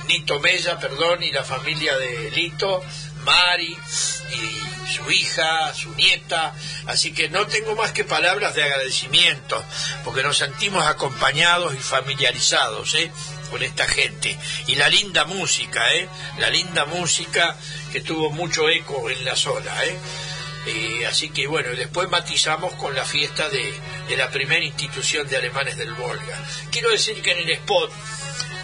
Nito 0.09 0.39
Mella, 0.41 0.79
perdón, 0.79 1.23
y 1.23 1.33
la 1.33 1.45
familia 1.45 1.97
de 1.97 2.31
Lito, 2.31 2.83
Mari 3.25 3.75
y 3.75 4.93
su 4.93 5.11
hija, 5.11 5.73
su 5.75 5.95
nieta, 5.95 6.55
así 6.87 7.13
que 7.13 7.29
no 7.31 7.47
tengo 7.47 7.75
más 7.75 7.93
que 7.93 8.05
palabras 8.05 8.55
de 8.55 8.65
agradecimiento, 8.65 9.65
porque 10.05 10.23
nos 10.23 10.37
sentimos 10.37 10.87
acompañados 10.87 11.75
y 11.75 11.79
familiarizados, 11.79 12.95
¿eh? 12.95 13.11
Con 13.51 13.63
esta 13.63 13.87
gente. 13.87 14.37
Y 14.67 14.75
la 14.77 14.89
linda 14.89 15.25
música, 15.25 15.95
¿eh? 15.95 16.09
La 16.39 16.51
linda 16.51 16.85
música 16.87 17.57
que 17.93 18.01
tuvo 18.01 18.31
mucho 18.31 18.69
eco 18.69 19.11
en 19.11 19.25
la 19.25 19.37
zona, 19.37 19.73
¿eh? 19.85 19.99
Eh, 20.67 21.07
así 21.07 21.29
que 21.29 21.47
bueno, 21.47 21.71
después 21.77 22.09
matizamos 22.09 22.73
con 22.75 22.95
la 22.95 23.05
fiesta 23.05 23.49
de, 23.51 23.75
de 24.09 24.17
la 24.17 24.31
primera 24.31 24.65
institución 24.65 25.29
de 25.29 25.37
alemanes 25.37 25.77
del 25.77 25.93
Volga. 25.93 26.43
Quiero 26.71 26.91
decir 26.91 27.21
que 27.21 27.33
en 27.33 27.39
el 27.39 27.51
spot 27.51 27.93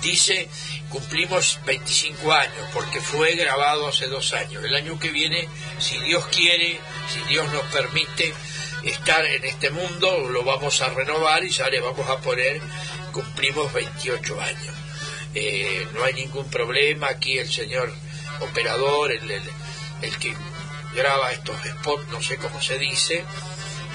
dice 0.00 0.48
cumplimos 0.90 1.58
25 1.66 2.32
años 2.32 2.66
porque 2.72 3.00
fue 3.00 3.34
grabado 3.34 3.88
hace 3.88 4.06
dos 4.08 4.32
años. 4.32 4.64
El 4.64 4.74
año 4.74 4.98
que 4.98 5.10
viene, 5.10 5.48
si 5.78 5.98
Dios 6.00 6.26
quiere, 6.26 6.78
si 7.08 7.20
Dios 7.28 7.50
nos 7.52 7.62
permite 7.64 8.34
estar 8.84 9.24
en 9.24 9.44
este 9.44 9.70
mundo, 9.70 10.28
lo 10.28 10.42
vamos 10.42 10.80
a 10.82 10.88
renovar 10.88 11.44
y 11.44 11.50
ya 11.50 11.68
le 11.68 11.80
vamos 11.80 12.08
a 12.08 12.18
poner 12.18 12.60
cumplimos 13.10 13.72
28 13.72 14.40
años. 14.40 14.74
Eh, 15.34 15.86
no 15.94 16.04
hay 16.04 16.14
ningún 16.14 16.48
problema, 16.50 17.08
aquí 17.08 17.38
el 17.38 17.50
señor 17.52 17.92
operador, 18.40 19.12
el, 19.12 19.30
el- 19.30 19.50
el 20.02 20.18
que 20.18 20.34
graba 20.94 21.30
estos 21.32 21.56
spots, 21.62 22.08
no 22.08 22.22
sé 22.22 22.36
cómo 22.38 22.60
se 22.62 22.78
dice, 22.78 23.24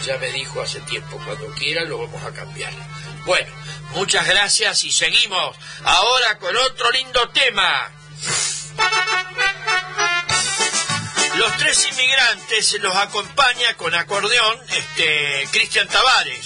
ya 0.06 0.18
me 0.18 0.30
dijo 0.32 0.62
hace 0.62 0.80
tiempo, 0.82 1.20
cuando 1.26 1.48
quiera 1.56 1.84
lo 1.84 1.98
vamos 1.98 2.24
a 2.24 2.32
cambiar. 2.32 2.72
Bueno, 3.26 3.52
muchas 3.96 4.26
gracias 4.28 4.84
y 4.84 4.92
seguimos 4.92 5.58
ahora 5.84 6.38
con 6.38 6.56
otro 6.56 6.92
lindo 6.92 7.28
tema. 7.30 7.92
Los 11.36 11.58
tres 11.58 11.86
inmigrantes 11.92 12.74
los 12.82 12.96
acompaña 12.96 13.76
con 13.76 13.94
acordeón 13.94 14.58
este, 14.70 15.48
Cristian 15.52 15.88
Tavares, 15.88 16.46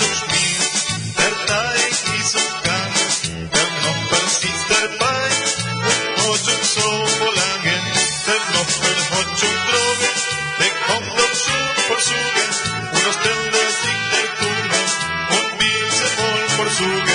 to 16.81 17.10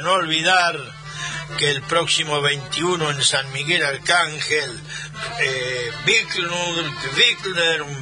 no 0.00 0.12
olvidar 0.12 0.78
que 1.58 1.70
el 1.70 1.82
próximo 1.82 2.40
21 2.40 3.10
en 3.10 3.22
San 3.22 3.50
Miguel 3.52 3.84
Arcángel, 3.84 4.80
eh, 5.40 5.90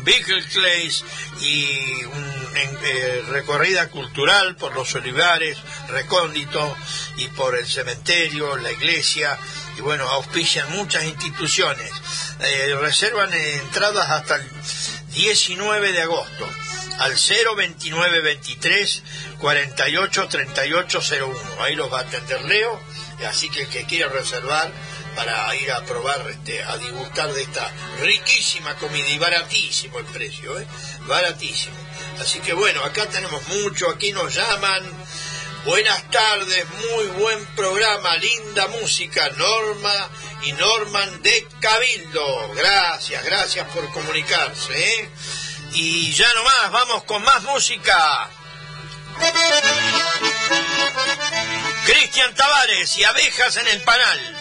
Bickelkleis 0.04 1.04
y 1.40 2.04
un 2.04 2.30
en- 2.56 2.78
eh, 2.84 3.22
recorrida 3.28 3.88
cultural 3.88 4.56
por 4.56 4.74
los 4.74 4.94
olivares, 4.94 5.56
recóndito 5.88 6.76
y 7.16 7.26
por 7.28 7.56
el 7.56 7.66
cementerio, 7.66 8.56
la 8.56 8.70
iglesia 8.72 9.38
y 9.76 9.80
bueno, 9.80 10.08
auspician 10.08 10.70
muchas 10.72 11.04
instituciones. 11.04 11.90
Eh, 12.40 12.76
reservan 12.80 13.32
entradas 13.32 14.08
hasta 14.10 14.36
el 14.36 14.48
19 15.14 15.92
de 15.92 16.02
agosto 16.02 16.48
al 17.00 17.16
02923 17.16 19.02
48 19.02 19.09
38 19.40 20.28
01. 20.28 21.38
Ahí 21.60 21.74
los 21.74 21.92
va 21.92 22.00
a 22.00 22.02
atender 22.02 22.42
Leo, 22.44 22.80
así 23.28 23.48
que 23.50 23.62
el 23.62 23.68
que 23.68 23.84
quiera 23.84 24.08
reservar 24.08 24.70
para 25.16 25.54
ir 25.56 25.70
a 25.72 25.84
probar, 25.84 26.24
este, 26.30 26.62
a 26.62 26.76
disgustar 26.76 27.32
de 27.32 27.42
esta 27.42 27.72
riquísima 28.00 28.74
comida 28.76 29.08
y 29.08 29.18
baratísimo 29.18 29.98
el 29.98 30.04
precio, 30.06 30.58
¿eh? 30.58 30.66
baratísimo. 31.06 31.76
Así 32.20 32.40
que 32.40 32.52
bueno, 32.52 32.84
acá 32.84 33.06
tenemos 33.06 33.46
mucho, 33.48 33.90
aquí 33.90 34.12
nos 34.12 34.34
llaman. 34.34 34.84
Buenas 35.64 36.10
tardes, 36.10 36.64
muy 36.90 37.06
buen 37.08 37.44
programa, 37.54 38.16
linda 38.16 38.66
música, 38.68 39.28
Norma 39.36 40.08
y 40.42 40.52
Norman 40.52 41.22
de 41.22 41.46
Cabildo. 41.60 42.52
Gracias, 42.54 43.22
gracias 43.24 43.68
por 43.68 43.90
comunicarse. 43.90 44.72
¿eh? 44.72 45.10
Y 45.72 46.12
ya 46.12 46.32
nomás, 46.34 46.72
vamos 46.72 47.04
con 47.04 47.22
más 47.22 47.42
música. 47.42 48.30
Cristian 51.84 52.34
Tavares 52.34 52.96
y 52.98 53.04
abejas 53.04 53.56
en 53.56 53.68
el 53.68 53.82
panal. 53.82 54.36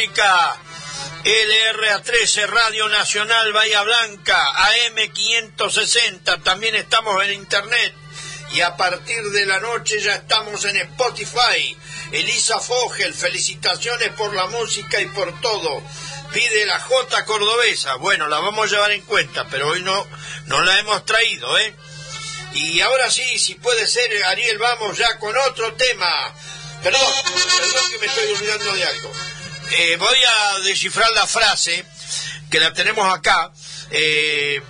Pública 0.00 0.56
LRA13 1.24 2.46
Radio 2.46 2.88
Nacional 2.88 3.52
Bahía 3.52 3.82
Blanca 3.82 4.40
AM560 4.54 6.42
también 6.42 6.74
estamos 6.74 7.22
en 7.22 7.34
internet. 7.34 7.94
Y 8.52 8.62
a 8.62 8.76
partir 8.78 9.22
de 9.30 9.44
la 9.44 9.60
noche 9.60 10.00
ya 10.00 10.14
estamos 10.14 10.64
en 10.64 10.76
Spotify. 10.76 11.76
Elisa 12.12 12.60
Fogel 12.60 13.12
felicitaciones 13.12 14.08
por 14.12 14.34
la 14.34 14.46
música 14.46 14.98
y 15.02 15.06
por 15.08 15.38
todo. 15.42 15.82
Pide 16.32 16.64
la 16.64 16.80
J 16.80 17.24
cordobesa. 17.26 17.96
Bueno 17.96 18.26
la 18.26 18.40
vamos 18.40 18.66
a 18.66 18.74
llevar 18.74 18.92
en 18.92 19.02
cuenta 19.02 19.46
pero 19.50 19.68
hoy 19.68 19.82
no 19.82 20.06
no 20.46 20.62
la 20.62 20.78
hemos 20.78 21.04
traído 21.04 21.58
eh 21.58 21.76
y 22.52 22.80
ahora 22.80 23.08
sí, 23.12 23.38
si 23.38 23.54
puede 23.54 23.86
ser, 23.86 24.24
Ariel, 24.24 24.58
vamos 24.58 24.98
ya 24.98 25.18
con 25.18 25.36
otro 25.36 25.72
tema. 25.74 26.34
Perdón, 26.82 27.00
perdón 27.58 27.90
que 27.92 27.98
me 27.98 28.06
estoy 28.06 28.32
olvidando 28.32 28.74
de 28.74 28.84
algo. 28.84 29.12
Eh, 29.72 29.96
voy 29.96 30.18
a 30.18 30.58
descifrar 30.60 31.10
la 31.12 31.26
frase, 31.26 31.84
que 32.50 32.60
la 32.60 32.72
tenemos 32.72 33.12
acá. 33.12 33.52
Eh, 33.90 34.62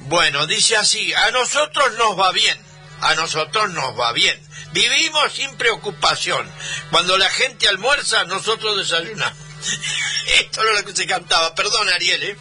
bueno, 0.00 0.46
dice 0.46 0.76
así, 0.76 1.12
a 1.14 1.30
nosotros 1.30 1.92
nos 1.94 2.18
va 2.18 2.32
bien, 2.32 2.58
a 3.00 3.14
nosotros 3.14 3.70
nos 3.70 3.98
va 3.98 4.12
bien. 4.12 4.40
Vivimos 4.72 5.32
sin 5.32 5.54
preocupación. 5.56 6.50
Cuando 6.90 7.18
la 7.18 7.28
gente 7.28 7.68
almuerza, 7.68 8.24
nosotros 8.24 8.78
desayunamos. 8.78 9.38
Esto 10.26 10.62
era 10.62 10.72
lo 10.72 10.84
que 10.84 10.96
se 10.96 11.06
cantaba. 11.06 11.54
Perdón, 11.54 11.88
Ariel, 11.90 12.22
¿eh? 12.22 12.36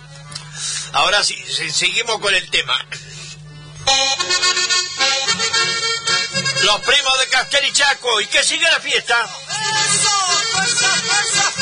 Ahora 0.94 1.24
sí, 1.24 1.36
seguimos 1.72 2.20
con 2.20 2.34
el 2.34 2.50
tema. 2.50 2.78
Los 6.62 6.82
primos 6.82 7.20
de 7.20 7.28
Castel 7.28 7.66
y 7.66 7.74
Chaco. 7.74 8.22
¿Y 8.22 8.28
que 8.28 8.44
sigue 8.44 8.70
la 8.70 8.80
fiesta? 8.80 9.28
¡Fuerza, 9.28 10.10
fuerza, 10.52 10.88
fuerza 11.02 11.61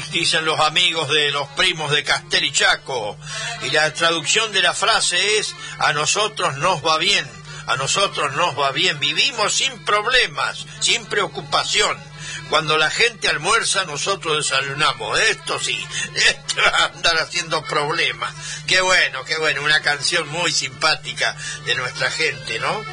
dicen 0.00 0.44
los 0.44 0.58
amigos 0.60 1.08
de 1.08 1.30
los 1.30 1.48
primos 1.50 1.90
de 1.90 2.04
Castel 2.04 2.44
y 2.44 2.52
Chaco. 2.52 3.16
Y 3.62 3.70
la 3.70 3.92
traducción 3.92 4.52
de 4.52 4.62
la 4.62 4.74
frase 4.74 5.38
es, 5.38 5.54
a 5.78 5.92
nosotros 5.92 6.56
nos 6.58 6.84
va 6.84 6.98
bien, 6.98 7.28
a 7.66 7.76
nosotros 7.76 8.32
nos 8.34 8.58
va 8.58 8.72
bien, 8.72 8.98
vivimos 8.98 9.54
sin 9.54 9.84
problemas, 9.84 10.66
sin 10.80 11.06
preocupación. 11.06 11.96
Cuando 12.50 12.76
la 12.76 12.90
gente 12.90 13.28
almuerza, 13.28 13.84
nosotros 13.84 14.36
desayunamos. 14.36 15.18
Esto 15.20 15.58
sí, 15.58 15.78
esto 16.14 16.62
va 16.62 16.78
a 16.78 16.84
andar 16.86 17.16
haciendo 17.18 17.62
problemas. 17.64 18.34
Qué 18.66 18.80
bueno, 18.80 19.24
qué 19.24 19.36
bueno, 19.38 19.62
una 19.62 19.80
canción 19.80 20.28
muy 20.28 20.52
simpática 20.52 21.36
de 21.64 21.74
nuestra 21.74 22.10
gente, 22.10 22.58
¿no? 22.58 22.84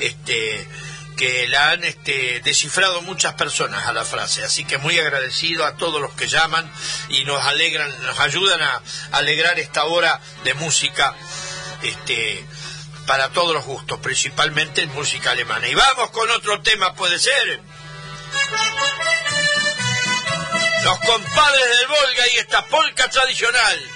Este, 0.00 0.68
que 1.16 1.48
la 1.48 1.70
han 1.70 1.84
este, 1.84 2.40
descifrado 2.40 3.02
muchas 3.02 3.34
personas 3.34 3.86
a 3.86 3.92
la 3.92 4.04
frase. 4.04 4.44
Así 4.44 4.64
que 4.64 4.78
muy 4.78 4.98
agradecido 4.98 5.64
a 5.64 5.76
todos 5.76 6.00
los 6.00 6.12
que 6.14 6.28
llaman 6.28 6.70
y 7.08 7.24
nos 7.24 7.44
alegran, 7.44 7.90
nos 8.02 8.18
ayudan 8.20 8.62
a 8.62 8.82
alegrar 9.12 9.58
esta 9.58 9.84
hora 9.84 10.20
de 10.44 10.54
música 10.54 11.14
este, 11.82 12.44
para 13.06 13.30
todos 13.30 13.54
los 13.54 13.64
gustos, 13.64 13.98
principalmente 14.00 14.82
en 14.82 14.92
música 14.94 15.32
alemana. 15.32 15.68
Y 15.68 15.74
vamos 15.74 16.10
con 16.10 16.30
otro 16.30 16.60
tema, 16.62 16.94
puede 16.94 17.18
ser. 17.18 17.60
Los 20.82 20.98
compadres 21.00 21.78
del 21.78 21.86
Volga 21.88 22.24
y 22.34 22.38
esta 22.38 22.64
polca 22.66 23.08
tradicional. 23.08 23.90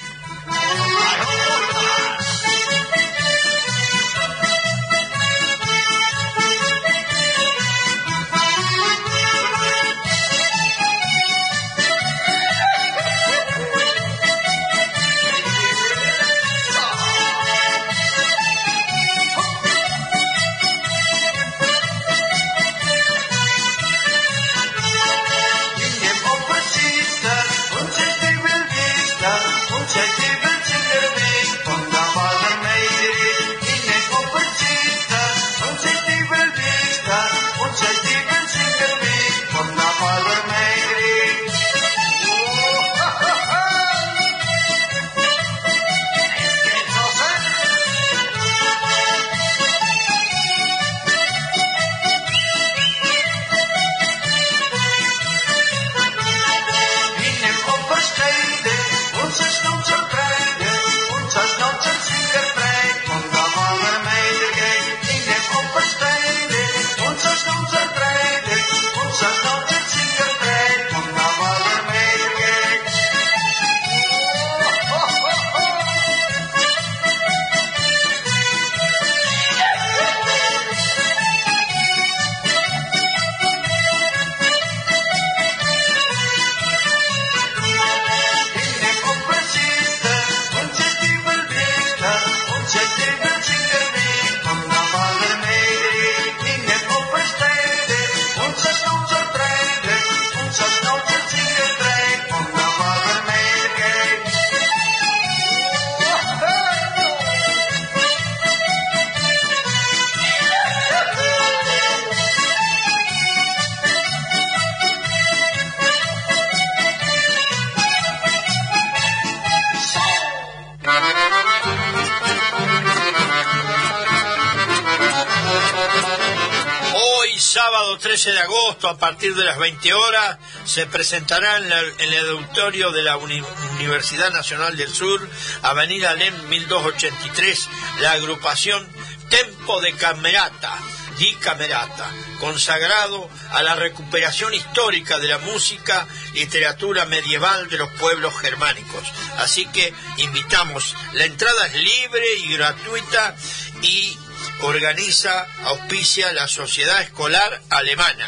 A 128.88 128.98
partir 128.98 129.34
de 129.34 129.44
las 129.44 129.58
20 129.58 129.92
horas, 129.94 130.38
se 130.64 130.86
presentará 130.86 131.56
en, 131.58 131.72
el 132.12 132.28
auditorio 132.30 132.90
de 132.92 133.02
la 133.02 133.16
Uni- 133.16 133.42
Universidad 133.76 134.30
Nacional 134.32 134.76
del 134.76 134.92
Sur, 134.92 135.28
Avenida 135.62 136.10
Alem 136.10 136.34
1283, 136.48 137.68
la 138.00 138.12
agrupación 138.12 138.86
Tempo 139.30 139.80
de 139.80 139.92
Camerata, 139.94 140.74
Di 141.18 141.34
Camerata, 141.36 142.10
consagrado 142.40 143.28
a 143.50 143.62
la 143.62 143.74
recuperación 143.74 144.54
histórica 144.54 145.18
de 145.18 145.28
la 145.28 145.38
música, 145.38 146.06
literatura 146.32 147.04
medieval 147.06 147.68
de 147.68 147.76
los 147.78 147.90
pueblos 147.94 148.32
germánicos. 148.40 149.02
Así 149.38 149.66
que 149.66 149.92
invitamos, 150.18 150.94
la 151.14 151.24
entrada 151.24 151.66
es 151.66 151.74
libre 151.74 152.24
y 152.44 152.52
gratuita 152.54 153.34
y 153.82 154.16
organiza, 154.62 155.46
auspicia 155.64 156.32
la 156.32 156.48
Sociedad 156.48 157.00
Escolar 157.02 157.60
Alemana. 157.70 158.27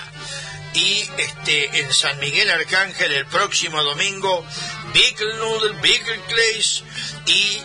Y 0.81 1.09
este 1.19 1.81
en 1.81 1.93
San 1.93 2.19
Miguel 2.21 2.51
Arcángel 2.51 3.13
el 3.13 3.27
próximo 3.27 3.83
domingo, 3.83 4.47
Bickelnudel, 4.95 5.75
Bickelkleis 5.75 6.85
y 7.27 7.61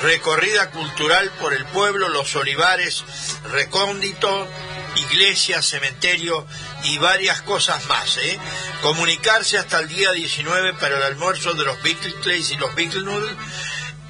recorrida 0.00 0.70
cultural 0.70 1.30
por 1.40 1.52
el 1.52 1.66
pueblo, 1.66 2.08
los 2.08 2.34
olivares, 2.36 3.04
recóndito, 3.52 4.48
iglesia, 4.96 5.60
cementerio 5.60 6.46
y 6.84 6.96
varias 6.96 7.42
cosas 7.42 7.84
más. 7.84 8.16
¿eh? 8.16 8.38
Comunicarse 8.80 9.58
hasta 9.58 9.80
el 9.80 9.88
día 9.88 10.10
19 10.12 10.72
para 10.74 10.96
el 10.96 11.02
almuerzo 11.02 11.52
de 11.52 11.66
los 11.66 11.82
Bickelkleis 11.82 12.50
y 12.52 12.56
los 12.56 12.74
Bickelnudel 12.74 13.36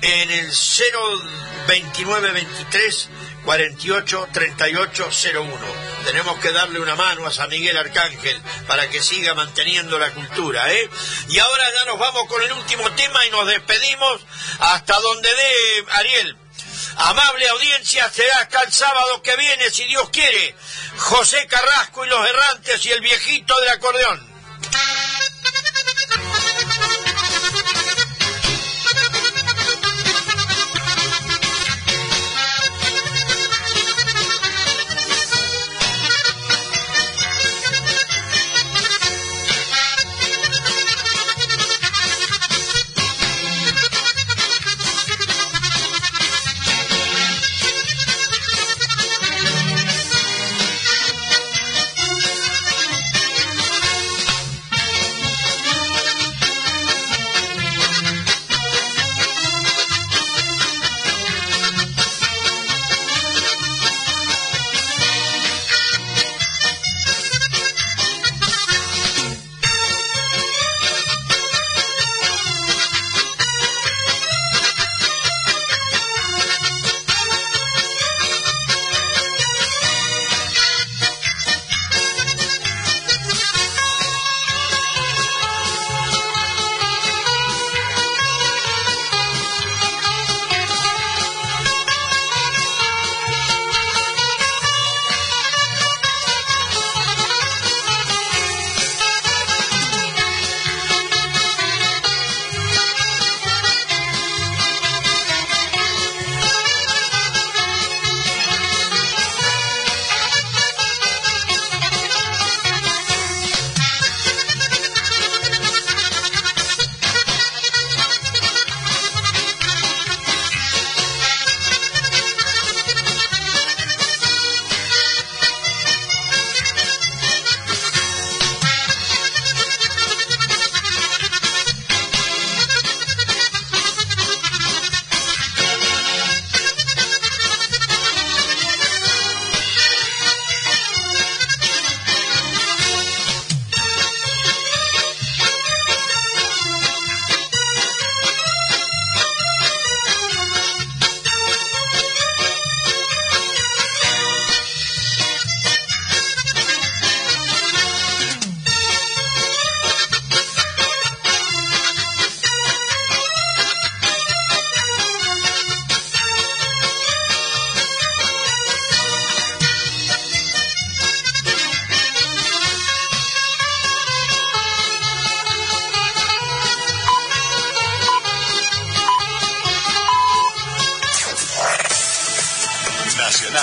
en 0.01 0.31
el 0.31 0.47
02923 0.47 3.09
48 3.49 4.29
38 4.31 5.09
01. 5.33 5.59
Tenemos 6.05 6.39
que 6.39 6.53
darle 6.53 6.81
una 6.81 6.95
mano 6.97 7.27
a 7.27 7.31
San 7.31 7.49
Miguel 7.49 7.79
Arcángel 7.79 8.39
para 8.67 8.91
que 8.91 9.03
siga 9.03 9.33
manteniendo 9.33 9.99
la 9.99 10.13
cultura, 10.13 10.71
¿eh? 10.71 10.91
Y 11.31 11.39
ahora 11.39 11.65
ya 11.75 11.87
nos 11.87 11.99
vamos 11.99 12.29
con 12.29 12.43
el 12.43 12.53
último 12.53 12.91
tema 12.93 13.25
y 13.25 13.31
nos 13.31 13.47
despedimos 13.47 14.21
hasta 14.59 15.01
donde 15.01 15.31
dé 15.31 15.85
Ariel. 15.93 16.37
Amable 16.97 17.49
audiencia, 17.49 18.11
será 18.11 18.37
hasta 18.41 18.65
el 18.65 18.71
sábado 18.71 19.23
que 19.23 19.35
viene, 19.37 19.71
si 19.71 19.85
Dios 19.85 20.11
quiere. 20.11 20.55
José 20.99 21.47
Carrasco 21.47 22.05
y 22.05 22.09
los 22.11 22.29
errantes 22.29 22.85
y 22.85 22.91
el 22.91 23.01
viejito 23.01 23.59
del 23.61 23.71
acordeón. 23.71 24.28